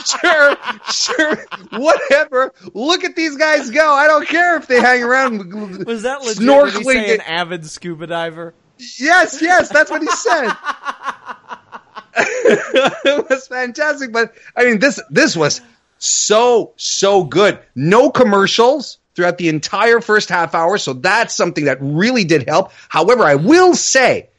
sure, 0.06 0.56
sure, 0.90 1.36
whatever. 1.72 2.54
Look 2.72 3.04
at 3.04 3.16
these 3.16 3.36
guys 3.36 3.70
go. 3.70 3.92
I 3.92 4.06
don't 4.06 4.26
care 4.26 4.56
if 4.56 4.66
they 4.66 4.80
hang 4.80 5.02
around. 5.02 5.52
Was 5.86 6.04
that 6.04 6.22
legit? 6.22 6.42
Snorkeling? 6.42 6.72
Did 6.72 6.78
he 6.78 6.84
say 6.84 7.14
an 7.16 7.20
avid 7.22 7.66
scuba 7.66 8.06
diver? 8.06 8.54
Yes, 8.98 9.42
yes, 9.42 9.68
that's 9.68 9.90
what 9.90 10.00
he 10.00 10.08
said. 10.08 10.52
it 12.16 13.28
was 13.28 13.46
fantastic, 13.46 14.10
but 14.10 14.32
I 14.56 14.64
mean, 14.64 14.78
this 14.78 15.00
this 15.10 15.36
was 15.36 15.60
so 15.98 16.72
so 16.76 17.24
good. 17.24 17.58
No 17.74 18.10
commercials 18.10 18.99
throughout 19.20 19.36
the 19.36 19.50
entire 19.50 20.00
first 20.00 20.30
half 20.30 20.54
hour. 20.54 20.78
So 20.78 20.94
that's 20.94 21.34
something 21.34 21.66
that 21.66 21.76
really 21.82 22.24
did 22.24 22.48
help. 22.48 22.72
However, 22.88 23.24
I 23.24 23.34
will 23.34 23.74
say 23.74 24.30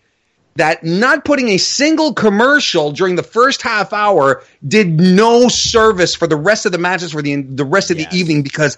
that 0.55 0.83
not 0.83 1.23
putting 1.23 1.49
a 1.49 1.57
single 1.57 2.13
commercial 2.13 2.91
during 2.91 3.15
the 3.15 3.23
first 3.23 3.61
half 3.61 3.93
hour 3.93 4.43
did 4.67 4.99
no 4.99 5.49
service 5.49 6.15
for 6.15 6.25
the 6.25 6.35
rest 6.35 6.65
of 6.65 6.71
the 6.71 6.79
matches 6.79 7.11
for 7.11 7.21
the 7.21 7.43
the 7.43 7.63
rest 7.63 7.91
of 7.91 7.99
yes. 7.99 8.11
the 8.11 8.17
evening 8.17 8.41
because 8.41 8.77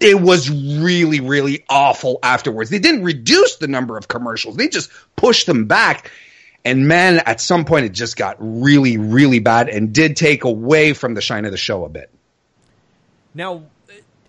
it 0.00 0.20
was 0.20 0.50
really 0.50 1.20
really 1.20 1.64
awful 1.68 2.18
afterwards. 2.24 2.68
They 2.68 2.80
didn't 2.80 3.04
reduce 3.04 3.56
the 3.56 3.68
number 3.68 3.96
of 3.96 4.08
commercials. 4.08 4.56
They 4.56 4.68
just 4.68 4.90
pushed 5.14 5.46
them 5.46 5.66
back. 5.66 6.10
And 6.64 6.88
man, 6.88 7.22
at 7.24 7.40
some 7.40 7.64
point 7.64 7.86
it 7.86 7.92
just 7.92 8.16
got 8.16 8.36
really 8.40 8.98
really 8.98 9.38
bad 9.38 9.68
and 9.68 9.92
did 9.92 10.16
take 10.16 10.42
away 10.42 10.92
from 10.92 11.14
the 11.14 11.20
shine 11.20 11.44
of 11.44 11.52
the 11.52 11.56
show 11.56 11.84
a 11.84 11.88
bit. 11.88 12.10
Now, 13.32 13.62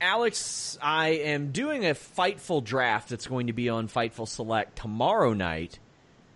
Alex, 0.01 0.79
I 0.81 1.09
am 1.09 1.51
doing 1.51 1.85
a 1.85 1.93
Fightful 1.93 2.63
draft 2.63 3.09
that's 3.09 3.27
going 3.27 3.47
to 3.47 3.53
be 3.53 3.69
on 3.69 3.87
Fightful 3.87 4.27
Select 4.27 4.75
tomorrow 4.77 5.33
night. 5.33 5.77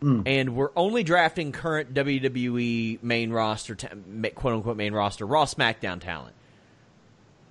Mm. 0.01 0.23
And 0.27 0.55
we're 0.55 0.69
only 0.75 1.03
drafting 1.03 1.51
current 1.51 1.93
WWE 1.93 3.01
main 3.01 3.31
roster, 3.31 3.75
quote 3.75 4.53
unquote 4.53 4.77
main 4.77 4.93
roster, 4.93 5.25
Raw 5.25 5.45
SmackDown 5.45 5.99
talent. 5.99 6.35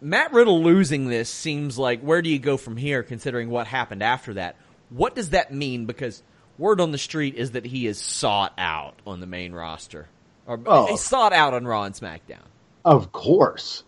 Matt 0.01 0.33
Riddle 0.33 0.63
losing 0.63 1.09
this 1.09 1.29
seems 1.31 1.79
like 1.79 2.01
where 2.01 2.23
do 2.23 2.29
you 2.31 2.39
go 2.39 2.57
from 2.57 2.77
here 2.77 3.03
considering 3.03 3.51
what 3.51 3.67
happened 3.67 4.03
after 4.03 4.35
that? 4.35 4.57
What 4.91 5.17
does 5.17 5.31
that 5.31 5.53
mean? 5.53 5.87
Because 5.87 6.23
word 6.59 6.81
on 6.81 6.93
the 6.93 6.99
street 6.99 7.35
is 7.35 7.53
that 7.53 7.65
he 7.65 7.87
is 7.87 7.99
sought 7.99 8.53
out 8.57 8.95
on 9.07 9.21
the 9.21 9.27
main 9.27 9.53
roster. 9.53 10.07
Or 10.47 10.61
oh. 10.67 10.87
he's 10.87 11.01
sought 11.01 11.33
out 11.33 11.55
on 11.55 11.67
Raw 11.67 11.85
and 11.85 11.95
SmackDown. 11.95 12.45
Of 12.85 13.11
course. 13.11 13.83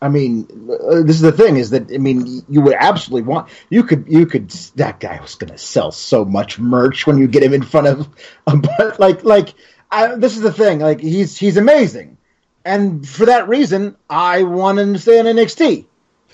I 0.00 0.08
mean, 0.08 0.46
uh, 0.70 1.02
this 1.02 1.16
is 1.16 1.22
the 1.22 1.32
thing: 1.32 1.56
is 1.56 1.70
that 1.70 1.92
I 1.92 1.98
mean, 1.98 2.44
you 2.48 2.60
would 2.60 2.74
absolutely 2.74 3.28
want 3.28 3.48
you 3.68 3.82
could 3.82 4.06
you 4.08 4.26
could 4.26 4.50
that 4.76 5.00
guy 5.00 5.20
was 5.20 5.34
going 5.34 5.52
to 5.52 5.58
sell 5.58 5.90
so 5.90 6.24
much 6.24 6.58
merch 6.58 7.06
when 7.06 7.18
you 7.18 7.26
get 7.26 7.42
him 7.42 7.54
in 7.54 7.62
front 7.62 7.88
of, 7.88 8.08
but 8.44 9.00
like 9.00 9.24
like 9.24 9.54
I, 9.90 10.14
this 10.14 10.36
is 10.36 10.42
the 10.42 10.52
thing: 10.52 10.78
like 10.80 11.00
he's 11.00 11.36
he's 11.36 11.56
amazing, 11.56 12.16
and 12.64 13.06
for 13.08 13.26
that 13.26 13.48
reason, 13.48 13.96
I 14.08 14.44
want 14.44 14.78
him 14.78 14.92
to 14.92 14.98
stay 14.98 15.18
in 15.18 15.26
NXT. 15.26 15.86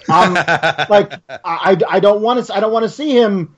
Um, 0.09 0.35
like 0.91 1.13
I, 1.29 1.79
I 1.89 2.01
don't 2.01 2.21
want 2.21 2.45
to 2.45 2.55
I 2.55 2.61
don't 2.61 2.73
want 2.73 2.85
to 2.85 2.91
see 2.91 3.11
him, 3.11 3.57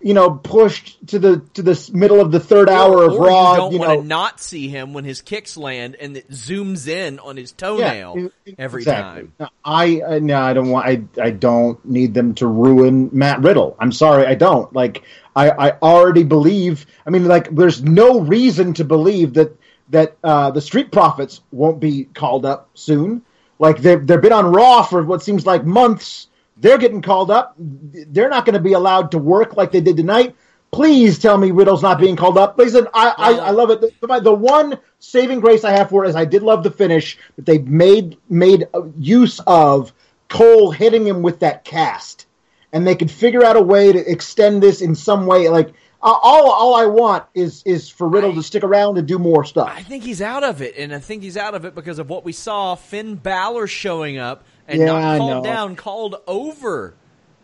you 0.00 0.14
know, 0.14 0.30
pushed 0.30 1.06
to 1.08 1.18
the 1.18 1.40
to 1.54 1.62
the 1.62 1.90
middle 1.92 2.20
of 2.20 2.30
the 2.30 2.38
third 2.40 2.68
hour 2.68 3.04
of 3.04 3.14
or 3.14 3.26
Raw. 3.26 3.52
You 3.52 3.56
don't 3.58 3.72
you 3.72 3.78
want 3.80 3.90
know, 3.90 4.00
to 4.02 4.06
not 4.06 4.40
see 4.40 4.68
him 4.68 4.92
when 4.92 5.04
his 5.04 5.22
kicks 5.22 5.56
land 5.56 5.96
and 6.00 6.16
it 6.16 6.30
zooms 6.30 6.86
in 6.86 7.18
on 7.18 7.36
his 7.36 7.52
toenail 7.52 8.30
Yeah, 8.44 8.52
every 8.58 8.82
exactly. 8.82 9.22
time. 9.22 9.32
No, 9.40 9.48
I 9.64 10.00
uh, 10.00 10.18
no, 10.20 10.40
I 10.40 10.52
don't 10.52 10.70
want. 10.70 10.86
I 10.86 11.22
I 11.22 11.30
don't 11.30 11.84
need 11.84 12.14
them 12.14 12.34
to 12.36 12.46
ruin 12.46 13.10
Matt 13.12 13.40
Riddle. 13.40 13.76
I'm 13.80 13.92
sorry, 13.92 14.26
I 14.26 14.34
don't. 14.36 14.72
Like 14.72 15.02
I 15.34 15.50
I 15.50 15.70
already 15.82 16.22
believe. 16.22 16.86
I 17.04 17.10
mean, 17.10 17.26
like 17.26 17.54
there's 17.54 17.82
no 17.82 18.20
reason 18.20 18.74
to 18.74 18.84
believe 18.84 19.34
that 19.34 19.56
that 19.90 20.16
uh, 20.22 20.50
the 20.50 20.60
Street 20.60 20.92
Profits 20.92 21.40
won't 21.50 21.80
be 21.80 22.04
called 22.04 22.44
up 22.46 22.68
soon. 22.74 23.22
Like 23.58 23.78
they've 23.78 24.06
they've 24.06 24.20
been 24.20 24.32
on 24.32 24.52
Raw 24.52 24.82
for 24.82 25.02
what 25.02 25.22
seems 25.22 25.44
like 25.44 25.64
months. 25.64 26.28
They're 26.60 26.78
getting 26.78 27.02
called 27.02 27.30
up. 27.30 27.54
They're 27.58 28.28
not 28.28 28.44
going 28.44 28.54
to 28.54 28.60
be 28.60 28.72
allowed 28.72 29.12
to 29.12 29.18
work 29.18 29.56
like 29.56 29.72
they 29.72 29.80
did 29.80 29.96
tonight. 29.96 30.34
Please 30.70 31.18
tell 31.18 31.38
me 31.38 31.50
Riddle's 31.50 31.82
not 31.82 31.98
being 31.98 32.16
called 32.16 32.36
up. 32.36 32.58
Listen, 32.58 32.88
I, 32.92 33.14
I, 33.16 33.32
I 33.32 33.50
love 33.50 33.70
it. 33.70 33.80
The, 33.80 34.20
the 34.20 34.34
one 34.34 34.78
saving 34.98 35.40
grace 35.40 35.64
I 35.64 35.70
have 35.70 35.88
for 35.88 36.04
it 36.04 36.08
is 36.08 36.16
I 36.16 36.26
did 36.26 36.42
love 36.42 36.62
the 36.62 36.70
finish 36.70 37.16
that 37.36 37.46
they 37.46 37.58
made 37.58 38.18
made 38.28 38.68
use 38.98 39.40
of 39.46 39.92
Cole 40.28 40.70
hitting 40.70 41.06
him 41.06 41.22
with 41.22 41.40
that 41.40 41.64
cast, 41.64 42.26
and 42.70 42.86
they 42.86 42.96
could 42.96 43.10
figure 43.10 43.44
out 43.44 43.56
a 43.56 43.62
way 43.62 43.92
to 43.92 44.10
extend 44.10 44.62
this 44.62 44.82
in 44.82 44.94
some 44.94 45.24
way. 45.24 45.48
Like 45.48 45.72
all 46.02 46.50
all 46.50 46.74
I 46.74 46.84
want 46.84 47.24
is 47.34 47.62
is 47.64 47.88
for 47.88 48.06
Riddle 48.06 48.34
to 48.34 48.42
stick 48.42 48.62
around 48.62 48.98
and 48.98 49.08
do 49.08 49.18
more 49.18 49.44
stuff. 49.44 49.72
I 49.74 49.82
think 49.82 50.04
he's 50.04 50.20
out 50.20 50.44
of 50.44 50.60
it, 50.60 50.74
and 50.76 50.94
I 50.94 50.98
think 50.98 51.22
he's 51.22 51.38
out 51.38 51.54
of 51.54 51.64
it 51.64 51.74
because 51.74 51.98
of 51.98 52.10
what 52.10 52.24
we 52.24 52.32
saw 52.32 52.74
Finn 52.74 53.14
Balor 53.14 53.68
showing 53.68 54.18
up 54.18 54.44
and 54.68 54.78
Yeah, 54.80 54.86
not 54.86 55.18
called 55.18 55.30
know. 55.30 55.42
down, 55.42 55.76
called 55.76 56.16
over 56.26 56.94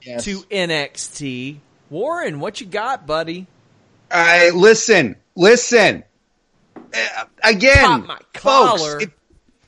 Yes. 0.02 0.24
to 0.24 0.42
NXT. 0.50 1.56
Warren, 1.90 2.38
what 2.38 2.60
you 2.60 2.66
got, 2.66 3.06
buddy? 3.06 3.46
I 4.10 4.50
listen, 4.50 5.16
listen. 5.34 6.04
Uh, 6.76 7.24
again, 7.42 8.02
Pop 8.02 8.06
my 8.06 8.18
folks, 8.34 9.02
if, 9.02 9.10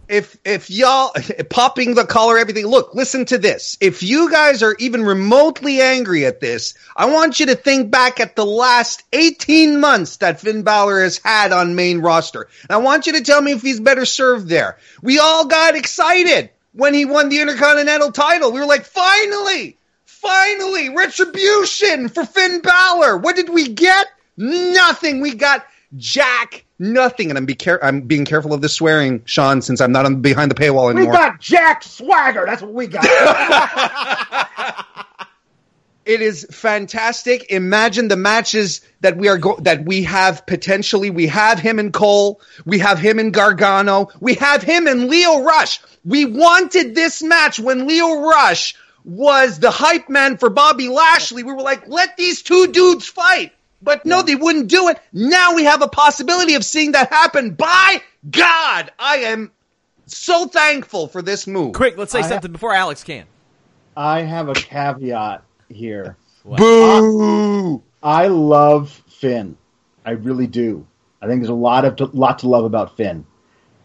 if 0.09 0.39
if 0.45 0.71
y'all 0.71 1.13
popping 1.51 1.95
the 1.95 2.05
collar, 2.05 2.39
everything. 2.39 2.67
Look, 2.67 2.95
listen 2.95 3.25
to 3.27 3.39
this. 3.39 3.77
If 3.81 4.03
you 4.03 4.31
guys 4.31 4.63
are 4.63 4.77
even 4.79 5.03
remotely 5.05 5.81
angry 5.81 6.27
at 6.27 6.41
this, 6.41 6.75
I 6.95 7.07
want 7.07 7.41
you 7.41 7.47
to 7.47 7.55
think 7.57 7.91
back 7.91 8.21
at 8.21 8.37
the 8.37 8.47
last 8.47 9.03
18 9.13 9.81
months 9.81 10.19
that 10.19 10.41
Finn 10.41 10.63
Balor 10.63 11.03
has 11.03 11.19
had 11.25 11.51
on 11.51 11.75
main 11.75 12.01
roster. 12.01 12.47
And 12.63 12.71
I 12.71 12.77
want 12.77 13.07
you 13.07 13.15
to 13.15 13.23
tell 13.23 13.41
me 13.41 13.53
if 13.53 13.63
he's 13.63 13.81
better 13.81 14.05
served 14.05 14.49
there. 14.49 14.79
We 15.03 15.19
all 15.19 15.47
got 15.47 15.75
excited 15.75 16.51
when 16.77 16.95
he 16.95 17.05
won 17.05 17.29
the 17.29 17.41
Intercontinental 17.41 18.13
title. 18.13 18.53
We 18.53 18.61
were 18.61 18.67
like, 18.67 18.85
finally, 18.85 19.77
finally, 20.05 20.91
retribution 20.91 22.09
for 22.09 22.25
Finn 22.25 22.61
Balor. 22.61 23.17
What 23.19 23.35
did 23.37 23.49
we 23.49 23.69
get? 23.69 24.09
Nothing. 24.37 25.21
We 25.21 25.35
got 25.35 25.67
Jack 25.97 26.65
nothing. 26.79 27.31
And 27.31 27.39
I'm 27.39 27.47
be 27.47 27.55
care- 27.55 27.83
I'm 27.83 28.03
being 28.03 28.27
careful 28.27 28.53
of 28.53 28.61
the 28.61 28.69
swearing, 28.69 29.23
Sean, 29.25 29.63
since 29.63 29.81
I'm 29.81 29.93
not 29.93 30.05
on 30.05 30.21
behind 30.21 30.51
the 30.51 30.55
paywall 30.55 30.91
anymore. 30.91 31.13
we 31.13 31.17
got 31.17 31.41
Jack 31.41 31.83
Swagger. 31.83 32.45
That's 32.47 32.61
what 32.63 32.75
we 32.75 32.87
got. 32.87 33.05
It 36.07 36.23
is 36.23 36.47
fantastic. 36.53 37.51
Imagine 37.51 38.07
the 38.07 38.17
matches 38.17 38.81
that 39.01 39.17
we 39.17 39.29
are 39.29 39.39
go- 39.39 39.59
that 39.63 39.85
we 39.85 40.05
have 40.05 40.47
potentially. 40.47 41.11
We 41.11 41.27
have 41.27 41.59
him 41.59 41.81
and 41.81 41.93
Cole. 41.93 42.41
We 42.65 42.79
have 42.79 43.01
him 43.01 43.19
and 43.19 43.35
Gargano. 43.35 44.09
We 44.21 44.35
have 44.35 44.63
him 44.63 44.87
and 44.87 45.09
Lio 45.09 45.43
Rush. 45.43 45.81
We 46.05 46.25
wanted 46.25 46.95
this 46.95 47.23
match 47.25 47.59
when 47.59 47.89
Lio 47.89 48.21
Rush 48.21 48.77
was 49.05 49.59
the 49.59 49.71
hype 49.73 50.09
man 50.09 50.37
for 50.37 50.49
Bobby 50.49 50.89
Lashley. 50.89 51.43
We 51.43 51.53
were 51.53 51.63
like, 51.63 51.89
let 51.89 52.17
these 52.17 52.43
two 52.43 52.69
dudes 52.69 53.07
fight. 53.07 53.53
But 53.83 54.07
no, 54.07 54.23
they 54.23 54.37
wouldn't 54.37 54.69
do 54.69 54.89
it. 54.89 54.99
Now 55.13 55.55
we 55.55 55.65
have 55.65 55.83
a 55.83 55.89
possibility 55.89 56.55
of 56.55 56.65
seeing 56.65 56.93
that 56.93 57.13
happen. 57.13 57.51
By 57.51 58.01
God, 58.31 58.93
I 58.99 59.19
am 59.19 59.51
so 60.07 60.47
thankful 60.47 61.09
for 61.09 61.21
this 61.21 61.47
move. 61.49 61.75
Quick, 61.75 61.99
let's 61.99 62.13
say 62.13 62.21
I- 62.21 62.29
something 62.29 62.53
before 62.53 62.73
Alex 62.73 63.03
can. 63.03 63.25
I 63.97 64.23
have 64.23 64.49
a 64.49 64.55
caveat 64.55 65.43
here. 65.69 66.17
Boo! 66.45 67.83
I 68.03 68.29
love 68.29 69.03
Finn. 69.09 69.57
I 70.05 70.13
really 70.13 70.47
do. 70.47 70.87
I 71.21 71.27
think 71.27 71.41
there's 71.41 71.51
a 71.51 71.55
lot 71.55 71.85
of 71.85 71.97
to, 71.97 72.05
lot 72.07 72.41
to 72.41 72.49
love 72.49 72.65
about 72.65 72.97
Finn. 72.97 73.27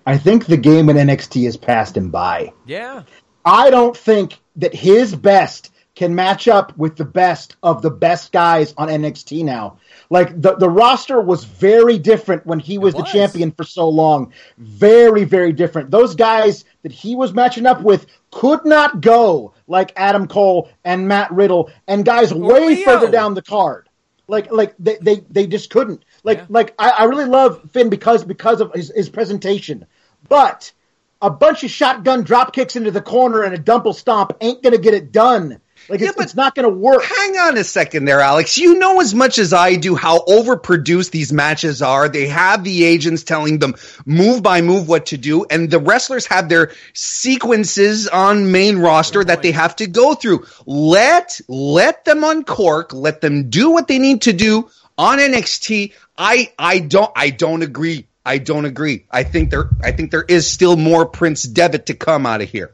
I 0.05 0.17
think 0.17 0.45
the 0.45 0.57
game 0.57 0.89
in 0.89 0.97
NXT 0.97 1.45
has 1.45 1.57
passed 1.57 1.97
him 1.97 2.09
by. 2.09 2.53
Yeah. 2.65 3.03
I 3.45 3.69
don't 3.69 3.97
think 3.97 4.39
that 4.57 4.73
his 4.73 5.15
best 5.15 5.71
can 5.95 6.15
match 6.15 6.47
up 6.47 6.77
with 6.77 6.95
the 6.95 7.05
best 7.05 7.55
of 7.61 7.82
the 7.82 7.91
best 7.91 8.32
guys 8.32 8.73
on 8.77 8.88
NXT 8.88 9.43
now. 9.43 9.77
Like 10.12 10.41
the, 10.41 10.57
the 10.57 10.70
roster 10.70 11.22
was 11.22 11.45
very 11.45 11.97
different 11.97 12.45
when 12.45 12.59
he 12.59 12.78
was, 12.78 12.93
was. 12.93 13.05
the 13.05 13.09
champion 13.09 13.51
for 13.53 13.64
so 13.64 13.88
long. 13.88 14.34
Very, 14.57 15.24
very 15.24 15.53
different. 15.53 15.89
Those 15.89 16.16
guys 16.16 16.66
that 16.84 16.91
he 16.91 17.16
was 17.16 17.32
matching 17.34 17.66
up 17.66 17.82
with 17.82 18.07
could 18.30 18.66
not 18.66 18.99
go 18.99 19.53
like 19.68 19.93
Adam 19.95 20.28
Cole 20.28 20.70
and 20.84 21.07
Matt 21.07 21.32
Riddle 21.32 21.72
and 21.88 22.03
guys 22.03 22.34
way 22.34 22.76
Lio. 22.76 22.84
further 22.84 23.09
down 23.09 23.36
the 23.36 23.41
card. 23.41 23.88
Like 24.28 24.51
like 24.51 24.76
they, 24.80 24.97
they, 25.01 25.24
they 25.30 25.47
just 25.47 25.70
couldn't. 25.70 26.03
Like 26.26 26.39
Yeah. 26.39 26.45
like 26.49 26.76
I, 26.78 26.89
I 26.89 27.03
really 27.05 27.24
love 27.26 27.72
Finn 27.72 27.89
because 27.89 28.26
because 28.26 28.59
of 28.59 28.74
his, 28.74 28.91
his 28.93 29.07
presentation. 29.07 29.86
But 30.28 30.74
a 31.22 31.30
bunch 31.30 31.64
of 31.64 31.72
shotgun 31.72 32.24
drop 32.24 32.51
kicks 32.51 32.76
into 32.76 32.91
the 32.91 33.01
corner 33.01 33.43
and 33.43 33.53
a 33.53 33.57
dumble 33.57 33.93
stomp 33.93 34.34
ain't 34.41 34.62
gonna 34.62 34.78
get 34.78 34.93
it 34.93 35.14
done. 35.14 35.62
Like 35.89 35.99
Yeah, 35.99 36.07
it's, 36.07 36.15
but- 36.15 36.25
it's 36.25 36.36
not 36.36 36.55
gonna 36.55 36.69
work. 36.69 37.03
Hang 37.03 37.38
on 37.38 37.57
a 37.57 37.63
second 37.63 38.05
there, 38.05 38.21
Alex. 38.21 38.57
You 38.57 38.75
know 38.79 39.01
as 39.01 39.13
much 39.13 39.38
as 39.39 39.53
I 39.53 39.75
do 39.75 39.95
how 39.95 40.19
overproduced 40.19 41.11
these 41.11 41.34
matches 41.34 41.82
are. 41.82 42.07
They 42.07 42.27
have 42.27 42.63
the 42.63 42.84
agents 42.84 43.23
telling 43.23 43.59
them 43.59 43.75
move 44.05 44.43
by 44.43 44.61
move 44.61 44.88
what 44.88 45.07
to 45.07 45.17
do, 45.17 45.45
and 45.49 45.69
the 45.69 45.79
wrestlers 45.79 46.25
have 46.27 46.49
their 46.49 46.71
sequences 46.93 48.07
on 48.07 48.51
main 48.51 48.77
roster 48.77 49.23
that 49.23 49.41
they 49.41 49.51
have 49.51 49.75
to 49.77 49.88
go 49.88 50.13
through. 50.13 50.45
Let 50.65 51.39
let 51.47 52.05
them 52.05 52.23
uncork, 52.23 52.93
let 52.93 53.21
them 53.21 53.49
do 53.49 53.71
what 53.71 53.88
they 53.88 53.99
need 53.99 54.23
to 54.23 54.34
do 54.34 54.69
on 54.97 55.19
NXT. 55.19 55.93
I 56.17 56.53
I 56.57 56.79
don't 56.79 57.11
I 57.15 57.29
don't 57.32 57.63
agree. 57.63 58.07
I 58.25 58.38
don't 58.38 58.65
agree. 58.65 59.05
I 59.09 59.23
think 59.23 59.49
there 59.49 59.69
I 59.84 59.91
think 59.91 60.11
there 60.11 60.23
is 60.23 60.49
still 60.49 60.77
more 60.77 61.05
Prince 61.05 61.43
Devitt 61.43 61.88
to 61.88 61.95
come 61.95 62.25
out 62.25 62.41
of 62.41 62.49
here. 62.49 62.71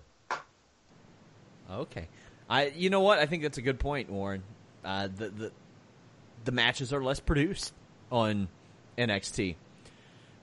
Okay. 1.71 2.07
I 2.49 2.67
you 2.75 2.89
know 2.89 3.01
what? 3.01 3.19
I 3.19 3.25
think 3.25 3.43
that's 3.43 3.57
a 3.57 3.61
good 3.61 3.79
point, 3.79 4.09
Warren. 4.09 4.43
Uh, 4.83 5.07
the 5.07 5.29
the 5.29 5.51
the 6.45 6.51
matches 6.51 6.93
are 6.93 7.03
less 7.03 7.19
produced 7.19 7.73
on 8.11 8.47
NXT. 8.97 9.55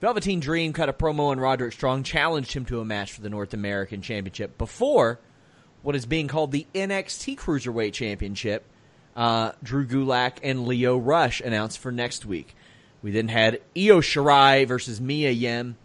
Velveteen 0.00 0.40
Dream 0.40 0.72
cut 0.72 0.88
a 0.88 0.92
promo 0.92 1.30
on 1.30 1.40
Roderick 1.40 1.72
Strong, 1.72 2.02
challenged 2.02 2.52
him 2.52 2.66
to 2.66 2.80
a 2.80 2.84
match 2.84 3.12
for 3.12 3.22
the 3.22 3.30
North 3.30 3.55
American 3.55 4.02
Championship 4.02 4.59
before 4.59 5.18
what 5.82 5.96
is 5.96 6.05
being 6.07 6.28
called 6.28 6.52
the 6.52 6.66
NXT 6.74 7.36
Cruiserweight 7.38 7.92
Championship. 7.92 8.64
Uh, 9.16 9.52
Drew 9.62 9.86
Gulak 9.86 10.38
and 10.42 10.66
Lio 10.66 10.96
Rush 10.96 11.40
announced 11.40 11.78
for 11.78 11.92
next 11.92 12.26
week. 12.26 12.57
We 13.00 13.12
then 13.12 13.28
had 13.28 13.61
Io 13.76 14.00
Shirai 14.00 14.66
versus 14.66 15.00
Mia 15.00 15.30
Yim. 15.30 15.76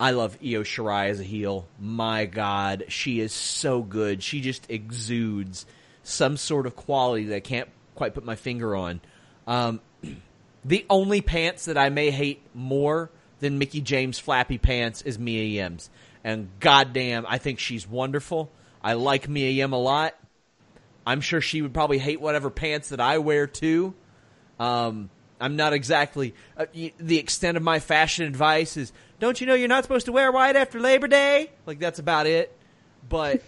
I 0.00 0.12
love 0.12 0.38
Io 0.42 0.62
Shirai 0.62 1.10
as 1.10 1.20
a 1.20 1.24
heel. 1.24 1.68
My 1.78 2.24
God, 2.24 2.84
she 2.88 3.20
is 3.20 3.34
so 3.34 3.82
good. 3.82 4.22
She 4.22 4.40
just 4.40 4.64
exudes 4.70 5.66
some 6.02 6.38
sort 6.38 6.66
of 6.66 6.74
quality 6.74 7.26
that 7.26 7.36
I 7.36 7.40
can't 7.40 7.68
quite 7.94 8.14
put 8.14 8.24
my 8.24 8.34
finger 8.34 8.74
on. 8.74 9.02
Um, 9.46 9.80
the 10.64 10.86
only 10.88 11.20
pants 11.20 11.66
that 11.66 11.76
I 11.76 11.90
may 11.90 12.10
hate 12.10 12.40
more 12.54 13.10
than 13.40 13.58
Mickie 13.58 13.82
James 13.82 14.18
flappy 14.18 14.56
pants 14.56 15.02
is 15.02 15.18
Mia 15.18 15.44
Yim's. 15.44 15.90
And 16.24 16.48
goddamn, 16.60 17.26
I 17.28 17.36
think 17.36 17.58
she's 17.58 17.86
wonderful. 17.86 18.50
I 18.82 18.94
like 18.94 19.28
Mia 19.28 19.50
Yim 19.50 19.74
a 19.74 19.78
lot. 19.78 20.14
I'm 21.06 21.20
sure 21.20 21.42
she 21.42 21.60
would 21.60 21.74
probably 21.74 21.98
hate 21.98 22.22
whatever 22.22 22.48
pants 22.48 22.88
that 22.88 23.00
I 23.00 23.18
wear 23.18 23.46
too. 23.46 23.94
Um, 24.58 25.10
I'm 25.40 25.56
not 25.56 25.72
exactly 25.72 26.34
uh, 26.56 26.66
y- 26.74 26.92
the 26.98 27.18
extent 27.18 27.56
of 27.56 27.62
my 27.62 27.78
fashion 27.80 28.24
advice 28.26 28.76
is. 28.76 28.92
Don't 29.18 29.40
you 29.40 29.46
know 29.46 29.54
you're 29.54 29.68
not 29.68 29.84
supposed 29.84 30.06
to 30.06 30.12
wear 30.12 30.32
white 30.32 30.56
after 30.56 30.80
Labor 30.80 31.06
Day? 31.08 31.50
Like 31.66 31.78
that's 31.78 31.98
about 31.98 32.26
it. 32.26 32.56
But 33.08 33.42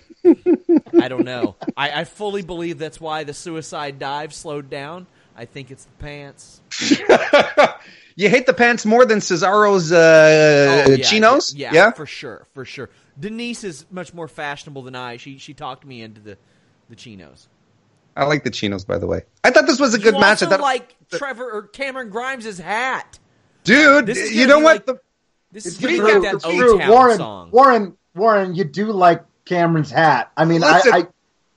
I 0.99 1.09
don't 1.09 1.24
know. 1.24 1.57
I, 1.76 2.01
I 2.01 2.05
fully 2.05 2.43
believe 2.43 2.78
that's 2.78 3.01
why 3.01 3.24
the 3.24 3.32
suicide 3.34 3.99
dive 3.99 4.34
slowed 4.34 4.68
down. 4.68 5.07
I 5.36 5.47
think 5.47 5.70
it's 5.70 5.84
the 5.84 5.93
pants. 5.99 6.61
You 8.14 8.28
hate 8.28 8.45
the 8.45 8.53
pants 8.53 8.84
more 8.84 9.07
than 9.07 9.20
Cesaro's 9.20 9.90
uh, 9.90 10.84
Oh, 10.86 10.90
yeah, 10.90 10.97
chinos? 11.03 11.55
yeah, 11.55 11.93
for 11.93 12.05
sure, 12.05 12.47
for 12.53 12.66
sure. 12.66 12.90
Denise 13.18 13.64
is 13.64 13.86
much 13.90 14.12
more 14.12 14.28
fashionable 14.28 14.82
than 14.82 14.95
I. 14.95 15.16
She 15.16 15.38
she 15.38 15.55
talked 15.55 15.86
me 15.86 16.03
into 16.03 16.20
the 16.20 16.36
the 16.90 16.97
chinos. 16.97 17.49
I 18.16 18.24
like 18.24 18.44
the 18.44 18.50
chinos, 18.50 18.84
by 18.84 18.98
the 18.98 19.06
way. 19.06 19.22
I 19.42 19.50
thought 19.50 19.66
this 19.66 19.80
was 19.80 19.94
a 19.94 19.98
good 19.98 20.14
you 20.14 20.20
match. 20.20 20.42
I 20.42 20.46
thought, 20.46 20.60
like 20.60 20.94
Trevor 21.10 21.50
or 21.50 21.62
Cameron 21.62 22.10
Grimes' 22.10 22.58
hat. 22.58 23.18
dude, 23.64 24.06
This 24.06 24.32
you 24.34 24.46
know 24.46 24.58
what? 24.58 24.76
like- 24.76 24.86
The- 24.86 25.00
This 25.52 25.66
is 25.66 25.78
true, 25.78 25.88
be 25.88 26.00
like 26.00 26.22
that 26.22 26.40
true. 26.42 26.78
Warren, 26.88 27.16
song. 27.18 27.50
Warren, 27.50 27.96
Warren, 28.14 28.54
you 28.54 28.64
do 28.64 28.92
like 28.92 29.22
Cameron's 29.44 29.90
hat. 29.90 30.30
I 30.36 30.44
mean, 30.44 30.60
Listen. 30.60 30.92
I 30.94 30.98
I 30.98 31.06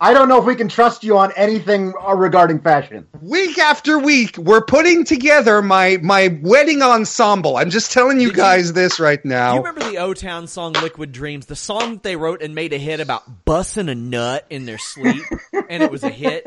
don't 0.02 0.28
know 0.28 0.38
if 0.40 0.46
we 0.46 0.56
can 0.56 0.68
trust 0.68 1.04
you 1.04 1.18
on 1.18 1.32
anything 1.38 1.94
regarding 2.16 2.60
fashion. 2.60 3.08
Week 3.22 3.58
after 3.58 3.98
week, 3.98 4.38
we're 4.38 4.62
putting 4.62 5.06
together 5.06 5.62
my 5.62 5.98
my 6.02 6.38
wedding 6.42 6.82
ensemble. 6.82 7.56
I'm 7.58 7.70
just 7.70 7.92
telling 7.92 8.20
you 8.20 8.28
Did 8.28 8.36
you- 8.38 8.44
guys 8.44 8.74
this 8.74 9.00
right 9.00 9.22
Do 9.24 9.30
now. 9.30 9.54
you 9.54 9.60
remember 9.60 9.90
the 9.90 9.98
O 10.00 10.14
Town 10.14 10.48
song 10.48 10.74
"Liquid 10.74 11.12
Dreams"? 11.12 11.46
The 11.46 11.56
song 11.56 11.94
that 11.94 12.04
they 12.04 12.16
wrote 12.18 12.42
and 12.42 12.54
made 12.54 12.74
a 12.74 12.78
hit 12.78 13.00
about 13.00 13.46
bussing 13.46 13.90
a 13.90 13.96
nut 13.96 14.46
in 14.50 14.66
their 14.66 14.78
sleep, 14.78 15.24
and 15.70 15.82
it 15.82 15.90
was 15.92 16.04
a 16.04 16.10
hit. 16.10 16.46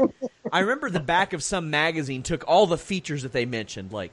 I 0.53 0.61
remember 0.61 0.91
the 0.91 1.01
back 1.01 1.33
of 1.33 1.43
some 1.43 1.71
magazine 1.71 2.23
took 2.23 2.45
all 2.47 2.67
the 2.67 2.79
features 2.79 3.23
that 3.23 3.33
they 3.33 3.47
mentioned, 3.47 3.93
like 3.93 4.13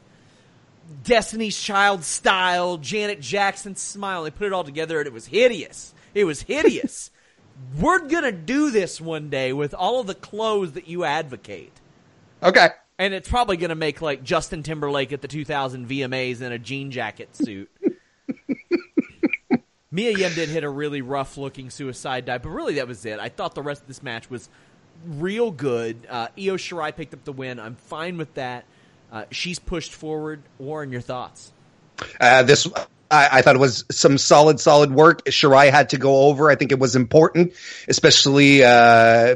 Destiny's 1.03 1.59
Child 1.59 2.03
style, 2.03 2.77
Janet 2.77 3.19
Jackson 3.19 3.75
smile. 3.75 4.23
They 4.23 4.31
put 4.31 4.47
it 4.47 4.53
all 4.53 4.63
together, 4.63 4.99
and 4.99 5.07
it 5.07 5.13
was 5.13 5.25
hideous. 5.25 5.93
It 6.13 6.23
was 6.25 6.41
hideous. 6.43 7.11
We're 7.79 8.07
gonna 8.07 8.31
do 8.31 8.71
this 8.71 8.99
one 8.99 9.29
day 9.29 9.53
with 9.53 9.73
all 9.73 9.99
of 9.99 10.07
the 10.07 10.15
clothes 10.15 10.73
that 10.73 10.87
you 10.87 11.03
advocate. 11.03 11.71
Okay. 12.43 12.69
And 12.97 13.13
it's 13.13 13.27
probably 13.27 13.57
going 13.57 13.69
to 13.69 13.75
make 13.75 14.01
like 14.01 14.23
Justin 14.23 14.63
Timberlake 14.63 15.11
at 15.11 15.21
the 15.21 15.27
2000 15.27 15.87
VMAs 15.87 16.41
in 16.41 16.51
a 16.51 16.59
jean 16.59 16.91
jacket 16.91 17.35
suit. 17.35 17.69
Mia 19.91 20.11
Yim 20.11 20.33
did 20.33 20.49
hit 20.49 20.63
a 20.63 20.69
really 20.69 21.01
rough 21.01 21.37
looking 21.37 21.69
suicide 21.69 22.25
dive, 22.25 22.43
but 22.43 22.49
really 22.49 22.75
that 22.75 22.87
was 22.87 23.05
it. 23.05 23.19
I 23.19 23.29
thought 23.29 23.55
the 23.55 23.61
rest 23.61 23.81
of 23.81 23.87
this 23.87 24.03
match 24.03 24.29
was 24.29 24.49
real 25.05 25.51
good. 25.51 26.07
Uh, 26.09 26.27
Io 26.37 26.55
Shirai 26.55 26.95
picked 26.95 27.13
up 27.13 27.23
the 27.23 27.33
win. 27.33 27.59
I'm 27.59 27.75
fine 27.75 28.17
with 28.17 28.33
that. 28.35 28.65
Uh, 29.11 29.25
she's 29.31 29.59
pushed 29.59 29.93
forward. 29.93 30.41
Warren, 30.57 30.91
your 30.91 31.01
thoughts? 31.01 31.51
Uh, 32.19 32.43
this 32.43 32.67
I, 33.11 33.29
I 33.33 33.41
thought 33.41 33.55
it 33.55 33.59
was 33.59 33.85
some 33.91 34.17
solid, 34.17 34.59
solid 34.59 34.91
work. 34.91 35.25
Shirai 35.25 35.69
had 35.71 35.89
to 35.89 35.97
go 35.97 36.27
over. 36.27 36.49
I 36.49 36.55
think 36.55 36.71
it 36.71 36.79
was 36.79 36.95
important, 36.95 37.53
especially. 37.87 38.63
Uh, 38.63 39.35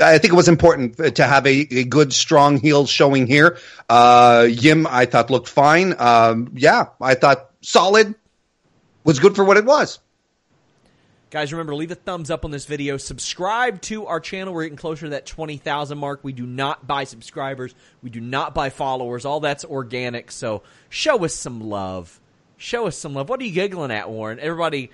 I 0.00 0.18
think 0.18 0.32
it 0.32 0.36
was 0.36 0.48
important 0.48 1.16
to 1.16 1.24
have 1.24 1.46
a, 1.46 1.66
a 1.70 1.84
good, 1.84 2.12
strong 2.12 2.58
heel 2.58 2.86
showing 2.86 3.26
here. 3.26 3.58
Uh, 3.88 4.46
Yim, 4.50 4.86
I 4.88 5.06
thought 5.06 5.30
looked 5.30 5.48
fine. 5.48 5.94
Um, 5.98 6.52
yeah, 6.54 6.86
I 7.00 7.14
thought 7.14 7.50
solid. 7.62 8.14
Was 9.04 9.18
good 9.18 9.34
for 9.34 9.44
what 9.44 9.56
it 9.56 9.64
was. 9.64 9.98
Guys, 11.30 11.52
remember, 11.52 11.76
leave 11.76 11.92
a 11.92 11.94
thumbs 11.94 12.28
up 12.28 12.44
on 12.44 12.50
this 12.50 12.66
video. 12.66 12.96
Subscribe 12.96 13.80
to 13.82 14.06
our 14.06 14.18
channel. 14.18 14.52
We're 14.52 14.64
getting 14.64 14.76
closer 14.76 15.06
to 15.06 15.10
that 15.10 15.26
20,000 15.26 15.96
mark. 15.96 16.24
We 16.24 16.32
do 16.32 16.44
not 16.44 16.88
buy 16.88 17.04
subscribers. 17.04 17.72
We 18.02 18.10
do 18.10 18.20
not 18.20 18.52
buy 18.52 18.70
followers. 18.70 19.24
All 19.24 19.38
that's 19.38 19.64
organic. 19.64 20.32
So 20.32 20.64
show 20.88 21.24
us 21.24 21.32
some 21.32 21.60
love. 21.60 22.19
Show 22.60 22.86
us 22.86 22.98
some 22.98 23.14
love. 23.14 23.30
What 23.30 23.40
are 23.40 23.44
you 23.44 23.52
giggling 23.52 23.90
at, 23.90 24.10
Warren? 24.10 24.38
Everybody 24.38 24.90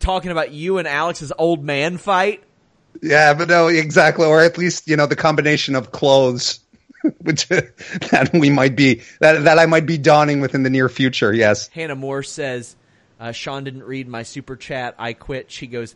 talking 0.00 0.30
about 0.30 0.52
you 0.52 0.76
and 0.76 0.86
Alex's 0.86 1.32
old 1.38 1.64
man 1.64 1.96
fight? 1.96 2.44
Yeah, 3.02 3.32
but 3.32 3.48
no, 3.48 3.68
exactly, 3.68 4.26
or 4.26 4.42
at 4.42 4.58
least 4.58 4.86
you 4.86 4.96
know 4.98 5.06
the 5.06 5.16
combination 5.16 5.74
of 5.76 5.92
clothes, 5.92 6.60
which 7.22 7.48
that 7.48 8.30
we 8.34 8.50
might 8.50 8.76
be 8.76 9.00
that 9.20 9.44
that 9.44 9.58
I 9.58 9.64
might 9.64 9.86
be 9.86 9.96
donning 9.96 10.42
within 10.42 10.62
the 10.62 10.68
near 10.68 10.90
future. 10.90 11.32
Yes. 11.32 11.68
Hannah 11.68 11.94
Moore 11.94 12.22
says, 12.22 12.76
uh, 13.18 13.32
Sean 13.32 13.64
didn't 13.64 13.84
read 13.84 14.08
my 14.08 14.22
super 14.22 14.54
chat. 14.54 14.94
I 14.98 15.14
quit. 15.14 15.50
She 15.50 15.66
goes, 15.66 15.94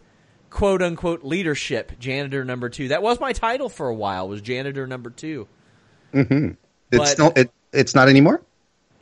quote 0.49 0.81
unquote, 0.81 1.23
leadership, 1.23 1.99
janitor 1.99 2.47
number 2.47 2.71
two. 2.71 2.89
That 2.89 3.03
was 3.03 3.21
my 3.21 3.35
title 3.35 3.69
for 3.69 3.89
a 3.89 3.95
while, 3.95 4.27
was 4.27 4.41
janitor 4.41 4.87
number 4.87 5.11
two. 5.11 5.49
It's 6.15 6.57
But- 6.91 7.19
no, 7.19 7.33
it, 7.37 7.51
it's 7.75 7.95
not 7.95 8.09
anymore. 8.09 8.43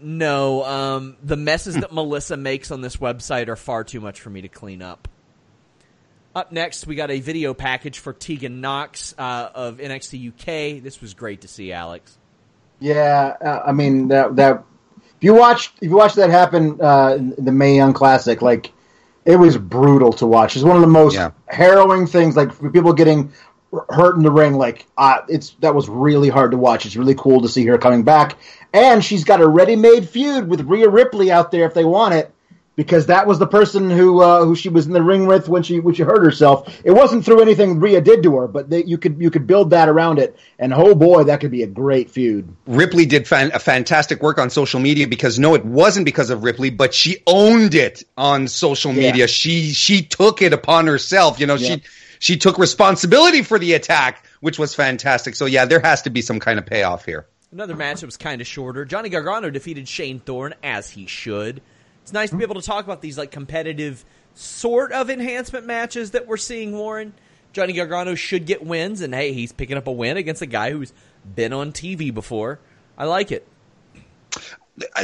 No, 0.01 0.65
um, 0.65 1.17
the 1.23 1.37
messes 1.37 1.75
that 1.75 1.93
Melissa 1.93 2.37
makes 2.37 2.71
on 2.71 2.81
this 2.81 2.97
website 2.99 3.49
are 3.49 3.57
far 3.57 3.83
too 3.85 4.01
much 4.01 4.21
for 4.21 4.31
me 4.31 4.43
to 4.43 4.49
clean 4.49 4.81
up. 4.83 5.09
Up 6.35 6.53
next, 6.53 6.87
we 6.87 6.95
got 6.95 7.11
a 7.11 7.19
video 7.21 7.53
package 7.53 7.99
for 7.99 8.13
Tegan 8.13 8.61
Nox 8.61 9.15
uh, 9.19 9.49
of 9.55 9.79
NXT 9.79 10.29
UK. 10.29 10.83
This 10.83 11.01
was 11.01 11.15
great 11.15 11.41
to 11.41 11.49
see, 11.49 11.73
Alex. 11.73 12.17
Yeah, 12.79 13.37
uh, 13.41 13.63
I 13.67 13.73
mean 13.73 14.09
that 14.09 14.37
that 14.37 14.63
if 14.97 15.25
you 15.25 15.35
watched 15.35 15.73
if 15.81 15.89
you 15.91 15.97
watch 15.97 16.15
that 16.15 16.31
happen 16.31 16.81
uh, 16.81 17.17
in 17.19 17.45
the 17.45 17.51
Mae 17.51 17.75
Young 17.75 17.93
Classic, 17.93 18.41
like 18.41 18.73
it 19.25 19.35
was 19.37 19.59
brutal 19.59 20.13
to 20.13 20.27
watch. 20.29 20.55
It's 20.55 20.65
one 20.65 20.77
of 20.77 20.83
the 20.83 20.87
most 20.87 21.15
Yeah. 21.15 21.33
harrowing 21.49 22.07
things. 22.07 22.37
Like 22.37 22.53
for 22.53 22.71
people 22.71 22.93
getting 22.93 23.33
hurt 23.91 24.17
in 24.17 24.23
the 24.23 24.31
ring, 24.31 24.55
like 24.55 24.87
uh, 24.97 25.21
it's 25.29 25.51
that 25.61 25.75
was 25.75 25.89
really 25.89 26.29
hard 26.29 26.53
to 26.53 26.57
watch. 26.57 26.87
It's 26.87 26.97
really 26.97 27.15
cool 27.15 27.43
to 27.43 27.49
see 27.49 27.65
her 27.67 27.79
coming 27.79 28.03
back, 28.03 28.39
and 28.73 29.05
she's 29.05 29.25
got 29.25 29.41
a 29.41 29.47
ready-made 29.47 30.09
feud 30.09 30.49
with 30.49 30.63
Rhea 30.63 30.89
Ripley 30.89 31.31
out 31.31 31.51
there 31.51 31.67
if 31.67 31.75
they 31.75 31.85
want 31.85 32.15
it. 32.15 32.33
Because 32.77 33.07
that 33.07 33.27
was 33.27 33.41
the 33.41 33.47
person 33.49 33.91
who 33.91 34.23
uh, 34.23 34.45
who 34.45 34.55
she 34.55 34.69
was 34.69 34.87
in 34.87 34.93
the 34.93 35.03
ring 35.03 35.27
with 35.27 35.49
when 35.49 35.65
she 35.65 35.81
when 35.81 35.97
she 35.97 36.05
hurt 36.05 36.23
herself. 36.23 36.81
It 36.85 36.93
wasn't 36.93 37.25
through 37.25 37.43
anything 37.43 37.81
Rhea 37.81 38.01
did 38.01 38.23
to 38.23 38.37
her, 38.37 38.47
but 38.47 38.71
they, 38.71 38.85
you 38.85 38.99
could 38.99 39.21
you 39.21 39.33
could 39.33 39.49
build 39.49 39.71
that 39.71 39.89
around 39.89 40.21
it. 40.21 40.39
And 40.61 40.73
oh 40.73 40.95
boy, 40.95 41.25
that 41.25 41.41
could 41.41 41.51
be 41.51 41.65
a 41.65 41.67
great 41.67 42.09
feud. 42.09 42.49
Ripley 42.69 43.05
did 43.05 43.27
fan, 43.27 43.51
a 43.53 43.59
fantastic 43.59 44.23
work 44.23 44.39
on 44.39 44.49
social 44.49 44.79
media 44.79 45.09
because 45.09 45.41
no, 45.41 45.57
it 45.57 45.65
wasn't 45.65 46.05
because 46.05 46.31
of 46.31 46.45
Ripley, 46.45 46.71
but 46.71 46.95
she 46.95 47.17
owned 47.27 47.75
it 47.75 48.05
on 48.17 48.47
social 48.47 48.93
Yeah. 48.93 49.11
media. 49.11 49.27
She 49.27 49.73
she 49.73 50.03
took 50.03 50.41
it 50.41 50.53
upon 50.53 50.87
herself. 50.87 51.41
You 51.41 51.49
know, 51.49 51.57
Yeah. 51.57 51.79
she 51.79 51.83
she 52.19 52.37
took 52.37 52.59
responsibility 52.59 53.43
for 53.43 53.59
the 53.59 53.75
attack, 53.75 54.25
which 54.41 54.59
was 54.59 54.75
fantastic. 54.75 55.35
So 55.35 55.47
yeah, 55.47 55.65
there 55.65 55.81
has 55.81 56.03
to 56.03 56.11
be 56.11 56.23
some 56.23 56.41
kind 56.41 56.59
of 56.59 56.67
payoff 56.67 57.05
here. 57.05 57.27
Another 57.51 57.77
match 57.77 58.01
that 58.01 58.07
was 58.07 58.17
kind 58.19 58.41
of 58.41 58.47
shorter. 58.47 58.85
Johnny 58.85 59.09
Gargano 59.09 59.51
defeated 59.51 59.89
Shane 59.89 60.21
Thorne 60.21 60.55
as 60.63 60.91
he 60.91 61.07
should. 61.07 61.63
It's 62.03 62.13
nice 62.13 62.31
to 62.31 62.37
be 62.37 62.45
able 62.45 62.57
to 62.57 62.63
talk 62.63 62.85
about 62.85 63.01
these 63.01 63.17
like 63.17 63.31
competitive 63.31 64.05
sort 64.35 64.93
of 64.93 65.11
enhancement 65.11 65.67
matches 65.67 66.13
that 66.13 66.27
we're 66.27 66.37
seeing. 66.37 66.73
Warren 66.73 67.15
Johnny 67.53 67.73
Gargano 67.73 68.15
should 68.15 68.47
get 68.47 68.65
wins, 68.65 69.01
and 69.01 69.15
hey, 69.15 69.33
he's 69.33 69.53
picking 69.53 69.77
up 69.77 69.87
a 69.87 69.93
win 69.93 70.17
against 70.17 70.43
a 70.43 70.47
guy 70.47 70.71
who's 70.71 70.93
been 71.25 71.53
on 71.53 71.73
TV 71.73 72.13
before. 72.13 72.61
I 72.97 73.07
like 73.07 73.33
it. 73.33 73.47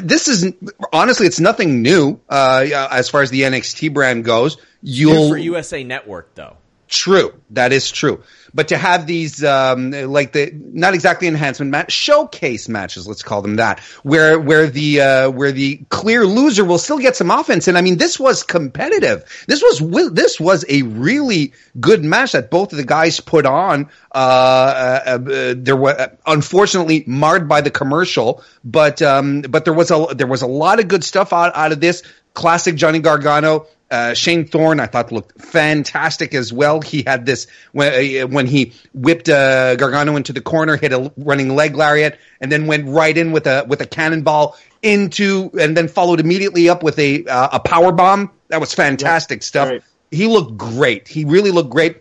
This 0.03 0.29
is 0.29 0.53
honestly, 0.93 1.27
it's 1.27 1.41
nothing 1.41 1.83
new 1.83 2.21
uh, 2.29 2.89
as 2.91 3.09
far 3.09 3.23
as 3.23 3.31
the 3.31 3.43
NXT 3.43 3.93
brand 3.93 4.25
goes. 4.25 4.57
You'll 4.83 5.31
for 5.31 5.37
USA 5.37 5.83
Network 5.83 6.35
though. 6.35 6.57
True, 6.95 7.35
that 7.51 7.73
is 7.73 7.91
true. 7.91 8.23
But 8.55 8.69
to 8.69 8.79
have 8.79 9.05
these, 9.09 9.43
um, 9.43 9.91
like 9.91 10.31
the 10.31 10.53
not 10.55 10.95
exactly 10.95 11.27
enhancement 11.27 11.73
match, 11.73 11.91
showcase 11.91 12.69
matches, 12.69 13.09
let's 13.09 13.25
call 13.25 13.43
them 13.43 13.57
that, 13.57 13.81
where 14.05 14.39
where 14.39 14.69
the 14.69 15.01
uh, 15.01 15.31
where 15.31 15.51
the 15.51 15.79
clear 15.89 16.25
loser 16.25 16.65
will 16.65 16.79
still 16.79 17.01
get 17.01 17.17
some 17.17 17.33
offense. 17.33 17.67
And 17.67 17.77
I 17.77 17.81
mean, 17.81 17.97
this 17.99 18.21
was 18.21 18.45
competitive. 18.45 19.25
This 19.49 19.61
was 19.61 20.13
this 20.13 20.39
was 20.39 20.65
a 20.69 20.83
really 20.83 21.53
good 21.81 22.05
match 22.05 22.31
that 22.31 22.49
both 22.49 22.71
of 22.71 22.79
the 22.79 22.85
guys 22.85 23.19
put 23.19 23.45
on. 23.45 23.91
Uh, 24.15 25.03
uh, 25.05 25.19
uh, 25.19 25.55
there 25.57 25.77
was 25.77 26.11
unfortunately 26.25 27.03
marred 27.09 27.49
by 27.49 27.61
the 27.61 27.73
commercial, 27.73 28.45
but 28.63 29.03
um, 29.03 29.41
but 29.41 29.65
there 29.65 29.75
was 29.75 29.91
a 29.91 30.15
there 30.15 30.29
was 30.29 30.43
a 30.43 30.47
lot 30.47 30.79
of 30.79 30.87
good 30.87 31.03
stuff 31.03 31.33
out 31.33 31.57
out 31.57 31.73
of 31.73 31.81
this. 31.81 32.05
Classic 32.35 32.75
Johnny 32.75 33.01
Gargano. 33.01 33.67
Uh, 33.91 34.15
Shane 34.15 34.47
Thorne, 34.47 34.81
I 34.81 34.87
thought 34.87 35.13
looked 35.13 35.41
fantastic 35.41 36.35
as 36.35 36.53
well. 36.53 36.81
He 36.81 37.03
had 37.03 37.27
this 37.27 37.47
when 37.73 37.93
uh, 38.23 38.27
when 38.27 38.47
he 38.47 38.73
whipped 38.93 39.29
uh, 39.29 39.77
Gargano 39.77 40.17
into 40.17 40.33
the 40.33 40.41
corner, 40.41 40.77
hit 40.77 40.93
a 40.93 41.13
running 41.17 41.55
leg 41.55 41.77
lariat, 41.77 42.19
and 42.41 42.51
then 42.51 42.67
went 42.67 42.89
right 42.89 43.17
in 43.17 43.33
with 43.33 43.47
a 43.47 43.65
with 43.69 43.81
a 43.81 43.87
cannonball 43.87 44.57
into, 44.83 45.51
and 45.61 45.77
then 45.77 45.89
followed 45.89 46.21
immediately 46.21 46.69
up 46.69 46.83
with 46.83 46.99
a 46.99 47.25
uh, 47.27 47.49
a 47.53 47.61
power 47.61 47.93
bomb. 47.93 48.31
That 48.49 48.61
was 48.61 48.75
fantastic 48.75 49.43
stuff. 49.43 49.69
Right. 49.69 49.83
He 50.11 50.27
looked 50.27 50.57
great. 50.57 51.07
He 51.07 51.25
really 51.25 51.51
looked 51.51 51.71
great. 51.71 51.99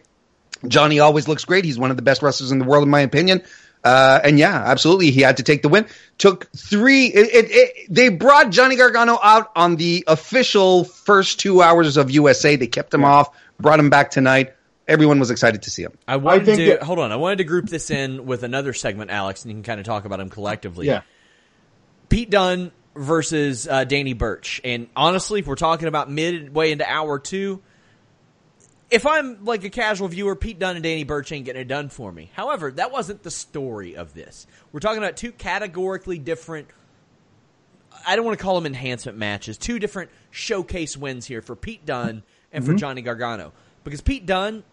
Johnny 0.68 1.00
always 1.00 1.28
looks 1.28 1.46
great. 1.46 1.66
He's 1.66 1.78
one 1.78 1.92
of 1.92 1.98
the 1.98 2.04
best 2.04 2.22
wrestlers 2.22 2.52
in 2.52 2.60
the 2.60 2.66
world, 2.66 2.84
in 2.84 2.90
my 2.90 3.02
opinion. 3.02 3.44
Uh, 3.84 4.20
and 4.24 4.40
yeah, 4.40 4.64
absolutely, 4.66 5.12
he 5.12 5.22
had 5.22 5.38
to 5.38 5.44
take 5.44 5.62
the 5.62 5.70
win. 5.70 5.86
Took 6.18 6.50
three. 6.56 7.08
It, 7.08 7.34
it, 7.34 7.52
it, 7.52 7.88
they 7.90 8.10
brought 8.10 8.50
Johnny 8.50 8.76
Gargano 8.78 9.20
out 9.22 9.52
on 9.56 9.76
the 9.76 10.06
official 10.08 10.86
first 10.86 11.40
two 11.40 11.62
hours 11.62 11.98
of 11.98 12.10
USA. 12.10 12.56
They 12.56 12.68
kept 12.68 12.94
him 12.94 13.04
off, 13.04 13.36
brought 13.60 13.80
him 13.80 13.90
back 13.90 14.12
tonight. 14.12 14.54
Everyone 14.88 15.20
was 15.20 15.32
excited 15.32 15.64
to 15.64 15.70
see 15.70 15.84
him. 15.84 15.98
I 16.08 16.18
wanted 16.18 16.46
think 16.46 16.58
to 16.60 16.66
that- 16.66 16.84
hold 16.84 17.00
on. 17.00 17.12
I 17.12 17.18
wanted 17.18 17.38
to 17.40 17.44
group 17.46 17.68
this 17.68 17.90
in 17.92 18.26
with 18.26 18.44
another 18.44 18.74
segment, 18.74 19.12
Alex, 19.12 19.44
and 19.44 19.52
you 19.52 19.56
can 19.58 19.64
kind 19.64 19.80
of 19.80 19.86
talk 19.86 20.06
about 20.06 20.20
them 20.20 20.30
collectively. 20.30 20.88
Yeah. 20.88 21.02
Pete 22.10 22.30
Dunne 22.30 22.72
versus 22.96 23.68
uh, 23.68 23.84
Danny 23.86 24.14
Burch. 24.14 24.62
And 24.64 24.88
honestly, 24.96 25.40
if 25.40 25.48
we're 25.48 25.56
talking 25.56 25.88
about 25.88 26.12
midway 26.12 26.72
into 26.72 26.90
hour 26.90 27.20
two, 27.20 27.62
if 28.90 29.06
I'm 29.06 29.44
like 29.46 29.64
a 29.64 29.70
casual 29.70 30.08
viewer, 30.08 30.36
Pete 30.36 30.60
Dunne 30.60 30.76
and 30.76 30.84
Danny 30.84 31.04
Burch 31.04 31.32
ain't 31.32 31.46
getting 31.46 31.62
it 31.62 31.68
done 31.68 31.90
for 31.90 32.12
me. 32.12 32.32
However, 32.34 32.72
that 32.72 32.92
wasn't 32.92 33.24
the 33.24 33.32
story 33.32 33.96
of 33.96 34.14
this. 34.14 34.48
We're 34.72 34.80
talking 34.80 35.00
about 35.00 35.18
two 35.18 35.32
categorically 35.32 36.20
different. 36.20 36.68
I 38.06 38.16
don't 38.16 38.26
want 38.26 38.38
to 38.38 38.44
call 38.44 38.56
them 38.56 38.66
enhancement 38.66 39.18
matches. 39.18 39.58
Two 39.58 39.80
different 39.80 40.12
showcase 40.32 40.98
wins 40.98 41.26
here 41.26 41.42
for 41.42 41.56
Pete 41.56 41.86
Dunne 41.86 42.24
and 42.52 42.64
for 42.64 42.72
mm-hmm. 42.72 42.78
Johnny 42.78 43.02
Gargano. 43.02 43.54
Because 43.84 44.02
Pete 44.02 44.26
Dunne, 44.26 44.64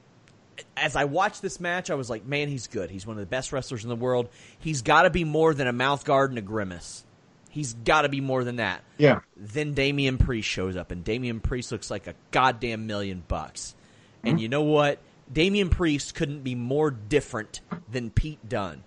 as 0.77 0.97
I 0.97 1.05
watched 1.05 1.43
this 1.43 1.61
match, 1.61 1.91
I 1.91 1.95
was 1.95 2.11
like, 2.11 2.27
man, 2.27 2.49
he's 2.49 2.67
good. 2.67 2.91
He's 2.91 3.07
one 3.07 3.17
of 3.17 3.21
the 3.21 3.27
best 3.27 3.53
wrestlers 3.53 3.85
in 3.85 3.89
the 3.89 3.97
world. 3.97 4.29
He's 4.59 4.83
got 4.83 5.03
to 5.03 5.11
be 5.11 5.25
more 5.25 5.55
than 5.55 5.67
a 5.67 5.73
mouth 5.73 6.05
guard 6.05 6.31
and 6.31 6.39
a 6.39 6.43
grimace. 6.43 7.05
He's 7.51 7.75
got 7.75 8.03
to 8.03 8.09
be 8.09 8.21
more 8.21 8.45
than 8.45 8.57
that. 8.57 8.83
Yeah. 8.97 9.21
Then 9.37 9.75
Damian 9.75 10.19
Priest 10.19 10.49
shows 10.49 10.77
up, 10.77 10.93
and 10.93 11.03
Damian 11.03 11.41
Priest 11.41 11.73
looks 11.73 11.91
like 11.91 12.07
a 12.07 12.15
goddamn 12.31 12.87
million 12.87 13.25
bucks. 13.27 13.75
And 14.23 14.35
mm-hmm. 14.35 14.39
you 14.43 14.49
know 14.49 14.63
what? 14.63 14.99
Damian 15.33 15.71
Priest 15.71 16.15
couldn't 16.15 16.43
be 16.43 16.55
more 16.55 16.91
different 16.91 17.61
than 17.91 18.11
Pete 18.11 18.47
Dunne. 18.49 18.83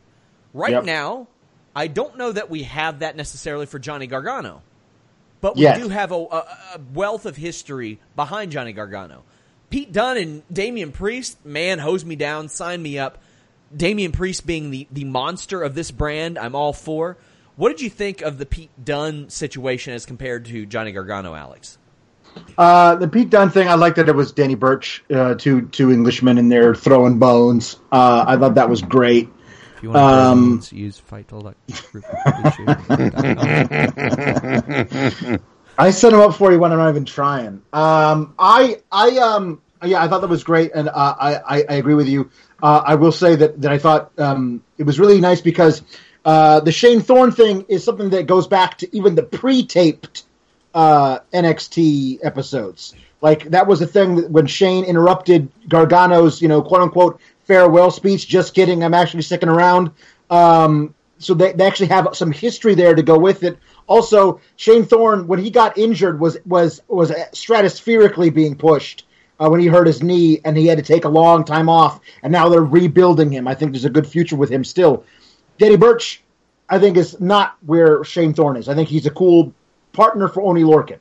Right 0.54 0.72
Yep. 0.72 0.84
now, 0.86 1.28
I 1.76 1.88
don't 1.88 2.18
know 2.18 2.32
that 2.32 2.50
we 2.50 2.64
have 2.64 3.00
that 3.00 3.16
necessarily 3.16 3.66
for 3.66 3.80
Johnny 3.80 4.08
Gargano, 4.08 4.62
but 5.42 5.56
we 5.56 5.64
Yes. 5.64 5.80
do 5.80 5.90
have 5.90 6.12
a, 6.12 6.16
a, 6.16 6.38
a 6.76 6.80
wealth 6.94 7.26
of 7.26 7.36
history 7.36 8.00
behind 8.16 8.52
Johnny 8.52 8.74
Gargano. 8.74 9.24
Pete 9.70 9.92
Dunne 9.92 10.18
and 10.18 10.44
Damian 10.54 10.92
Priest, 10.92 11.44
man, 11.46 11.80
hose 11.80 12.06
me 12.06 12.16
down, 12.16 12.48
sign 12.50 12.82
me 12.82 13.00
up. 13.00 13.18
Damian 13.76 14.12
Priest 14.12 14.46
being 14.46 14.70
the, 14.70 14.88
the 14.92 15.04
monster 15.04 15.64
of 15.64 15.74
this 15.74 15.90
brand, 15.90 16.38
I'm 16.38 16.54
all 16.54 16.74
for. 16.74 17.18
What 17.56 17.70
did 17.70 17.82
you 17.82 17.90
think 17.90 18.22
of 18.22 18.38
the 18.38 18.46
Pete 18.46 18.70
Dunne 18.84 19.30
situation 19.30 19.94
as 19.94 20.06
compared 20.06 20.46
to 20.46 20.66
Johnny 20.68 20.92
Gargano, 20.92 21.34
Alex? 21.34 21.78
Uh, 22.58 22.96
the 22.96 23.08
Pete 23.08 23.30
Dunne 23.30 23.50
thing, 23.50 23.68
I 23.68 23.74
liked 23.76 23.96
that 23.96 24.08
it 24.10 24.16
was 24.16 24.32
Danny 24.32 24.56
Burch, 24.56 25.04
uh, 25.14 25.36
two 25.36 25.64
two 25.64 25.92
Englishmen 25.92 26.38
in 26.38 26.50
there 26.50 26.76
throwing 26.76 27.20
bones. 27.20 27.80
Uh, 27.92 28.26
I 28.28 28.38
thought 28.38 28.56
that 28.56 28.70
was 28.70 28.82
great. 28.82 29.30
If 29.78 29.84
you 29.84 29.90
want 29.90 29.98
to 29.98 30.04
Um, 30.04 30.50
bones, 30.52 30.72
use 30.72 31.00
fight 31.00 31.28
I 35.78 35.92
set 35.92 36.14
him 36.14 36.20
up 36.20 36.36
for 36.36 36.52
you 36.52 36.60
when 36.60 36.72
I'm 36.72 36.78
not 36.78 36.90
even 36.90 37.06
trying. 37.06 37.64
Um, 37.74 38.36
I, 38.38 38.78
I, 38.92 39.18
um, 39.18 39.62
yeah, 39.84 40.04
I 40.04 40.08
thought 40.08 40.22
that 40.22 40.30
was 40.30 40.44
great, 40.44 40.72
and 40.76 40.88
uh, 40.88 41.16
I, 41.20 41.36
I, 41.36 41.66
I 41.68 41.74
agree 41.76 41.96
with 41.96 42.08
you. 42.08 42.30
Uh, 42.62 42.82
I 42.86 42.96
will 42.96 43.12
say 43.12 43.36
that 43.36 43.62
that 43.62 43.72
I 43.72 43.78
thought 43.80 44.12
um, 44.20 44.64
it 44.78 44.84
was 44.84 45.00
really 45.00 45.20
nice 45.20 45.42
because 45.42 45.82
uh, 46.24 46.60
the 46.62 46.72
Shane 46.72 47.02
Thorne 47.02 47.32
thing 47.32 47.66
is 47.68 47.84
something 47.84 48.12
that 48.12 48.28
goes 48.28 48.48
back 48.48 48.78
to 48.78 48.96
even 48.96 49.16
the 49.16 49.24
pre-taped 49.24 50.24
uh, 50.74 51.20
NXT 51.34 52.20
episodes. 52.24 52.96
Like 53.22 53.46
that 53.46 53.68
was 53.68 53.80
the 53.80 53.88
thing 53.88 54.16
that 54.16 54.30
when 54.30 54.48
Shane 54.48 54.84
interrupted 54.84 55.50
Gargano's, 55.70 56.42
you 56.42 56.48
know, 56.48 56.62
quote 56.62 56.82
unquote 56.82 57.22
farewell 57.46 57.92
speech. 57.92 58.28
Just 58.28 58.54
kidding, 58.54 58.84
I'm 58.84 58.94
actually 58.94 59.22
sticking 59.22 59.50
around. 59.50 59.92
Um, 60.30 60.94
so 61.20 61.34
they, 61.34 61.54
they 61.54 61.66
actually 61.66 61.88
have 61.88 62.10
some 62.14 62.32
history 62.32 62.76
there 62.76 62.96
to 62.96 63.02
go 63.02 63.18
with 63.18 63.44
it. 63.44 63.58
Also, 63.88 64.42
Shane 64.56 64.84
Thorne, 64.84 65.28
when 65.28 65.40
he 65.40 65.50
got 65.50 65.78
injured, 65.78 66.20
was 66.20 66.38
was 66.46 66.82
was 66.88 67.12
stratospherically 67.12 68.34
being 68.34 68.56
pushed 68.56 69.06
uh, 69.40 69.50
when 69.50 69.60
he 69.60 69.68
hurt 69.68 69.88
his 69.88 70.04
knee, 70.04 70.42
and 70.44 70.58
he 70.58 70.68
had 70.68 70.78
to 70.78 70.84
take 70.84 71.06
a 71.06 71.10
long 71.10 71.44
time 71.44 71.70
off. 71.70 72.00
And 72.24 72.32
now 72.32 72.50
they're 72.50 72.64
rebuilding 72.64 73.32
him. 73.32 73.48
I 73.48 73.56
think 73.56 73.72
there's 73.72 73.86
a 73.86 73.90
good 73.90 74.08
future 74.08 74.36
with 74.36 74.50
him 74.50 74.64
still. 74.64 75.06
Danny 75.58 75.78
Burch, 75.78 76.24
I 76.70 76.80
think, 76.80 76.98
is 76.98 77.20
not 77.20 77.58
where 77.66 78.04
Shane 78.04 78.34
Thorne 78.34 78.58
is. 78.58 78.68
I 78.68 78.76
think 78.76 78.90
he's 78.90 79.06
a 79.06 79.12
cool 79.12 79.54
partner 79.94 80.28
for 80.28 80.42
Oney 80.44 80.64
Lorcan. 80.64 81.00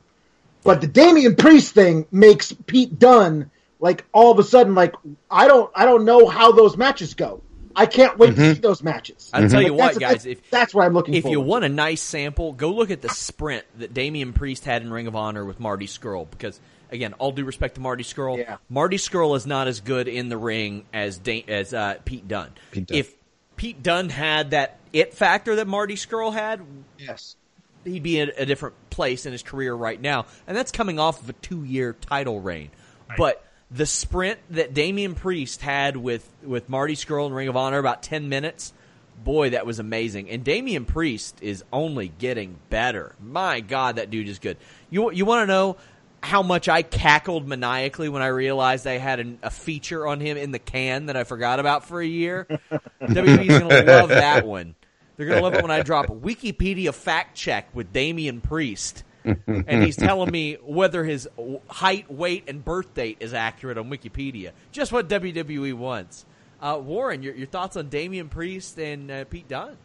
But 0.63 0.79
the 0.81 0.87
Damian 0.87 1.35
Priest 1.35 1.73
thing 1.73 2.05
makes 2.11 2.53
Pete 2.53 2.97
Dunne 2.97 3.51
like 3.79 4.05
all 4.13 4.31
of 4.31 4.39
a 4.39 4.43
sudden 4.43 4.75
like 4.75 4.95
I 5.29 5.47
don't 5.47 5.69
I 5.75 5.83
don't 5.85 6.05
know 6.05 6.27
how 6.27 6.53
those 6.53 6.77
matches 6.77 7.13
go. 7.15 7.41
I 7.75 7.87
can't 7.87 8.17
wait 8.19 8.35
to 8.35 8.53
see 8.53 8.61
those 8.61 8.83
matches. 8.83 9.31
I'll 9.33 9.49
tell 9.49 9.59
you 9.61 9.69
Like, 9.73 9.93
what, 9.95 9.99
guys. 9.99 10.11
that's, 10.11 10.25
If 10.25 10.49
that's 10.51 10.73
what 10.75 10.85
I'm 10.85 10.93
looking 10.93 11.15
for. 11.15 11.17
if 11.17 11.23
for. 11.23 11.29
you 11.31 11.41
want 11.41 11.65
a 11.65 11.69
nice 11.69 12.01
sample, 12.03 12.53
go 12.53 12.69
look 12.69 12.91
at 12.91 13.01
the 13.01 13.09
sprint 13.09 13.65
that 13.79 13.95
Damian 13.95 14.31
Priest 14.33 14.63
had 14.63 14.83
in 14.83 14.93
Ring 14.93 15.07
of 15.07 15.15
Honor 15.15 15.43
with 15.43 15.59
Marty 15.59 15.87
Scurll. 15.87 16.29
Because 16.29 16.59
again, 16.91 17.13
all 17.13 17.31
due 17.31 17.43
respect 17.43 17.73
to 17.75 17.81
Marty 17.81 18.03
Scurll, 18.03 18.37
Yeah. 18.37 18.57
Marty 18.69 18.97
Scurll 18.97 19.35
is 19.35 19.47
not 19.47 19.67
as 19.67 19.79
good 19.81 20.07
in 20.07 20.29
the 20.29 20.37
ring 20.37 20.85
as 20.93 21.17
da- 21.17 21.43
as 21.47 21.73
uh, 21.73 21.95
Pete 22.05 22.27
Dunne. 22.27 22.51
Pete 22.69 22.85
Dunne. 22.85 22.97
If 22.99 23.11
Pete 23.57 23.81
Dunne 23.81 24.09
had 24.09 24.51
that 24.51 24.77
it 24.93 25.15
factor 25.15 25.55
that 25.55 25.67
Marty 25.67 25.95
Scurll 25.95 26.31
had, 26.31 26.61
yes. 26.99 27.35
He'd 27.83 28.03
be 28.03 28.19
in 28.19 28.31
a 28.37 28.45
different 28.45 28.75
place 28.89 29.25
in 29.25 29.31
his 29.31 29.43
career 29.43 29.73
right 29.73 29.99
now, 29.99 30.25
and 30.47 30.55
that's 30.55 30.71
coming 30.71 30.99
off 30.99 31.21
of 31.21 31.29
a 31.29 31.33
two-year 31.33 31.93
title 31.93 32.39
reign. 32.39 32.71
But 33.17 33.45
the 33.69 33.85
sprint 33.85 34.39
that 34.51 34.73
Damian 34.73 35.15
Priest 35.15 35.61
had 35.61 35.97
with 35.97 36.27
with 36.43 36.69
Marty 36.69 36.95
Scurll 36.95 37.27
in 37.27 37.33
Ring 37.33 37.47
of 37.47 37.57
Honor, 37.57 37.79
about 37.79 38.03
ten 38.03 38.29
minutes, 38.29 38.73
boy, 39.23 39.51
that 39.51 39.65
was 39.65 39.79
amazing. 39.79 40.29
And 40.29 40.43
Damian 40.43 40.85
Priest 40.85 41.37
is 41.41 41.63
only 41.73 42.07
getting 42.07 42.57
better. 42.69 43.15
My 43.21 43.59
God, 43.59 43.95
that 43.95 44.09
dude 44.09 44.27
is 44.27 44.39
good. 44.39 44.57
You 44.89 45.11
you 45.11 45.25
want 45.25 45.43
to 45.43 45.47
know? 45.47 45.77
How 46.21 46.41
much 46.41 46.69
I 46.69 46.83
cackled 46.83 47.45
maniacally 47.45 48.07
when 48.07 48.21
I 48.21 48.27
realized 48.27 48.87
I 48.87 48.97
had 48.97 49.19
an, 49.19 49.39
a 49.43 49.49
feature 49.49 50.07
on 50.07 50.21
him 50.21 50.37
in 50.37 50.51
the 50.51 50.59
can 50.59 51.07
that 51.07 51.17
I 51.17 51.25
forgot 51.25 51.59
about 51.59 51.85
for 51.85 51.99
a 51.99 52.05
year. 52.05 52.47
WWE's 53.01 53.59
gonna 53.59 53.83
love 53.83 54.07
that 54.07 54.47
one. 54.47 54.75
They're 55.15 55.27
gonna 55.27 55.41
love 55.41 55.53
it 55.53 55.61
when 55.61 55.71
I 55.71 55.83
drop 55.83 56.07
Wikipedia 56.07 56.93
fact 56.93 57.35
check 57.35 57.69
with 57.73 57.93
Damian 57.93 58.41
Priest, 58.41 59.03
and 59.23 59.83
he's 59.83 59.95
telling 59.95 60.31
me 60.31 60.57
whether 60.63 61.03
his 61.03 61.29
height, 61.69 62.11
weight, 62.11 62.45
and 62.47 62.63
birth 62.63 62.93
date 62.93 63.17
is 63.19 63.33
accurate 63.33 63.77
on 63.77 63.89
Wikipedia. 63.89 64.51
Just 64.71 64.91
what 64.91 65.07
WWE 65.07 65.73
wants. 65.75 66.25
Uh, 66.61 66.79
Warren, 66.81 67.21
your, 67.23 67.35
your 67.35 67.47
thoughts 67.47 67.75
on 67.75 67.89
Damian 67.89 68.29
Priest 68.29 68.79
and 68.79 69.11
uh, 69.11 69.25
Pete 69.25 69.47
Dunne? 69.47 69.77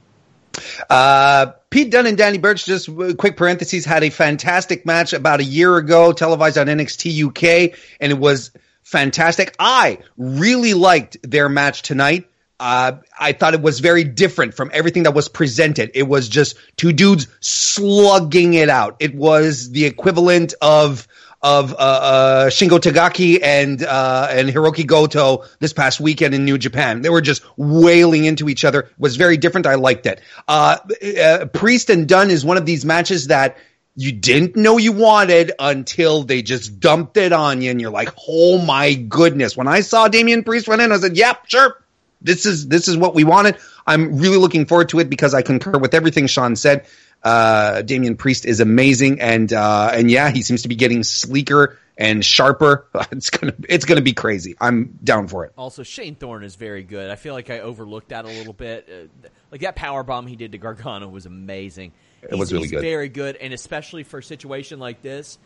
Uh, 0.89 1.47
Pete 1.71 1.91
Dunne 1.91 2.07
and 2.07 2.17
Danny 2.17 2.39
Burch, 2.39 2.65
just 2.65 2.89
quick 3.17 3.37
parentheses, 3.37 3.85
had 3.85 4.05
a 4.05 4.11
fantastic 4.11 4.87
match 4.87 5.13
about 5.13 5.41
a 5.41 5.45
year 5.45 5.77
ago, 5.77 6.13
televised 6.13 6.57
on 6.59 6.67
NXT 6.67 7.29
UK, 7.29 7.79
and 8.01 8.13
it 8.13 8.19
was 8.19 8.51
fantastic. 8.83 9.55
I 9.59 9.99
really 10.17 10.75
liked 10.75 11.19
their 11.23 11.49
match 11.49 11.83
tonight. 11.83 12.29
Uh, 12.61 12.93
I 13.19 13.33
thought 13.33 13.55
it 13.55 13.63
was 13.63 13.81
very 13.81 14.05
different 14.05 14.55
from 14.55 14.71
everything 14.73 15.05
that 15.05 15.15
was 15.15 15.29
presented. 15.29 15.93
It 15.95 16.09
was 16.09 16.29
just 16.29 16.57
two 16.77 16.93
dudes 16.93 17.29
slugging 17.41 18.55
it 18.55 18.69
out. 18.69 18.97
It 18.99 19.15
was 19.15 19.71
the 19.71 19.85
equivalent 19.85 20.55
of 20.61 21.07
of 21.41 21.73
uh, 21.73 21.77
uh, 21.77 22.47
Shingo 22.51 22.81
Takagi 22.81 23.41
and 23.43 23.83
uh, 23.83 24.29
and 24.31 24.49
Hirooki 24.49 24.85
Goto 24.87 25.45
this 25.61 25.73
past 25.73 26.01
weekend 26.01 26.35
in 26.35 26.45
New 26.45 26.59
Japan. 26.59 27.03
They 27.03 27.11
were 27.11 27.21
just 27.21 27.45
wailing 27.57 28.25
into 28.25 28.49
each 28.49 28.65
other. 28.65 28.81
It 28.81 28.93
was 28.99 29.17
very 29.17 29.37
different. 29.37 29.67
I 29.67 29.77
liked 29.77 30.07
it. 30.07 30.21
Uh, 30.49 30.79
uh, 31.23 31.47
Priest 31.47 31.91
and 31.91 32.09
Dunne 32.09 32.31
is 32.31 32.45
one 32.45 32.57
of 32.57 32.67
these 32.67 32.85
matches 32.85 33.29
that 33.29 33.57
you 33.95 34.13
didn't 34.13 34.57
know 34.57 34.79
you 34.79 34.93
wanted 34.93 35.53
until 35.59 36.23
they 36.25 36.43
just 36.43 36.81
dumped 36.81 37.17
it 37.17 37.33
on 37.33 37.63
you, 37.63 37.71
and 37.71 37.81
you're 37.81 37.91
like, 37.91 38.11
"Oh 38.29 38.59
my 38.59 38.95
goodness!" 38.95 39.57
When 39.57 39.69
I 39.69 39.81
saw 39.81 40.09
Damian 40.09 40.43
Priest 40.43 40.67
run 40.67 40.81
in, 40.81 40.91
I 40.91 40.99
said, 40.99 41.17
"Yep, 41.17 41.47
sure." 41.47 41.77
This 42.21 42.47
is 42.47 42.67
this 42.69 42.89
is 42.89 42.97
what 42.97 43.15
we 43.15 43.25
wanted. 43.25 43.57
I'm 43.87 44.19
really 44.19 44.37
looking 44.37 44.67
forward 44.67 44.91
to 44.91 45.01
it 45.01 45.09
because 45.09 45.35
I 45.35 45.43
concur 45.43 45.79
with 45.79 45.95
everything 45.95 46.27
Sean 46.27 46.57
said. 46.57 46.87
Uh, 47.23 47.83
Damian 47.83 48.17
Priest 48.17 48.47
is 48.47 48.61
amazing, 48.61 49.21
and 49.21 49.53
uh, 49.53 49.91
and 49.93 50.11
yeah, 50.11 50.31
he 50.31 50.43
seems 50.43 50.63
to 50.63 50.69
be 50.69 50.77
getting 50.77 51.03
sleeker 51.03 51.79
and 51.97 52.25
sharper. 52.25 52.87
It's 53.11 53.31
gonna 53.31 53.55
it's 53.69 53.85
gonna 53.85 54.03
be 54.03 54.13
crazy. 54.13 54.57
I'm 54.61 54.99
down 55.03 55.29
for 55.29 55.45
it. 55.45 55.53
Also, 55.57 55.83
Shane 55.83 56.15
Thorne 56.15 56.45
is 56.45 56.55
very 56.55 56.85
good. 56.85 57.11
I 57.11 57.17
feel 57.17 57.35
like 57.35 57.51
I 57.51 57.61
overlooked 57.61 58.11
that 58.11 58.25
a 58.25 58.29
little 58.29 58.53
bit. 58.53 58.89
Uh, 58.89 59.29
like 59.51 59.63
that 59.63 59.75
power 59.77 60.03
bomb 60.03 60.27
he 60.27 60.37
did 60.37 60.53
to 60.53 60.59
Gargano 60.59 61.09
was 61.09 61.27
amazing. 61.27 61.93
It 62.23 62.37
was 62.37 62.53
really 62.53 62.65
he's 62.65 62.73
good. 62.73 62.83
very 62.83 63.09
good, 63.09 63.37
and 63.37 63.53
especially 63.53 64.03
for 64.05 64.19
a 64.19 64.23
situation 64.23 64.79
like 64.79 65.03
this, 65.03 65.39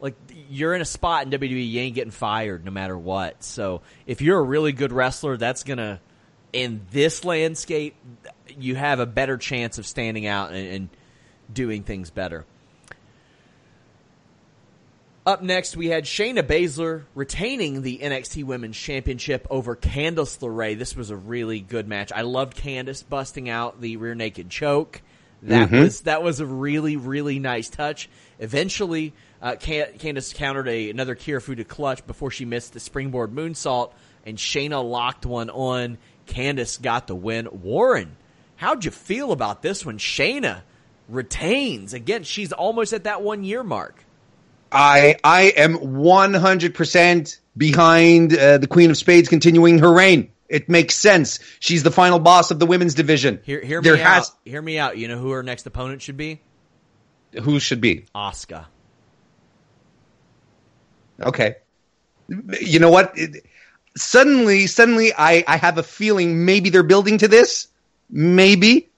like 0.00 0.14
you're 0.50 0.74
in 0.74 0.82
a 0.82 0.86
spot 0.86 1.24
in 1.24 1.30
WWE, 1.30 1.70
you 1.70 1.80
ain't 1.80 1.94
getting 1.94 2.10
fired 2.10 2.64
no 2.64 2.70
matter 2.70 2.96
what. 2.96 3.42
So 3.42 3.82
if 4.06 4.20
you're 4.20 4.38
a 4.38 4.42
really 4.42 4.72
good 4.72 4.92
wrestler, 4.92 5.36
that's 5.36 5.62
gonna 5.62 6.00
in 6.56 6.86
this 6.90 7.24
landscape, 7.24 7.94
you 8.58 8.74
have 8.74 8.98
a 8.98 9.06
better 9.06 9.36
chance 9.36 9.78
of 9.78 9.86
standing 9.86 10.26
out 10.26 10.52
and, 10.52 10.66
and 10.66 10.88
doing 11.52 11.82
things 11.82 12.10
better. 12.10 12.44
Up 15.26 15.42
next, 15.42 15.76
we 15.76 15.88
had 15.88 16.04
Shayna 16.04 16.42
Baszler 16.42 17.02
retaining 17.14 17.82
the 17.82 17.98
NXT 17.98 18.44
Women's 18.44 18.76
Championship 18.76 19.46
over 19.50 19.74
Candice 19.74 20.38
LeRae. 20.38 20.78
This 20.78 20.94
was 20.94 21.10
a 21.10 21.16
really 21.16 21.60
good 21.60 21.88
match. 21.88 22.12
I 22.12 22.22
loved 22.22 22.56
Candice 22.56 23.06
busting 23.06 23.48
out 23.48 23.80
the 23.80 23.96
rear 23.96 24.14
naked 24.14 24.48
choke. 24.50 25.02
That 25.42 25.70
was 25.70 26.00
that 26.02 26.22
was 26.22 26.40
a 26.40 26.46
really 26.46 26.96
really 26.96 27.38
nice 27.38 27.68
touch. 27.68 28.08
Eventually, 28.38 29.12
uh, 29.42 29.56
Can- 29.56 29.92
Candice 29.98 30.34
countered 30.34 30.68
a 30.68 30.90
another 30.90 31.14
Kirifuda 31.14 31.68
clutch 31.68 32.06
before 32.06 32.30
she 32.30 32.44
missed 32.44 32.72
the 32.72 32.80
springboard 32.80 33.32
moonsault, 33.32 33.92
and 34.24 34.38
Shayna 34.38 34.82
locked 34.82 35.26
one 35.26 35.50
on. 35.50 35.98
Candice 36.26 36.80
got 36.80 37.06
the 37.06 37.14
win. 37.14 37.48
Warren, 37.50 38.16
how'd 38.56 38.84
you 38.84 38.90
feel 38.90 39.32
about 39.32 39.62
this 39.62 39.84
one? 39.86 39.98
Shayna 39.98 40.62
retains 41.08 41.94
again. 41.94 42.24
She's 42.24 42.52
almost 42.52 42.92
at 42.92 43.04
that 43.04 43.22
one 43.22 43.44
year 43.44 43.62
mark. 43.62 44.04
I 44.72 45.16
I 45.22 45.42
am 45.56 45.76
100% 45.76 47.38
behind 47.56 48.36
uh, 48.36 48.58
the 48.58 48.66
Queen 48.66 48.90
of 48.90 48.96
Spades 48.96 49.28
continuing 49.28 49.78
her 49.78 49.92
reign. 49.92 50.32
It 50.48 50.68
makes 50.68 50.94
sense. 50.94 51.40
She's 51.60 51.82
the 51.82 51.90
final 51.90 52.18
boss 52.18 52.50
of 52.50 52.58
the 52.58 52.66
women's 52.66 52.94
division. 52.94 53.40
Hear, 53.44 53.60
hear 53.60 53.80
there 53.82 53.94
me 53.94 54.00
has 54.00 54.30
out. 54.30 54.36
Hear 54.44 54.62
me 54.62 54.78
out. 54.78 54.96
You 54.96 55.08
know 55.08 55.18
who 55.18 55.30
her 55.30 55.42
next 55.42 55.66
opponent 55.66 56.02
should 56.02 56.16
be? 56.16 56.40
who 57.42 57.60
should 57.60 57.80
be 57.82 58.06
Asuka. 58.14 58.66
okay. 61.22 61.56
You 62.28 62.78
know 62.78 62.90
what? 62.90 63.12
It- 63.16 63.44
suddenly, 63.96 64.66
suddenly, 64.66 65.12
I 65.16 65.44
I 65.46 65.56
have 65.56 65.78
a 65.78 65.82
feeling 65.82 66.44
maybe 66.44 66.70
they're 66.70 66.82
building 66.82 67.18
to 67.18 67.28
this. 67.28 67.68
Maybe. 68.10 68.88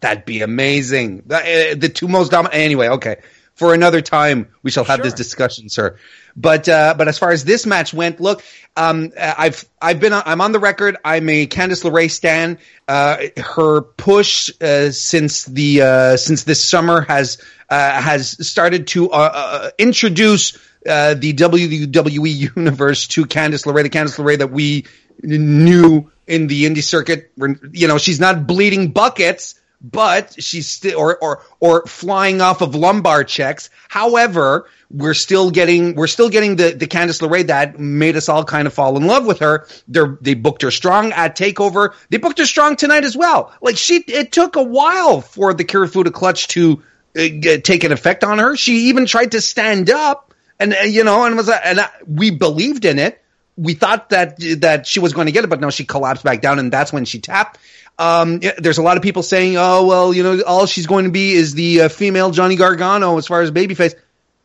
That'd 0.00 0.24
be 0.24 0.42
amazing. 0.42 1.22
The, 1.26 1.36
uh, 1.36 1.74
the 1.76 1.88
two 1.88 2.08
most 2.08 2.30
dominant. 2.30 2.54
Anyway, 2.54 2.88
okay. 2.88 3.16
For 3.54 3.74
another 3.74 4.00
time, 4.00 4.48
we 4.62 4.70
shall 4.70 4.84
have 4.84 4.98
Sure. 4.98 5.04
this 5.04 5.12
discussion, 5.14 5.68
sir. 5.68 5.96
But 6.34 6.66
uh, 6.68 6.94
but 6.96 7.08
as 7.08 7.18
far 7.18 7.30
as 7.30 7.44
this 7.44 7.66
match 7.66 7.92
went, 7.92 8.18
look, 8.20 8.42
um, 8.76 9.12
I've 9.20 9.66
I've 9.82 10.00
been 10.00 10.14
I'm 10.14 10.40
on 10.40 10.52
the 10.52 10.58
record. 10.58 10.96
I'm 11.04 11.28
a 11.28 11.46
Candice 11.46 11.84
LeRae 11.84 12.10
stan. 12.10 12.58
Uh, 12.88 13.18
her 13.36 13.82
push 13.82 14.50
uh, 14.62 14.90
since 14.92 15.44
the 15.44 15.82
uh, 15.82 16.16
since 16.16 16.44
this 16.44 16.64
summer 16.64 17.02
has 17.02 17.36
uh, 17.68 18.00
has 18.00 18.46
started 18.46 18.86
to 18.88 19.10
uh, 19.10 19.30
uh, 19.34 19.70
introduce 19.78 20.56
uh, 20.86 21.14
the 21.14 21.32
WWE 21.34 22.54
universe 22.56 23.06
to 23.08 23.26
Candice 23.26 23.66
LeRae, 23.66 23.82
the 23.82 23.90
Candice 23.90 24.18
LeRae 24.18 24.38
that 24.38 24.50
we 24.50 24.86
knew 25.22 26.10
in 26.26 26.46
the 26.46 26.64
indie 26.64 26.82
circuit. 26.82 27.30
You 27.72 27.88
know, 27.88 27.98
she's 27.98 28.20
not 28.20 28.46
bleeding 28.46 28.92
buckets, 28.92 29.60
but 29.80 30.42
she's 30.42 30.68
still 30.68 30.98
or 30.98 31.18
or 31.18 31.42
or 31.60 31.86
flying 31.86 32.40
off 32.40 32.60
of 32.60 32.74
lumbar 32.74 33.24
checks. 33.24 33.70
However, 33.88 34.68
we're 34.90 35.14
still 35.14 35.50
getting 35.50 35.94
we're 35.94 36.06
still 36.06 36.28
getting 36.28 36.56
the 36.56 36.72
the 36.72 36.86
Candice 36.86 37.20
LeRae 37.20 37.46
that 37.46 37.78
made 37.78 38.16
us 38.16 38.28
all 38.28 38.44
kind 38.44 38.66
of 38.66 38.74
fall 38.74 38.96
in 38.96 39.06
love 39.06 39.24
with 39.24 39.38
her. 39.40 39.66
They 39.88 40.00
they 40.20 40.34
booked 40.34 40.62
her 40.62 40.70
strong 40.70 41.12
at 41.12 41.36
Takeover. 41.36 41.94
They 42.10 42.18
booked 42.18 42.38
her 42.38 42.46
strong 42.46 42.76
tonight 42.76 43.04
as 43.04 43.16
well. 43.16 43.52
Like 43.62 43.76
she, 43.76 43.96
it 44.06 44.32
took 44.32 44.56
a 44.56 44.62
while 44.62 45.20
for 45.20 45.54
the 45.54 45.64
Kirifuda 45.64 46.12
clutch 46.12 46.48
to 46.48 46.82
uh, 47.16 47.22
take 47.62 47.84
an 47.84 47.92
effect 47.92 48.24
on 48.24 48.38
her. 48.38 48.56
She 48.56 48.88
even 48.88 49.06
tried 49.06 49.32
to 49.32 49.40
stand 49.40 49.90
up, 49.90 50.29
and 50.60 50.74
uh, 50.74 50.82
you 50.84 51.02
know, 51.02 51.24
and 51.24 51.36
was 51.36 51.48
uh, 51.48 51.58
and 51.64 51.80
uh, 51.80 51.88
we 52.06 52.30
believed 52.30 52.84
in 52.84 53.00
it 53.00 53.20
we 53.60 53.74
thought 53.74 54.08
that 54.10 54.36
that 54.58 54.86
she 54.86 55.00
was 55.00 55.12
going 55.12 55.26
to 55.26 55.32
get 55.32 55.44
it, 55.44 55.48
but 55.48 55.60
no, 55.60 55.70
she 55.70 55.84
collapsed 55.84 56.24
back 56.24 56.40
down, 56.40 56.58
and 56.58 56.72
that's 56.72 56.92
when 56.92 57.04
she 57.04 57.20
tapped. 57.20 57.58
Um, 57.98 58.40
there's 58.58 58.78
a 58.78 58.82
lot 58.82 58.96
of 58.96 59.02
people 59.02 59.22
saying, 59.22 59.56
"Oh, 59.58 59.86
well, 59.86 60.14
you 60.14 60.22
know, 60.22 60.40
all 60.42 60.64
she's 60.64 60.86
going 60.86 61.04
to 61.04 61.10
be 61.10 61.32
is 61.32 61.52
the 61.54 61.82
uh, 61.82 61.88
female 61.90 62.30
Johnny 62.30 62.56
Gargano 62.56 63.18
as 63.18 63.26
far 63.26 63.42
as 63.42 63.50
babyface." 63.50 63.94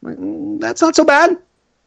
Mm, 0.03 0.59
That's 0.59 0.82
not 0.82 0.95
so 0.97 1.05
bad. 1.05 1.38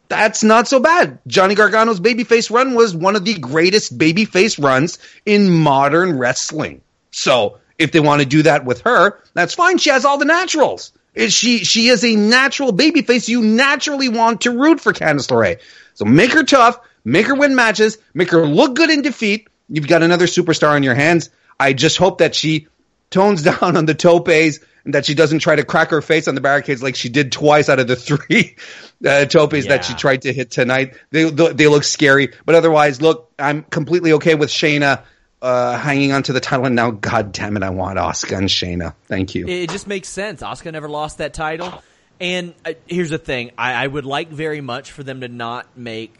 That's 0.09 0.43
not 0.43 0.66
so 0.66 0.81
bad. 0.81 1.18
Johnny 1.26 1.55
Gargano's 1.55 2.01
babyface 2.01 2.51
run 2.51 2.74
was 2.74 2.95
one 2.95 3.14
of 3.14 3.26
the 3.26 3.35
greatest 3.35 3.99
babyface 3.99 4.62
runs 4.62 4.99
in 5.26 5.51
modern 5.51 6.18
wrestling. 6.18 6.81
So 7.11 7.59
if 7.76 7.93
they 7.93 8.01
want 8.01 8.22
to 8.22 8.26
do 8.26 8.43
that 8.45 8.64
with 8.64 8.81
her, 8.83 9.22
that's 9.35 9.53
fine. 9.53 9.76
She 9.76 9.91
has 9.91 10.07
all 10.07 10.16
the 10.16 10.24
naturals. 10.24 10.93
She 11.27 11.64
she 11.64 11.89
is 11.89 12.05
a 12.05 12.14
natural 12.14 12.73
babyface. 12.73 13.29
You 13.29 13.43
naturally 13.43 14.09
want 14.09 14.43
to 14.43 14.53
root 14.53 14.81
for 14.81 14.93
Candice 14.93 15.29
LeRae. 15.29 15.61
So 15.95 16.05
make 16.05 16.33
her 16.33 16.45
tough, 16.45 16.79
make 17.05 17.27
her 17.27 17.35
win 17.35 17.57
matches, 17.57 17.99
make 18.14 18.31
her 18.31 18.47
look 18.47 18.77
good 18.77 18.91
in 18.91 19.03
defeat. 19.03 19.49
You've 19.69 19.89
got 19.89 20.03
another 20.03 20.27
superstar 20.27 20.71
on 20.71 20.85
your 20.85 20.95
hands. 20.95 21.31
I 21.59 21.73
just 21.73 21.97
hope 21.97 22.19
that 22.19 22.35
she 22.35 22.69
tones 23.11 23.43
down 23.51 23.77
on 23.77 23.87
the 23.87 23.95
topes 23.95 24.61
and 24.85 24.95
that 24.95 25.07
she 25.07 25.14
doesn't 25.14 25.41
try 25.41 25.57
to 25.57 25.64
crack 25.64 25.91
her 25.91 26.01
face 26.01 26.29
on 26.29 26.35
the 26.35 26.41
barricades 26.41 26.83
like 26.83 26.95
she 26.95 27.09
did 27.09 27.33
twice 27.33 27.69
out 27.69 27.81
of 27.81 27.89
the 27.89 27.97
three 27.97 28.57
uh, 29.07 29.25
topes 29.27 29.66
that 29.66 29.85
she 29.85 29.95
tried 29.95 30.23
to 30.23 30.33
hit 30.33 30.51
tonight. 30.51 30.95
They 31.11 31.29
they 31.29 31.66
look 31.66 31.85
scary, 31.85 32.33
but 32.47 32.55
otherwise, 32.55 33.03
look, 33.03 33.33
I'm 33.39 33.64
completely 33.64 34.12
okay 34.14 34.37
with 34.37 34.51
Shayna 34.51 35.03
uh, 35.41 35.76
hanging 35.76 36.12
onto 36.12 36.32
the 36.32 36.41
title. 36.41 36.66
And 36.66 36.74
now, 36.74 36.91
God 36.91 37.32
damn 37.32 37.57
it, 37.57 37.62
I 37.62 37.70
want 37.70 37.99
Oscar 37.99 38.36
and 38.36 38.49
Shayna. 38.49 38.95
Thank 39.07 39.34
you. 39.34 39.47
It 39.47 39.70
just 39.70 39.86
makes 39.86 40.09
sense. 40.09 40.43
Oscar 40.43 40.72
never 40.72 40.89
lost 40.89 41.18
that 41.18 41.34
title. 41.34 41.82
And 42.20 42.55
uh, 42.64 42.74
here's 42.86 43.11
the 43.11 43.18
thing: 43.18 43.53
I, 43.57 43.84
I 43.84 43.86
would 43.86 44.05
like 44.05 44.28
very 44.28 44.61
much 44.61 44.93
for 44.93 45.03
them 45.03 45.20
to 45.20 45.28
not 45.28 45.76
make 45.76 46.14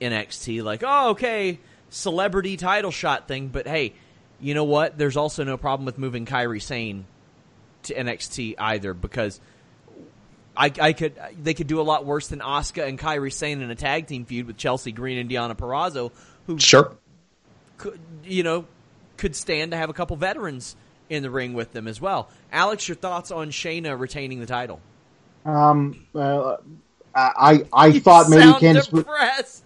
NXT 0.00 0.62
like, 0.62 0.82
oh, 0.84 1.10
okay, 1.10 1.58
celebrity 1.90 2.56
title 2.56 2.90
shot 2.90 3.28
thing. 3.28 3.48
But 3.48 3.66
hey, 3.66 3.92
you 4.40 4.54
know 4.54 4.64
what? 4.64 4.96
There's 4.96 5.16
also 5.16 5.44
no 5.44 5.56
problem 5.56 5.84
with 5.84 5.98
moving 5.98 6.26
Kairi 6.26 6.62
Sane 6.62 7.04
to 7.84 7.94
NXT 7.94 8.54
either 8.58 8.94
because 8.94 9.40
I, 10.56 10.72
I 10.80 10.92
could 10.92 11.18
they 11.40 11.54
could 11.54 11.66
do 11.66 11.80
a 11.80 11.82
lot 11.82 12.04
worse 12.04 12.28
than 12.28 12.40
Oscar 12.40 12.82
and 12.82 12.98
Kairi 12.98 13.32
Sane 13.32 13.60
in 13.62 13.70
a 13.70 13.74
tag 13.74 14.06
team 14.06 14.24
feud 14.24 14.46
with 14.46 14.56
Chelsea 14.56 14.92
Green 14.92 15.18
and 15.18 15.30
Deonna 15.30 15.56
Purrazzo, 15.56 16.12
who 16.46 16.58
Sure. 16.58 16.96
Could 17.82 17.98
you 18.24 18.42
know 18.42 18.64
could 19.16 19.34
stand 19.36 19.72
to 19.72 19.76
have 19.76 19.90
a 19.90 19.92
couple 19.92 20.16
veterans 20.16 20.76
in 21.10 21.22
the 21.22 21.30
ring 21.30 21.52
with 21.52 21.72
them 21.72 21.86
as 21.88 22.00
well. 22.00 22.28
Alex, 22.52 22.88
your 22.88 22.94
thoughts 22.96 23.30
on 23.30 23.50
Shayna 23.50 23.98
retaining 23.98 24.40
the 24.40 24.46
title? 24.46 24.80
Um, 25.44 26.06
uh, 26.14 26.56
I 27.14 27.64
I 27.72 27.98
thought 27.98 28.30
maybe 28.30 28.42
Candice. 28.52 28.90
depressed. 28.90 29.64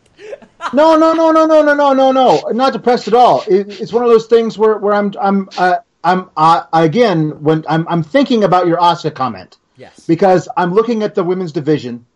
No, 0.72 0.96
no, 0.96 1.12
no, 1.12 1.30
no, 1.30 1.44
no, 1.46 1.62
no, 1.62 1.74
no, 1.74 1.92
no, 1.92 2.10
no. 2.12 2.42
Not 2.52 2.72
depressed 2.72 3.06
at 3.06 3.14
all. 3.14 3.42
It, 3.46 3.80
it's 3.80 3.92
one 3.92 4.02
of 4.02 4.08
those 4.08 4.26
things 4.26 4.56
where, 4.58 4.78
where 4.78 4.94
I'm 4.94 5.12
I'm 5.20 5.48
uh, 5.58 5.76
I'm 6.02 6.30
uh, 6.36 6.64
again 6.72 7.42
when 7.42 7.64
I'm 7.68 7.86
I'm 7.88 8.02
thinking 8.02 8.42
about 8.42 8.66
your 8.66 8.78
Asuka 8.78 9.14
comment 9.14 9.58
Yes. 9.76 10.06
because 10.06 10.48
I'm 10.56 10.72
looking 10.72 11.02
at 11.02 11.14
the 11.14 11.22
women's 11.22 11.52
division 11.52 12.06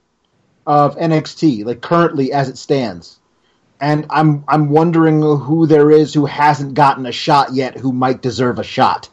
of 0.67 0.97
NXT 0.97 1.65
like 1.67 1.83
currently 1.83 2.33
as 2.33 2.49
it 2.49 2.57
stands, 2.57 3.20
and 3.81 4.07
I'm 4.11 4.45
I'm 4.47 4.69
wondering 4.71 5.23
who 5.23 5.67
there 5.67 5.91
is 5.91 6.13
who 6.15 6.27
hasn't 6.27 6.75
gotten 6.75 7.07
a 7.07 7.13
shot 7.13 7.55
yet 7.55 7.77
who 7.77 7.93
might 7.93 8.23
deserve 8.23 8.59
a 8.59 8.65
shot. 8.65 9.09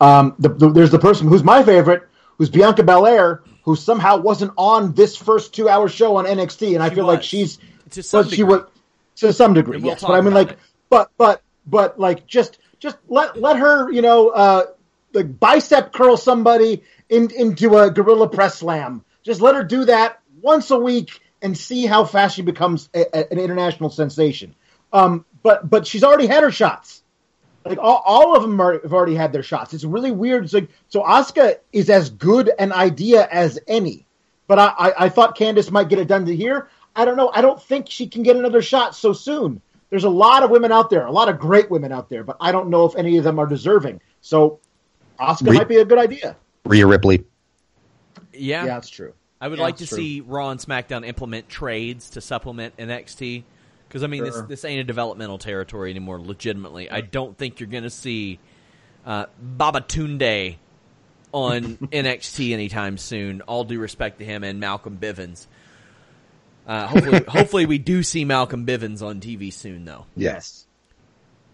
Um, 0.00 0.34
the, 0.38 0.48
the, 0.50 0.70
there's 0.70 0.90
the 0.90 0.98
person 0.98 1.26
who's 1.28 1.42
my 1.42 1.62
favorite, 1.62 2.08
who's 2.38 2.50
Bianca 2.50 2.84
Belair, 2.84 3.42
who 3.64 3.74
somehow 3.76 4.18
wasn't 4.18 4.52
on 4.56 4.94
this 4.94 5.16
first 5.16 5.52
two 5.54 5.68
hour 5.68 5.88
show 5.88 6.16
on 6.16 6.24
NXT, 6.24 6.74
and 6.74 6.82
I 6.82 6.88
She 6.88 6.94
feel 6.94 7.06
like 7.06 7.22
she's 7.22 7.58
To 7.90 8.02
some 8.02 8.22
but 8.22 8.30
she 8.30 8.36
degree. 8.36 8.44
was 8.44 8.62
to 9.16 9.32
some 9.32 9.54
degree, 9.54 9.78
we'll 9.78 9.86
yes. 9.92 10.02
But 10.02 10.12
I 10.12 10.20
mean, 10.20 10.34
like, 10.34 10.52
it. 10.52 10.58
but 10.88 11.10
but 11.18 11.42
but 11.66 11.98
like, 11.98 12.26
just 12.26 12.58
just 12.78 12.96
let 13.08 13.40
let 13.40 13.56
her, 13.58 13.90
you 13.90 14.02
know, 14.02 14.28
uh, 14.28 14.66
like 15.12 15.38
bicep 15.40 15.92
curl 15.92 16.16
somebody 16.16 16.82
in, 17.08 17.30
into 17.32 17.76
a 17.76 17.90
gorilla 17.90 18.28
press 18.28 18.56
slam. 18.56 19.04
Just 19.24 19.40
let 19.40 19.56
her 19.56 19.64
do 19.64 19.84
that 19.86 20.20
once 20.40 20.70
a 20.70 20.78
week 20.78 21.20
and 21.42 21.56
see 21.56 21.86
how 21.86 22.04
fast 22.04 22.36
she 22.36 22.42
becomes 22.42 22.88
a, 22.94 23.04
a- 23.16 23.32
an 23.32 23.38
international 23.38 23.90
sensation. 23.90 24.54
Um, 24.92 25.24
but 25.42 25.68
but 25.68 25.86
she's 25.86 26.04
already 26.04 26.26
had 26.26 26.42
her 26.42 26.50
shots. 26.50 27.02
Like 27.64 27.78
all, 27.78 28.02
all 28.06 28.34
of 28.36 28.42
them 28.42 28.58
are, 28.60 28.80
have 28.80 28.94
already 28.94 29.14
had 29.14 29.32
their 29.32 29.42
shots. 29.42 29.74
It's 29.74 29.84
really 29.84 30.10
weird. 30.10 30.44
It's 30.44 30.54
like 30.54 30.68
so 30.88 31.02
Asuka 31.02 31.56
is 31.72 31.90
as 31.90 32.08
good 32.10 32.50
an 32.58 32.72
idea 32.72 33.28
as 33.30 33.58
any. 33.66 34.06
But 34.46 34.58
I, 34.58 34.66
I, 34.78 34.92
I 35.04 35.08
thought 35.10 35.36
Candice 35.36 35.70
might 35.70 35.90
get 35.90 35.98
it 35.98 36.08
done 36.08 36.24
to 36.26 36.34
here. 36.34 36.68
I 36.96 37.04
don't 37.04 37.16
know. 37.18 37.30
I 37.34 37.42
don't 37.42 37.62
think 37.62 37.90
she 37.90 38.06
can 38.06 38.22
get 38.22 38.36
another 38.36 38.62
shot 38.62 38.94
so 38.96 39.12
soon. 39.12 39.60
There's 39.90 40.04
a 40.04 40.10
lot 40.10 40.42
of 40.42 40.50
women 40.50 40.72
out 40.72 40.88
there, 40.90 41.04
a 41.06 41.12
lot 41.12 41.28
of 41.28 41.38
great 41.38 41.70
women 41.70 41.92
out 41.92 42.08
there, 42.08 42.24
but 42.24 42.36
I 42.40 42.52
don't 42.52 42.68
know 42.70 42.86
if 42.86 42.96
any 42.96 43.18
of 43.18 43.24
them 43.24 43.38
are 43.38 43.46
deserving. 43.46 44.00
So 44.22 44.60
Asuka 45.20 45.50
Re- 45.50 45.56
might 45.58 45.68
be 45.68 45.76
a 45.76 45.84
good 45.84 45.98
idea. 45.98 46.36
Rhea 46.64 46.86
Ripley. 46.86 47.24
Yeah. 48.32 48.64
Yeah, 48.64 48.74
that's 48.74 48.88
true. 48.88 49.12
I 49.40 49.48
would 49.48 49.58
Yeah, 49.58 49.64
like 49.64 49.76
to 49.78 49.86
true. 49.86 49.96
see 49.98 50.20
Raw 50.20 50.50
and 50.50 50.60
SmackDown 50.60 51.06
implement 51.06 51.48
trades 51.48 52.10
to 52.10 52.20
supplement 52.20 52.76
NXT 52.76 53.44
because 53.88 54.02
I 54.02 54.06
mean 54.08 54.24
Sure. 54.24 54.42
this 54.48 54.62
this 54.62 54.64
ain't 54.64 54.80
a 54.80 54.84
developmental 54.84 55.38
territory 55.38 55.90
anymore. 55.90 56.20
Legitimately, 56.20 56.90
I 56.90 57.00
don't 57.00 57.36
think 57.36 57.60
you're 57.60 57.68
going 57.68 57.84
to 57.84 57.90
see 57.90 58.38
uh, 59.06 59.26
Baba 59.40 59.80
Tunde 59.80 60.56
on 61.32 61.62
NXT 61.76 62.52
anytime 62.52 62.98
soon. 62.98 63.40
All 63.42 63.64
due 63.64 63.78
respect 63.78 64.18
to 64.18 64.24
him 64.24 64.42
and 64.44 64.58
Malcolm 64.60 64.98
Bivens. 65.00 65.46
Uh, 66.66 66.86
hopefully, 66.86 67.24
hopefully 67.28 67.66
we 67.66 67.78
do 67.78 68.02
see 68.02 68.24
Malcolm 68.24 68.66
Bivens 68.66 69.02
on 69.02 69.20
TV 69.20 69.52
soon, 69.52 69.84
though. 69.84 70.04
Yes. 70.16 70.66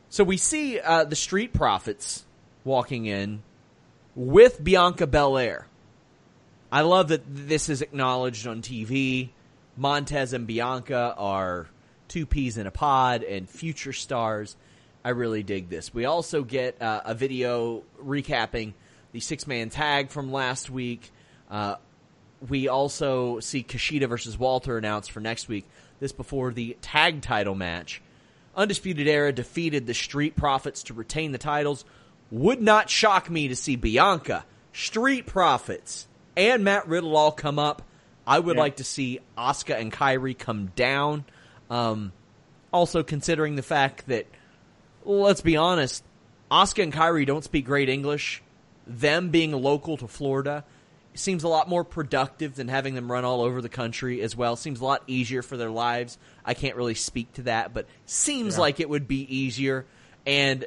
So 0.08 0.24
we 0.24 0.36
see 0.36 0.80
uh, 0.80 1.04
the 1.04 1.16
Street 1.16 1.52
Profits 1.52 2.24
walking 2.64 3.06
in 3.06 3.42
with 4.16 4.62
Bianca 4.62 5.06
Belair. 5.06 5.66
I 6.74 6.80
love 6.80 7.06
that 7.10 7.22
this 7.24 7.68
is 7.68 7.82
acknowledged 7.82 8.48
on 8.48 8.60
TV. 8.60 9.28
Montez 9.76 10.32
and 10.32 10.44
Bianca 10.44 11.14
are 11.16 11.68
two 12.08 12.26
peas 12.26 12.58
in 12.58 12.66
a 12.66 12.72
pod 12.72 13.22
and 13.22 13.48
future 13.48 13.92
stars. 13.92 14.56
I 15.04 15.10
really 15.10 15.44
dig 15.44 15.68
this. 15.68 15.94
We 15.94 16.04
also 16.04 16.42
get 16.42 16.82
uh, 16.82 17.02
a 17.04 17.14
video 17.14 17.84
recapping 18.04 18.72
the 19.12 19.20
six 19.20 19.46
man 19.46 19.70
tag 19.70 20.10
from 20.10 20.32
last 20.32 20.68
week. 20.68 21.12
Uh, 21.48 21.76
we 22.48 22.66
also 22.66 23.38
see 23.38 23.62
Kushida 23.62 24.08
versus 24.08 24.36
Walter 24.36 24.76
announced 24.76 25.12
for 25.12 25.20
next 25.20 25.46
week. 25.46 25.66
This 26.00 26.10
before 26.10 26.52
the 26.52 26.76
tag 26.82 27.22
title 27.22 27.54
match. 27.54 28.02
Undisputed 28.56 29.06
Era 29.06 29.32
defeated 29.32 29.86
the 29.86 29.94
Street 29.94 30.34
Profits 30.34 30.82
to 30.82 30.94
retain 30.94 31.30
the 31.30 31.38
titles. 31.38 31.84
Would 32.32 32.60
not 32.60 32.90
shock 32.90 33.30
me 33.30 33.46
to 33.46 33.54
see 33.54 33.76
Bianca, 33.76 34.44
Street 34.72 35.24
Profits, 35.24 36.08
and 36.36 36.64
Matt 36.64 36.88
Riddle 36.88 37.16
all 37.16 37.32
come 37.32 37.58
up. 37.58 37.82
I 38.26 38.38
would 38.38 38.56
Yeah. 38.56 38.62
like 38.62 38.76
to 38.76 38.84
see 38.84 39.20
Asuka 39.36 39.78
and 39.78 39.92
Kairi 39.92 40.36
come 40.38 40.72
down. 40.76 41.24
Um, 41.70 42.12
also, 42.72 43.02
considering 43.02 43.56
the 43.56 43.62
fact 43.62 44.06
that, 44.08 44.26
let's 45.04 45.40
be 45.42 45.56
honest, 45.56 46.02
Asuka 46.50 46.82
and 46.82 46.92
Kairi 46.92 47.26
don't 47.26 47.44
speak 47.44 47.66
great 47.66 47.88
English. 47.88 48.42
Them 48.86 49.30
being 49.30 49.52
local 49.52 49.96
to 49.98 50.08
Florida 50.08 50.64
seems 51.14 51.44
a 51.44 51.48
lot 51.48 51.68
more 51.68 51.84
productive 51.84 52.56
than 52.56 52.68
having 52.68 52.94
them 52.94 53.10
run 53.10 53.24
all 53.24 53.40
over 53.42 53.62
the 53.62 53.68
country 53.68 54.20
as 54.20 54.34
well. 54.36 54.56
Seems 54.56 54.80
a 54.80 54.84
lot 54.84 55.02
easier 55.06 55.42
for 55.42 55.56
their 55.56 55.70
lives. 55.70 56.18
I 56.44 56.54
can't 56.54 56.76
really 56.76 56.94
speak 56.94 57.32
to 57.34 57.42
that, 57.42 57.72
but 57.72 57.86
seems 58.04 58.58
like 58.58 58.80
it 58.80 58.88
would 58.88 59.06
be 59.06 59.22
easier. 59.34 59.86
And 60.26 60.66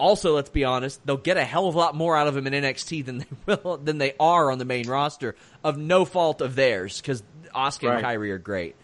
Also, 0.00 0.34
let's 0.34 0.50
be 0.50 0.64
honest, 0.64 1.04
they'll 1.06 1.16
get 1.16 1.36
a 1.36 1.44
hell 1.44 1.66
of 1.68 1.74
a 1.74 1.78
lot 1.78 1.94
more 1.94 2.16
out 2.16 2.26
of 2.26 2.36
him 2.36 2.46
in 2.46 2.52
NXT 2.52 3.04
than 3.04 3.18
they 3.18 3.26
will 3.62 3.76
than 3.76 3.98
they 3.98 4.14
are 4.18 4.50
on 4.50 4.58
the 4.58 4.64
main 4.64 4.88
roster 4.88 5.36
of 5.62 5.76
no 5.76 6.04
fault 6.04 6.40
of 6.40 6.54
theirs 6.56 7.00
because 7.00 7.22
Oscar 7.54 7.88
Right. 7.88 7.98
and 8.04 8.06
Kairi 8.06 8.30
are 8.30 8.38
great. 8.38 8.74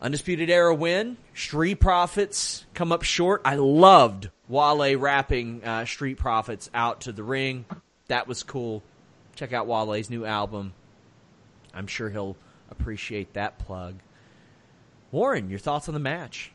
Undisputed 0.00 0.50
Era 0.50 0.74
win. 0.74 1.16
Street 1.34 1.76
Profits 1.76 2.64
come 2.74 2.92
up 2.92 3.02
short. 3.02 3.40
I 3.44 3.56
loved 3.56 4.28
Wale 4.48 4.96
rapping 4.98 5.64
uh, 5.64 5.86
Street 5.86 6.18
Profits 6.18 6.70
out 6.74 7.02
to 7.02 7.12
the 7.12 7.22
ring. 7.22 7.64
That 8.08 8.28
was 8.28 8.42
cool. 8.42 8.82
Check 9.34 9.52
out 9.52 9.66
Wale's 9.66 10.10
new 10.10 10.24
album. 10.24 10.74
I'm 11.72 11.86
sure 11.86 12.10
he'll 12.10 12.36
appreciate 12.70 13.32
that 13.32 13.58
plug. 13.58 13.96
Warren, 15.10 15.48
your 15.48 15.58
thoughts 15.58 15.88
on 15.88 15.94
the 15.94 16.00
match? 16.00 16.52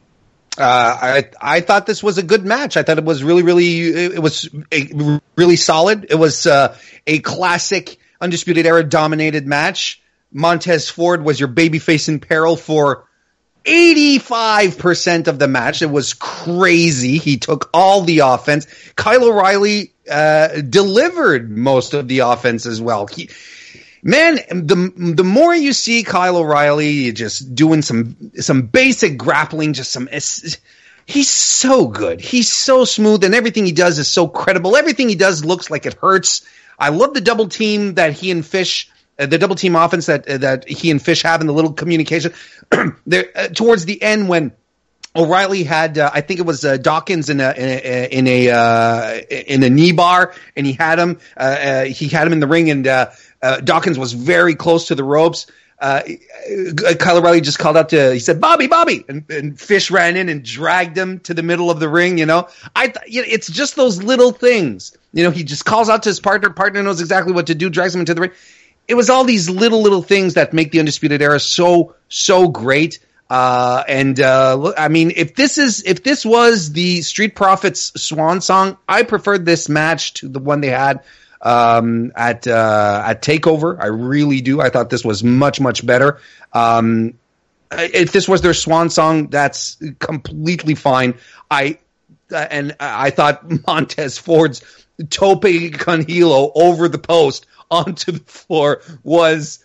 Uh, 0.60 0.98
I 1.02 1.30
I 1.40 1.62
thought 1.62 1.86
this 1.86 2.04
was 2.04 2.18
a 2.18 2.24
good 2.24 2.46
match. 2.46 2.76
I 2.76 2.84
thought 2.84 2.98
it 2.98 3.06
was 3.06 3.24
really 3.24 3.44
really 3.44 3.90
it 4.16 4.22
was 4.22 4.50
a, 4.74 5.20
really 5.36 5.56
solid. 5.56 6.08
It 6.10 6.16
was 6.16 6.46
uh, 6.46 6.78
a 7.08 7.20
classic 7.20 7.98
undisputed 8.20 8.66
era 8.66 8.84
dominated 8.84 9.48
match. 9.48 10.02
Montez 10.32 10.90
Ford 10.90 11.24
was 11.24 11.40
your 11.40 11.50
babyface 11.50 12.10
in 12.10 12.20
peril 12.20 12.56
for 12.56 13.08
85% 13.66 15.28
of 15.28 15.40
the 15.40 15.48
match. 15.48 15.82
It 15.82 15.90
was 15.90 16.14
crazy. 16.14 17.18
He 17.18 17.38
took 17.38 17.70
all 17.74 18.02
the 18.02 18.20
offense. 18.20 18.68
Kyle 18.96 19.24
O'Reilly 19.24 19.94
uh, 20.10 20.62
delivered 20.62 21.50
most 21.50 21.94
of 21.94 22.08
the 22.08 22.20
offense 22.20 22.66
as 22.66 22.82
well. 22.82 23.08
He, 23.08 23.30
man, 24.04 24.36
the 24.50 25.14
the 25.16 25.24
more 25.24 25.54
you 25.54 25.74
see 25.74 26.04
Kyle 26.04 26.38
O'Reilly 26.38 27.12
just 27.12 27.56
doing 27.56 27.82
some 27.82 28.32
some 28.36 28.64
basic 28.64 29.18
grappling, 29.18 29.74
just 29.74 29.92
some. 29.92 30.10
He's 31.06 31.30
so 31.30 31.88
good. 31.88 32.22
He's 32.22 32.52
so 32.52 32.86
smooth, 32.86 33.24
and 33.24 33.34
everything 33.34 33.66
he 33.66 33.72
does 33.72 33.98
is 33.98 34.08
so 34.08 34.28
credible. 34.28 34.78
Everything 34.78 35.10
he 35.10 35.16
does 35.16 35.44
looks 35.44 35.72
like 35.72 35.88
it 35.88 35.96
hurts. 35.96 36.46
I 36.78 36.90
love 36.90 37.14
the 37.14 37.22
double 37.22 37.48
team 37.48 37.96
that 37.96 38.14
he 38.14 38.30
and 38.30 38.46
Fish, 38.46 38.90
uh, 39.18 39.26
the 39.26 39.40
double 39.40 39.56
team 39.56 39.76
offense 39.76 40.06
that 40.06 40.30
uh, 40.30 40.38
that 40.38 40.68
he 40.68 40.92
and 40.92 41.02
Fish 41.02 41.24
have, 41.24 41.40
and 41.42 41.50
the 41.50 41.54
little 41.54 41.74
communication. 41.74 42.34
there 43.08 43.26
uh, 43.36 43.48
towards 43.48 43.86
the 43.86 44.02
end 44.02 44.30
when 44.30 44.54
O'Reilly 45.16 45.64
had, 45.64 45.98
uh, 45.98 46.12
I 46.14 46.22
think 46.22 46.40
it 46.40 46.46
was 46.46 46.64
uh, 46.64 46.78
Dawkins 46.78 47.30
in 47.30 47.42
a 47.42 47.52
in 47.52 47.70
a 47.70 48.08
in 48.12 48.28
a, 48.28 48.50
uh, 48.52 49.22
in 49.30 49.64
a 49.64 49.70
knee 49.70 49.92
bar, 49.92 50.36
and 50.56 50.68
he 50.68 50.74
had 50.74 51.00
him. 51.00 51.20
Uh, 51.36 51.40
uh, 51.40 51.84
he 51.86 52.08
had 52.08 52.28
him 52.28 52.34
in 52.34 52.40
the 52.40 52.48
ring, 52.48 52.70
and 52.70 52.86
uh, 53.42 53.62
Dawkins 53.62 53.98
was 53.98 54.14
very 54.14 54.56
close 54.56 54.88
to 54.88 54.96
the 54.96 55.04
ropes. 55.04 55.48
Uh, 55.82 56.02
uh, 56.86 56.94
Kyle 56.96 57.18
O'Reilly 57.18 57.40
just 57.40 57.58
called 57.58 57.78
out 57.78 57.90
to. 57.90 58.14
He 58.14 58.20
said, 58.20 58.42
"Bobby, 58.42 58.68
Bobby," 58.68 59.06
and, 59.08 59.24
and 59.30 59.60
Fish 59.60 59.90
ran 59.90 60.18
in 60.18 60.28
and 60.28 60.44
dragged 60.44 60.98
him 60.98 61.20
to 61.22 61.34
the 61.34 61.44
middle 61.44 61.72
of 61.72 61.80
the 61.80 61.88
ring. 61.88 62.18
You 62.18 62.26
know, 62.26 62.50
I 62.76 62.88
th- 62.88 63.06
you 63.08 63.22
know, 63.22 63.28
it's 63.30 63.50
just 63.50 63.78
those 63.78 64.04
little 64.04 64.32
things. 64.32 64.98
You 65.14 65.24
know, 65.24 65.32
he 65.32 65.44
just 65.44 65.64
calls 65.64 65.90
out 65.90 66.04
to 66.04 66.10
his 66.10 66.20
partner. 66.20 66.50
Partner 66.50 66.84
knows 66.84 67.00
exactly 67.00 67.32
what 67.32 67.48
to 67.48 67.56
do. 67.56 67.70
Drags 67.70 67.96
him 67.96 68.02
into 68.02 68.14
the 68.14 68.22
ring. 68.22 68.32
It 68.90 68.96
was 68.96 69.10
all 69.10 69.24
these 69.24 69.50
little 69.50 69.82
little 69.82 70.02
things 70.02 70.34
that 70.34 70.52
make 70.52 70.72
the 70.72 70.80
undisputed 70.80 71.22
era 71.22 71.40
so 71.40 71.96
so 72.10 72.50
great. 72.50 73.00
Uh, 73.30 73.84
and 73.88 74.20
uh, 74.20 74.74
I 74.78 74.90
mean, 74.90 75.14
if 75.16 75.36
this 75.36 75.58
is 75.58 75.84
if 75.84 76.04
this 76.04 76.26
was 76.26 76.74
the 76.74 77.04
Street 77.04 77.36
Profits 77.36 77.94
swan 78.02 78.42
song, 78.42 78.78
I 78.90 79.04
preferred 79.04 79.46
this 79.46 79.70
match 79.70 80.16
to 80.16 80.28
the 80.28 80.40
one 80.40 80.60
they 80.60 80.72
had 80.72 81.04
um, 81.42 82.12
at 82.16 82.48
uh, 82.48 83.04
at 83.06 83.22
Takeover. 83.22 83.80
I 83.80 83.88
really 83.88 84.42
do. 84.42 84.62
I 84.62 84.70
thought 84.70 84.90
this 84.90 85.06
was 85.06 85.24
much 85.24 85.60
much 85.62 85.86
better. 85.86 86.20
Um, 86.54 87.14
if 87.72 88.12
this 88.12 88.28
was 88.28 88.42
their 88.42 88.54
swan 88.54 88.90
song, 88.90 89.28
that's 89.28 89.78
completely 90.00 90.76
fine. 90.76 91.16
I 91.52 91.80
uh, 92.32 92.48
and 92.50 92.76
I 92.80 93.10
thought 93.12 93.44
Montez 93.68 94.18
Ford's 94.18 94.62
tope 95.10 95.46
con 95.74 96.06
hilo 96.06 96.52
over 96.56 96.88
the 96.90 96.98
post 96.98 97.46
onto 97.72 98.12
the 98.14 98.20
floor 98.20 98.82
was 99.04 99.64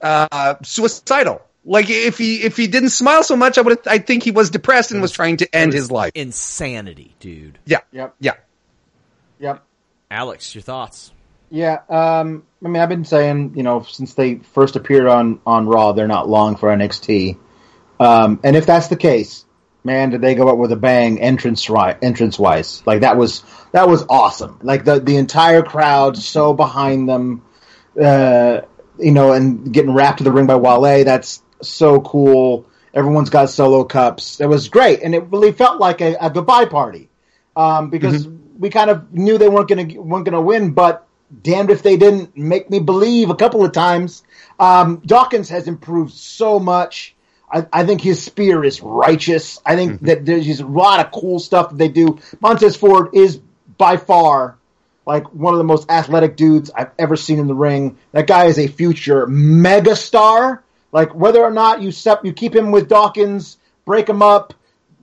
uh, 0.00 0.54
suicidal. 0.62 1.42
Like 1.64 1.90
if 1.90 2.16
he 2.16 2.36
if 2.42 2.56
he 2.56 2.68
didn't 2.68 2.90
smile 2.90 3.22
so 3.22 3.36
much, 3.36 3.58
I 3.58 3.60
would 3.60 3.86
I 3.86 3.98
think 3.98 4.22
he 4.22 4.30
was 4.30 4.48
depressed 4.50 4.92
and 4.92 5.02
was 5.02 5.12
trying 5.12 5.38
to 5.38 5.54
end 5.54 5.72
his 5.74 5.90
life. 5.90 6.12
Insanity, 6.14 7.14
dude. 7.20 7.58
Yeah, 7.66 7.80
Yep. 7.92 8.14
yeah. 8.20 8.32
Yep. 9.40 9.64
Alex, 10.10 10.54
your 10.54 10.62
thoughts? 10.62 11.12
Yeah, 11.50 11.80
um, 11.88 12.44
I 12.64 12.68
mean, 12.68 12.82
I've 12.82 12.88
been 12.88 13.04
saying, 13.04 13.54
you 13.56 13.62
know, 13.62 13.82
since 13.82 14.14
they 14.14 14.36
first 14.36 14.76
appeared 14.76 15.06
on 15.06 15.40
on 15.46 15.66
Raw, 15.66 15.92
they're 15.92 16.08
not 16.08 16.28
long 16.28 16.56
for 16.56 16.68
NXT. 16.68 17.38
Um, 17.98 18.40
and 18.44 18.56
if 18.56 18.66
that's 18.66 18.88
the 18.88 18.96
case, 18.96 19.44
man, 19.84 20.10
did 20.10 20.20
they 20.20 20.34
go 20.34 20.48
up 20.48 20.58
with 20.58 20.72
a 20.72 20.76
bang 20.76 21.20
entrance 21.20 21.68
right 21.68 21.96
entrance 22.02 22.38
wise? 22.38 22.82
Like 22.86 23.00
that 23.00 23.16
was 23.16 23.44
that 23.72 23.88
was 23.88 24.04
awesome. 24.08 24.58
Like 24.62 24.84
the 24.84 25.00
the 25.00 25.16
entire 25.16 25.62
crowd 25.62 26.16
so 26.16 26.54
behind 26.54 27.08
them, 27.08 27.42
uh, 28.00 28.62
you 28.98 29.12
know, 29.12 29.32
and 29.32 29.72
getting 29.72 29.92
rapped 29.92 30.18
to 30.18 30.24
the 30.24 30.32
ring 30.32 30.46
by 30.46 30.56
Wale. 30.56 31.04
That's 31.04 31.42
so 31.62 32.00
cool. 32.00 32.66
Everyone's 32.94 33.30
got 33.30 33.50
solo 33.50 33.84
cups. 33.84 34.40
It 34.40 34.46
was 34.46 34.68
great, 34.68 35.02
and 35.02 35.14
it 35.14 35.24
really 35.30 35.52
felt 35.52 35.80
like 35.80 36.00
a, 36.00 36.16
a 36.20 36.30
goodbye 36.30 36.66
party 36.66 37.10
um, 37.56 37.90
because 37.90 38.26
we 38.60 38.70
kind 38.70 38.90
of 38.90 39.12
knew 39.12 39.38
they 39.38 39.48
weren't 39.48 39.68
going 39.68 39.88
to 39.88 39.98
weren't 39.98 40.24
going 40.24 40.34
to 40.34 40.40
win, 40.40 40.72
but 40.72 41.08
damned 41.42 41.70
if 41.70 41.82
they 41.82 41.96
didn't 41.96 42.36
make 42.36 42.70
me 42.70 42.78
believe 42.78 43.30
a 43.30 43.34
couple 43.34 43.64
of 43.64 43.72
times. 43.72 44.22
Um, 44.58 45.02
Dawkins 45.06 45.48
has 45.48 45.66
improved 45.66 46.12
so 46.12 46.60
much. 46.60 47.14
I, 47.50 47.66
I 47.72 47.84
think 47.84 48.00
his 48.00 48.22
spear 48.22 48.62
is 48.62 48.80
righteous. 48.80 49.60
I 49.64 49.74
think 49.74 50.02
that 50.02 50.24
there's 50.24 50.46
just 50.46 50.60
a 50.60 50.66
lot 50.66 51.04
of 51.04 51.10
cool 51.10 51.40
stuff 51.40 51.70
that 51.70 51.78
they 51.78 51.88
do. 51.88 52.18
Montez 52.40 52.76
Ford 52.76 53.08
is 53.14 53.40
by 53.78 53.96
far 53.96 54.58
like 55.06 55.32
one 55.32 55.54
of 55.54 55.58
the 55.58 55.64
most 55.64 55.90
athletic 55.90 56.36
dudes 56.36 56.70
I've 56.70 56.90
ever 56.98 57.16
seen 57.16 57.38
in 57.38 57.46
the 57.46 57.54
ring. 57.54 57.98
That 58.12 58.26
guy 58.26 58.44
is 58.44 58.58
a 58.58 58.68
future 58.68 59.26
megastar. 59.26 60.60
Like 60.92 61.14
whether 61.14 61.42
or 61.42 61.50
not 61.50 61.80
you 61.80 61.90
sep- 61.90 62.24
you 62.24 62.32
keep 62.32 62.54
him 62.54 62.70
with 62.70 62.88
Dawkins, 62.88 63.58
break 63.84 64.08
him 64.08 64.22
up, 64.22 64.54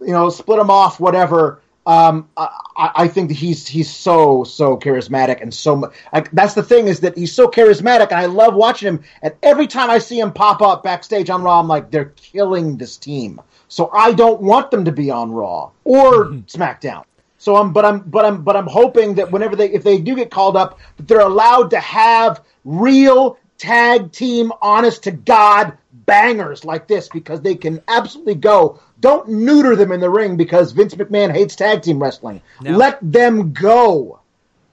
you 0.02 0.14
know, 0.14 0.30
split 0.30 0.60
him 0.60 0.70
off, 0.70 1.00
whatever. 1.00 1.62
Um, 1.88 2.28
I, 2.36 2.50
I 2.76 3.08
think 3.08 3.32
he's 3.32 3.66
he's 3.66 3.90
so 3.90 4.44
so 4.44 4.76
charismatic 4.76 5.42
and 5.42 5.54
so 5.54 5.78
much. 5.78 5.94
Like, 6.12 6.30
that's 6.32 6.54
the 6.54 6.62
thing 6.62 6.90
is 6.90 7.00
that 7.00 7.18
he's 7.18 7.34
so 7.34 7.48
charismatic, 7.48 8.10
and 8.12 8.20
I 8.20 8.26
love 8.26 8.56
watching 8.56 8.90
him. 8.90 9.04
And 9.22 9.34
every 9.42 9.68
time 9.68 9.90
I 9.90 9.98
see 9.98 10.20
him 10.20 10.34
pop 10.34 10.62
up 10.62 10.84
backstage 10.84 11.30
on 11.30 11.44
Raw, 11.44 11.62
I'm 11.62 11.70
like, 11.70 11.90
they're 11.90 12.14
killing 12.18 12.78
this 12.78 12.98
team. 12.98 13.40
So 13.70 13.90
I 13.94 14.12
don't 14.12 14.42
want 14.42 14.70
them 14.70 14.84
to 14.84 14.92
be 14.92 15.10
on 15.10 15.32
Raw 15.32 15.72
or 15.86 16.26
SmackDown. 16.48 17.06
So 17.38 17.56
I'm, 17.56 17.72
but 17.72 17.86
I'm, 17.86 18.00
but 18.02 18.26
I'm, 18.26 18.44
but 18.44 18.58
I'm 18.58 18.68
hoping 18.68 19.16
that 19.16 19.32
whenever 19.32 19.56
they, 19.56 19.72
if 19.72 19.84
they 19.84 19.98
do 19.98 20.16
get 20.16 20.30
called 20.30 20.58
up, 20.58 20.80
that 20.98 21.08
they're 21.08 21.20
allowed 21.22 21.70
to 21.70 21.80
have 21.80 22.44
real 22.66 23.38
tag 23.58 24.12
team, 24.12 24.52
honest 24.62 25.04
to 25.04 25.12
God 25.12 25.78
bangers 25.92 26.66
like 26.66 26.88
this 26.88 27.08
because 27.10 27.42
they 27.42 27.56
can 27.56 27.82
absolutely 27.88 28.36
go. 28.36 28.80
Don't 29.00 29.30
neuter 29.30 29.76
them 29.76 29.92
in 29.92 30.00
the 30.00 30.10
ring 30.10 30.38
because 30.38 30.72
Vince 30.72 30.96
McMahon 30.96 31.32
hates 31.32 31.56
tag 31.56 31.84
team 31.84 32.02
wrestling. 32.02 32.42
No. 32.62 32.78
Let 32.78 32.98
them 33.02 33.54
go. 33.54 34.22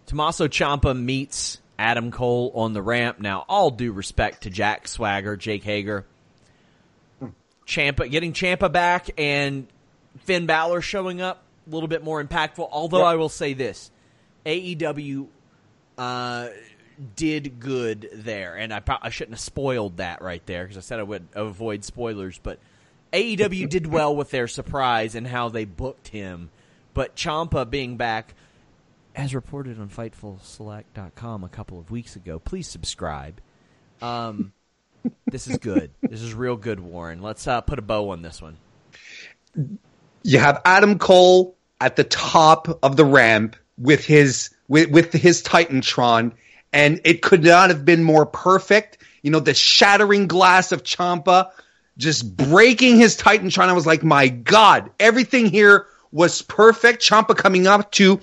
Tommaso 0.07 0.49
Ciampa 0.49 0.99
meets 0.99 1.61
Adam 1.79 2.11
Cole 2.11 2.53
on 2.55 2.73
the 2.73 2.83
ramp. 2.83 3.21
Now, 3.21 3.45
all 3.49 3.71
due 3.71 3.93
respect 3.93 4.43
to 4.45 4.51
Jack 4.51 4.89
Swagger, 4.89 5.37
Jake 5.37 5.65
Hager, 5.65 6.07
Ciampa 7.67 8.11
getting 8.11 8.33
Ciampa 8.33 8.71
back, 8.71 9.09
and 9.19 9.67
Finn 10.21 10.47
Balor 10.47 10.81
showing 10.81 11.21
up 11.21 11.43
a 11.67 11.71
little 11.71 11.89
bit 11.89 12.03
more 12.03 12.23
impactful. 12.23 12.69
Although 12.71 12.99
Yep. 12.99 13.07
I 13.07 13.15
will 13.17 13.29
say 13.31 13.55
this, 13.55 13.91
AEW 14.45 15.27
uh, 15.97 16.49
did 17.17 17.59
good 17.61 18.09
there, 18.13 18.57
and 18.57 18.73
I, 18.73 18.81
pro- 18.81 18.99
I 19.01 19.09
shouldn't 19.11 19.35
have 19.35 19.41
spoiled 19.41 19.97
that 19.99 20.23
right 20.23 20.45
there 20.47 20.65
because 20.65 20.77
I 20.77 20.81
said 20.81 21.01
I 21.01 21.05
would 21.05 21.27
avoid 21.35 21.85
spoilers, 21.85 22.39
but 22.43 22.59
AEW 23.15 23.69
did 23.69 23.87
well 23.87 24.15
with 24.15 24.31
their 24.31 24.49
surprise 24.49 25.15
and 25.15 25.27
how 25.27 25.49
they 25.49 25.65
booked 25.65 26.09
him. 26.09 26.51
But 26.95 27.15
Ciampa 27.15 27.69
being 27.71 27.97
back, 27.97 28.35
as 29.15 29.35
reported 29.35 29.81
on 29.81 29.89
FightfulSelect.com 29.89 31.45
a 31.45 31.49
couple 31.49 31.79
of 31.79 31.91
weeks 31.91 32.17
ago, 32.17 32.41
please 32.41 32.67
subscribe. 32.67 33.41
Um, 34.03 34.53
this 35.31 35.47
is 35.47 35.59
good. 35.59 35.93
This 36.03 36.23
is 36.23 36.35
real 36.35 36.57
good, 36.57 36.81
Warren. 36.81 37.23
Let's 37.23 37.47
uh, 37.47 37.61
put 37.61 37.79
a 37.79 37.83
bow 37.83 38.11
on 38.11 38.23
this 38.23 38.43
one. 38.43 38.57
you 40.25 40.39
have 40.41 40.61
Adam 40.65 40.99
Cole 40.99 41.57
at 41.81 41.95
the 41.95 42.05
top 42.05 42.81
of 42.83 42.97
the 42.97 43.05
ramp 43.05 43.57
with 43.79 44.05
his 44.05 44.51
with, 44.67 44.91
with 44.91 45.13
his 45.13 45.43
Titantron, 45.43 46.33
and 46.73 47.01
it 47.05 47.23
could 47.23 47.45
not 47.45 47.71
have 47.71 47.85
been 47.85 48.03
more 48.03 48.27
perfect. 48.27 48.99
You 49.23 49.31
know, 49.31 49.41
the 49.41 49.55
shattering 49.55 50.27
glass 50.27 50.73
of 50.73 50.83
Ciampa 50.83 51.51
just 51.97 52.37
breaking 52.37 52.97
his 52.97 53.17
Titantron. 53.17 53.69
I 53.69 53.73
was 53.73 53.87
like, 53.87 54.03
my 54.03 54.29
God, 54.29 54.91
everything 54.99 55.47
here 55.47 55.87
was 56.13 56.43
perfect. 56.43 57.03
Ciampa 57.03 57.37
coming 57.37 57.67
up 57.67 57.91
to 57.93 58.21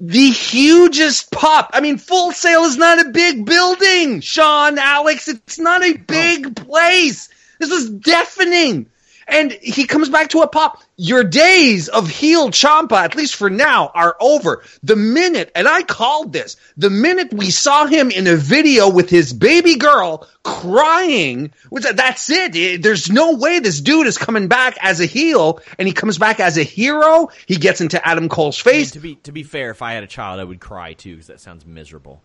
the 0.00 0.30
hugest 0.30 1.30
pop. 1.32 1.70
I 1.72 1.80
mean, 1.80 1.98
Full 1.98 2.32
Sail 2.32 2.62
is 2.62 2.76
not 2.76 3.04
a 3.04 3.10
big 3.10 3.44
building, 3.44 4.20
Sean, 4.20 4.78
Alex. 4.78 5.28
It's 5.28 5.58
not 5.58 5.82
a 5.82 5.96
big 5.96 6.54
place. 6.56 7.28
This 7.58 7.70
was 7.70 7.90
deafening. 7.90 8.88
and 9.26 9.52
he 9.52 9.84
comes 9.86 10.08
back 10.08 10.30
to 10.30 10.40
a 10.40 10.48
pop. 10.48 10.82
Your 11.00 11.22
days 11.22 11.88
of 11.88 12.10
heel 12.10 12.50
Ciampa, 12.50 12.96
at 12.96 13.14
least 13.14 13.36
for 13.36 13.48
now, 13.48 13.92
are 13.94 14.16
over. 14.20 14.64
The 14.82 14.96
minute, 14.96 15.52
and 15.54 15.68
I 15.68 15.84
called 15.84 16.32
this, 16.32 16.56
the 16.76 16.90
minute 16.90 17.32
we 17.32 17.50
saw 17.50 17.86
him 17.86 18.10
in 18.10 18.26
a 18.26 18.34
video 18.34 18.90
with 18.90 19.08
his 19.08 19.32
baby 19.32 19.76
girl 19.76 20.26
crying, 20.42 21.52
that's 21.70 22.28
it. 22.30 22.56
it. 22.56 22.82
There's 22.82 23.12
no 23.12 23.36
way 23.36 23.60
this 23.60 23.80
dude 23.80 24.08
is 24.08 24.18
coming 24.18 24.48
back 24.48 24.76
as 24.82 24.98
a 24.98 25.06
heel, 25.06 25.60
and 25.78 25.86
he 25.86 25.94
comes 25.94 26.18
back 26.18 26.40
as 26.40 26.58
a 26.58 26.64
hero. 26.64 27.28
He 27.46 27.58
gets 27.58 27.80
into 27.80 28.04
Adam 28.04 28.28
Cole's 28.28 28.60
I 28.66 28.70
mean, 28.70 28.80
face. 28.80 28.90
to 28.90 29.00
be 29.00 29.14
to 29.14 29.30
be 29.30 29.44
fair, 29.44 29.70
if 29.70 29.82
I 29.82 29.92
had 29.92 30.02
a 30.02 30.08
child, 30.08 30.40
I 30.40 30.44
would 30.44 30.58
cry 30.58 30.94
too 30.94 31.12
because 31.12 31.28
that 31.28 31.38
sounds 31.38 31.64
miserable. 31.64 32.20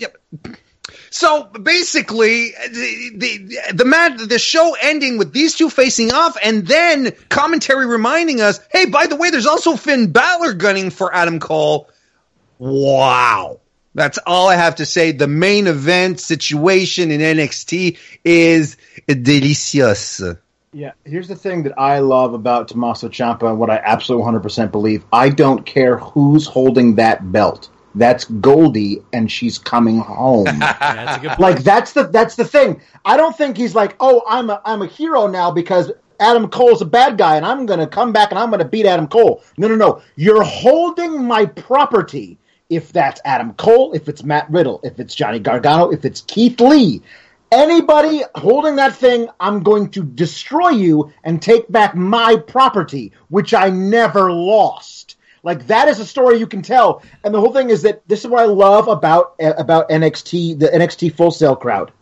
Yep. 0.00 0.16
So 1.10 1.44
basically, 1.44 2.50
the 2.50 3.12
the 3.16 3.58
the 3.74 3.84
match, 3.84 4.18
the 4.18 4.38
show 4.38 4.76
ending 4.80 5.18
with 5.18 5.32
these 5.32 5.54
two 5.54 5.70
facing 5.70 6.12
off, 6.12 6.36
and 6.42 6.66
then 6.66 7.12
commentary 7.28 7.86
reminding 7.86 8.40
us, 8.40 8.60
"Hey, 8.70 8.86
by 8.86 9.06
the 9.06 9.16
way, 9.16 9.30
there's 9.30 9.46
also 9.46 9.76
Finn 9.76 10.12
Balor 10.12 10.54
gunning 10.54 10.90
for 10.90 11.14
Adam 11.14 11.38
Cole." 11.38 11.88
Wow, 12.58 13.60
that's 13.94 14.18
all 14.26 14.48
I 14.48 14.56
have 14.56 14.76
to 14.76 14.86
say. 14.86 15.12
The 15.12 15.28
main 15.28 15.66
event 15.66 16.20
situation 16.20 17.10
in 17.10 17.20
NXT 17.20 17.98
is 18.24 18.76
delicious. 19.06 20.22
Yeah, 20.72 20.92
here's 21.04 21.26
the 21.26 21.34
thing 21.34 21.64
that 21.64 21.76
I 21.78 21.98
love 21.98 22.32
about 22.32 22.68
Tommaso 22.68 23.08
Ciampa 23.08 23.50
and 23.50 23.58
what 23.58 23.70
I 23.70 23.80
absolutely 23.82 24.30
100% 24.32 24.70
believe. 24.70 25.04
I 25.12 25.28
don't 25.28 25.66
care 25.66 25.98
who's 25.98 26.46
holding 26.46 26.94
that 26.96 27.32
belt. 27.32 27.68
That's 27.94 28.24
Goldie, 28.24 29.02
and 29.12 29.30
she's 29.30 29.58
coming 29.58 29.98
home. 29.98 30.44
That's 30.60 31.16
a 31.18 31.20
good 31.20 31.28
point. 31.36 31.40
like 31.40 31.62
that's 31.62 31.92
the 31.92 32.04
that's 32.04 32.36
the 32.36 32.44
thing. 32.44 32.80
I 33.04 33.16
don't 33.16 33.36
think 33.36 33.56
he's 33.56 33.74
like, 33.74 33.96
oh, 34.00 34.22
I'm 34.28 34.50
a 34.50 34.60
I'm 34.64 34.82
a 34.82 34.86
hero 34.86 35.26
now 35.26 35.50
because 35.50 35.90
Adam 36.20 36.48
Cole's 36.48 36.82
a 36.82 36.86
bad 36.86 37.18
guy, 37.18 37.36
and 37.36 37.44
I'm 37.44 37.66
gonna 37.66 37.86
come 37.86 38.12
back 38.12 38.30
and 38.30 38.38
I'm 38.38 38.50
gonna 38.50 38.64
beat 38.64 38.86
Adam 38.86 39.08
Cole. 39.08 39.42
No, 39.56 39.68
no, 39.68 39.74
no. 39.74 40.02
You're 40.16 40.42
holding 40.42 41.24
my 41.24 41.46
property. 41.46 42.38
If 42.68 42.92
that's 42.92 43.20
Adam 43.24 43.54
Cole, 43.54 43.92
if 43.94 44.08
it's 44.08 44.22
Matt 44.22 44.48
Riddle, 44.48 44.80
if 44.84 45.00
it's 45.00 45.12
Johnny 45.12 45.40
Gargano, 45.40 45.90
if 45.90 46.04
it's 46.04 46.20
Keith 46.20 46.60
Lee, 46.60 47.02
anybody 47.50 48.22
holding 48.36 48.76
that 48.76 48.94
thing, 48.94 49.28
I'm 49.40 49.64
going 49.64 49.90
to 49.90 50.04
destroy 50.04 50.68
you 50.70 51.12
and 51.24 51.42
take 51.42 51.70
back 51.72 51.96
my 51.96 52.36
property, 52.36 53.12
which 53.28 53.54
I 53.54 53.70
never 53.70 54.30
lost. 54.30 54.99
Like 55.42 55.66
that 55.68 55.88
is 55.88 55.98
a 55.98 56.06
story 56.06 56.38
you 56.38 56.46
can 56.46 56.62
tell, 56.62 57.02
and 57.24 57.34
the 57.34 57.40
whole 57.40 57.52
thing 57.52 57.70
is 57.70 57.82
that 57.82 58.06
this 58.06 58.20
is 58.20 58.26
what 58.26 58.40
I 58.40 58.46
love 58.46 58.88
about 58.88 59.34
about 59.40 59.88
NXT, 59.88 60.58
the 60.58 60.68
NXT 60.68 61.14
Full 61.14 61.30
Sail 61.30 61.56
crowd. 61.56 61.92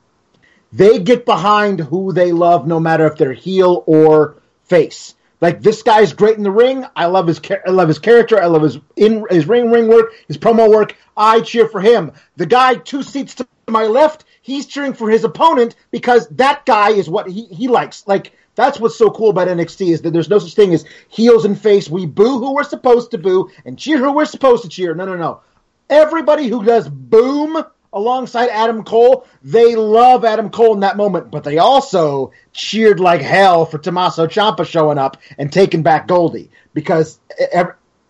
They 0.73 0.99
get 0.99 1.25
behind 1.25 1.81
who 1.81 2.13
they 2.13 2.33
love, 2.33 2.67
no 2.67 2.81
matter 2.81 3.07
if 3.07 3.17
they're 3.17 3.33
heel 3.33 3.85
or 3.87 4.37
face. 4.65 5.15
Like 5.41 5.63
this 5.63 5.83
guy's 5.83 6.13
great 6.13 6.37
in 6.37 6.43
the 6.43 6.51
ring. 6.51 6.85
I 6.97 7.07
love 7.07 7.27
his 7.29 7.41
I 7.67 7.71
love 7.71 7.89
his 7.89 7.99
character. 7.99 8.43
I 8.43 8.47
love 8.47 8.63
his 8.63 8.79
in 8.97 9.25
his 9.31 9.47
ring 9.47 9.71
ring 9.71 9.89
work, 9.89 10.13
his 10.27 10.37
promo 10.39 10.69
work. 10.69 10.97
I 11.17 11.41
cheer 11.41 11.69
for 11.69 11.81
him. 11.81 12.13
The 12.37 12.47
guy 12.47 12.75
two 12.75 13.03
seats 13.03 13.37
to 13.37 13.47
my 13.69 13.85
left, 13.85 14.25
he's 14.43 14.67
cheering 14.67 14.95
for 14.95 15.09
his 15.09 15.25
opponent 15.25 15.77
because 15.91 16.29
that 16.31 16.67
guy 16.67 16.91
is 16.91 17.09
what 17.09 17.29
he, 17.29 17.45
he 17.47 17.69
likes. 17.69 18.07
Like 18.07 18.33
that's 18.59 18.81
what's 18.81 18.99
so 18.99 19.09
cool 19.09 19.31
about 19.31 19.47
NXT 19.47 19.93
is 19.93 20.03
that 20.03 20.11
there's 20.11 20.29
no 20.29 20.41
such 20.41 20.55
thing 20.55 20.75
as 20.75 20.85
heels 21.09 21.45
and 21.45 21.59
face. 21.59 21.89
We 21.89 22.07
boo 22.07 22.41
who 22.41 22.55
we're 22.55 22.65
supposed 22.65 23.13
to 23.13 23.19
boo 23.19 23.51
and 23.65 23.79
cheer 23.79 23.99
who 23.99 24.13
we're 24.13 24.25
supposed 24.25 24.65
to 24.65 24.69
cheer. 24.69 24.97
No, 24.97 25.05
no, 25.05 25.17
no. 25.17 25.43
Everybody 25.89 26.49
who 26.49 26.65
does 26.65 26.89
boom 26.89 27.65
alongside 27.93 28.49
Adam 28.49 28.83
Cole, 28.83 29.29
they 29.45 29.77
love 29.77 30.25
Adam 30.25 30.51
Cole 30.51 30.75
in 30.75 30.81
that 30.81 30.97
moment, 30.97 31.31
but 31.31 31.45
they 31.45 31.59
also 31.59 32.33
cheered 32.53 32.99
like 32.99 33.21
hell 33.21 33.65
for 33.65 33.79
Tommaso 33.79 34.27
Ciampa 34.27 34.67
showing 34.67 34.99
up 34.99 35.19
and 35.39 35.53
taking 35.53 35.85
back 35.85 36.09
Goldie 36.09 36.51
because 36.75 37.21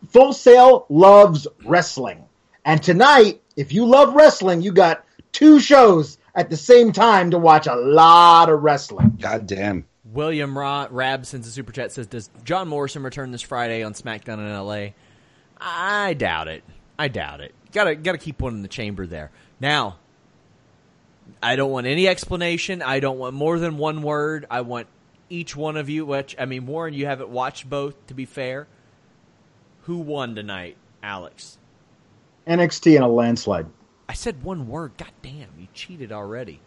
Full 0.08 0.32
Sail 0.32 0.86
loves 0.88 1.46
wrestling. 1.66 2.24
And 2.64 2.82
tonight, 2.82 3.42
if 3.54 3.74
you 3.74 3.84
love 3.84 4.14
wrestling, 4.14 4.62
you 4.62 4.72
got 4.72 5.04
two 5.30 5.60
shows 5.60 6.16
at 6.34 6.48
the 6.48 6.56
same 6.56 6.92
time 6.92 7.32
to 7.32 7.38
watch 7.38 7.66
a 7.66 7.74
lot 7.74 8.48
of 8.48 8.62
wrestling. 8.62 9.18
God 9.20 9.46
damn. 9.46 9.84
William 10.18 10.58
Ra- 10.58 10.88
Rab 10.90 11.24
sends 11.26 11.46
a 11.46 11.50
super 11.52 11.70
chat 11.70 11.92
says, 11.92 12.08
"Does 12.08 12.28
John 12.42 12.66
Morrison 12.66 13.04
return 13.04 13.30
this 13.30 13.40
Friday 13.40 13.84
on 13.84 13.92
SmackDown 13.94 14.38
in 14.38 14.52
LA?" 14.52 14.94
I 15.60 16.14
doubt 16.14 16.48
it. 16.48 16.64
I 16.98 17.06
doubt 17.06 17.40
it. 17.40 17.54
Gotta 17.70 17.94
gotta 17.94 18.18
keep 18.18 18.42
one 18.42 18.54
in 18.54 18.62
the 18.62 18.68
chamber 18.68 19.06
there. 19.06 19.30
Now, 19.60 19.98
I 21.40 21.54
don't 21.54 21.70
want 21.70 21.86
any 21.86 22.08
explanation. 22.08 22.82
I 22.82 22.98
don't 22.98 23.16
want 23.16 23.36
more 23.36 23.60
than 23.60 23.78
one 23.78 24.02
word. 24.02 24.44
I 24.50 24.62
want 24.62 24.88
each 25.30 25.54
one 25.54 25.76
of 25.76 25.88
you. 25.88 26.04
Which 26.04 26.34
I 26.36 26.46
mean, 26.46 26.66
Warren, 26.66 26.94
you 26.94 27.06
haven't 27.06 27.28
watched 27.28 27.70
both. 27.70 27.94
To 28.08 28.14
be 28.14 28.24
fair, 28.24 28.66
who 29.82 29.98
won 29.98 30.34
tonight, 30.34 30.76
Alex? 31.00 31.58
NXT 32.44 32.96
in 32.96 33.02
a 33.02 33.08
landslide. 33.08 33.66
I 34.08 34.14
said 34.14 34.42
one 34.42 34.66
word. 34.66 34.96
God 34.98 35.12
damn, 35.22 35.50
you 35.56 35.68
cheated 35.72 36.10
already. 36.10 36.60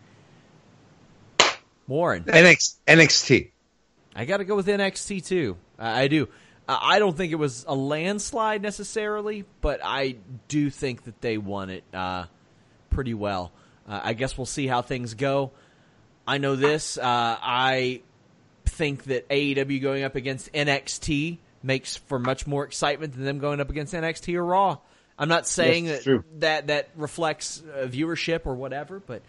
Warren. 1.88 2.24
NX, 2.24 2.76
NXT. 2.88 3.52
I 4.16 4.26
got 4.26 4.38
to 4.38 4.46
go 4.46 4.56
with 4.56 4.68
NXT 4.68 5.26
too. 5.26 5.58
I 5.80 6.04
I 6.04 6.08
do. 6.08 6.28
I 6.68 7.00
don't 7.00 7.18
think 7.18 7.32
it 7.34 7.38
was 7.38 7.66
a 7.68 7.76
landslide 7.76 8.62
necessarily, 8.62 9.46
but 9.62 9.82
I 9.84 10.16
do 10.48 10.70
think 10.70 11.04
that 11.04 11.20
they 11.20 11.38
won 11.38 11.70
it 11.70 11.84
uh, 11.94 12.26
pretty 12.90 13.14
well. 13.14 13.52
Uh, 13.88 14.00
I 14.04 14.14
guess 14.14 14.38
we'll 14.38 14.46
see 14.46 14.68
how 14.68 14.82
things 14.82 15.16
go. 15.16 15.52
I 16.26 16.38
know 16.38 16.56
this. 16.56 16.98
Uh, 16.98 17.04
I 17.04 18.04
think 18.66 19.06
that 19.06 19.28
AEW 19.28 19.82
going 19.82 20.04
up 20.04 20.16
against 20.16 20.54
NXT 20.54 21.40
makes 21.64 21.98
for 21.98 22.20
much 22.20 22.48
more 22.48 22.64
excitement 22.64 23.14
than 23.14 23.26
them 23.26 23.40
going 23.40 23.60
up 23.60 23.70
against 23.70 23.94
NXT 23.94 24.36
or 24.36 24.46
Raw. 24.46 24.78
I'm 25.18 25.30
not 25.30 25.46
saying 25.48 25.86
Yes, 25.86 26.04
that, 26.06 26.24
that 26.40 26.68
that 26.68 26.90
reflects 26.96 27.62
uh, 27.62 27.86
viewership 27.86 28.46
or 28.46 28.56
whatever, 28.56 29.00
but 29.00 29.22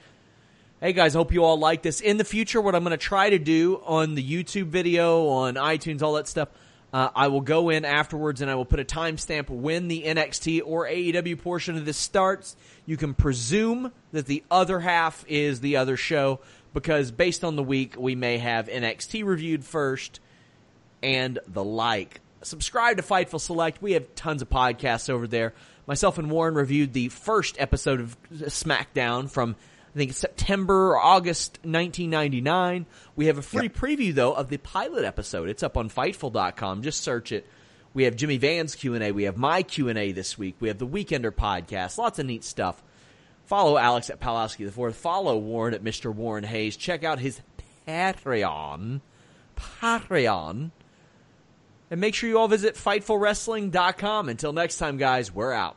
Hey 0.83 0.93
guys, 0.93 1.15
hope 1.15 1.33
you 1.33 1.45
all 1.45 1.61
like 1.61 1.83
this. 1.83 2.01
In 2.01 2.17
the 2.17 2.25
future, 2.25 2.61
what 2.61 2.75
I'm 2.75 2.83
going 2.83 2.91
to 2.91 2.97
try 2.97 3.31
to 3.31 3.39
do 3.39 3.81
on 3.85 4.17
the 4.17 4.23
YouTube 4.45 4.67
video, 4.67 5.29
on 5.29 5.55
iTunes, 5.55 6.03
all 6.03 6.15
that 6.15 6.27
stuff, 6.27 6.49
uh, 6.93 7.09
I 7.15 7.29
will 7.29 7.41
go 7.41 7.71
in 7.71 7.85
afterwards 7.85 8.41
and 8.41 8.51
I 8.51 8.57
will 8.57 8.65
put 8.65 8.81
a 8.81 8.85
timestamp 8.85 9.49
when 9.49 9.87
the 9.87 10.03
NXT 10.03 10.63
or 10.65 10.89
AEW 10.89 11.41
portion 11.41 11.77
of 11.77 11.85
this 11.85 11.97
starts. 11.97 12.57
You 12.85 12.97
can 12.97 13.15
presume 13.15 13.93
that 14.11 14.27
the 14.27 14.43
other 14.51 14.81
half 14.81 15.25
is 15.29 15.61
the 15.61 15.77
other 15.77 15.97
show 15.97 16.41
because 16.75 17.13
based 17.13 17.45
on 17.45 17.55
the 17.55 17.63
week, 17.63 17.95
we 17.97 18.17
may 18.17 18.39
have 18.39 18.67
NXT 18.67 19.25
reviewed 19.25 19.65
first 19.65 20.19
and 21.01 21.39
the 21.47 21.63
like. 21.63 22.21
Subscribe 22.43 22.97
to 22.97 23.05
Fightful 23.05 23.41
Select. 23.41 23.81
We 23.81 23.93
have 23.93 24.13
tons 24.17 24.43
of 24.43 24.51
podcasts 24.51 25.09
over 25.09 25.29
there. 25.29 25.55
Myself 25.87 26.19
and 26.19 26.29
Warren 26.29 26.57
reviewed 26.57 26.93
the 26.93 27.09
first 27.09 27.55
episode 27.61 28.01
of 28.01 28.17
SmackDown 28.33 29.31
from 29.31 29.55
I 29.95 29.99
think 29.99 30.11
it's 30.11 30.19
September 30.19 30.93
or 30.93 30.99
August 30.99 31.59
1999. 31.63 32.87
We 33.15 33.27
have 33.27 33.37
a 33.37 33.43
free 33.43 33.69
preview 33.69 34.15
though 34.15 34.33
of 34.33 34.49
the 34.49 34.57
pilot 34.57 35.05
episode. 35.05 35.49
It's 35.51 35.63
up 35.63 35.77
on 35.77 35.91
Fightful.com. 35.91 36.83
Just 36.83 37.03
search 37.03 37.31
it. 37.31 37.47
We 37.95 38.05
have 38.05 38.17
Jimmy 38.17 38.39
Van's 38.39 38.75
Q&A. 38.75 39.13
We 39.13 39.25
have 39.25 39.37
my 39.37 39.63
Q&A 39.63 40.13
this 40.13 40.39
week. 40.39 40.57
We 40.61 40.69
have 40.69 40.79
the 40.79 40.87
Weekender 40.87 41.31
podcast. 41.31 41.99
Lots 41.99 42.19
of 42.19 42.25
neat 42.25 42.43
stuff. 42.43 42.83
Follow 43.45 43.77
Alex 43.77 44.09
at 44.09 44.19
Palowski 44.19 44.65
the 44.65 44.73
Fourth. 44.73 44.97
Follow 44.97 45.37
Warren 45.37 45.75
at 45.75 45.85
Mr. 45.85 46.15
Warren 46.15 46.45
Hayes. 46.45 46.75
Check 46.77 47.05
out 47.05 47.19
his 47.19 47.43
Patreon. 47.87 49.03
Patreon. 49.59 50.71
And 51.91 52.01
make 52.01 52.15
sure 52.15 52.31
you 52.31 52.39
all 52.39 52.49
visit 52.49 52.77
FightfulWrestling.com. 52.77 54.31
Until 54.31 54.55
next 54.55 54.79
time, 54.79 54.97
guys, 54.97 55.35
we're 55.35 55.53
out. 55.53 55.77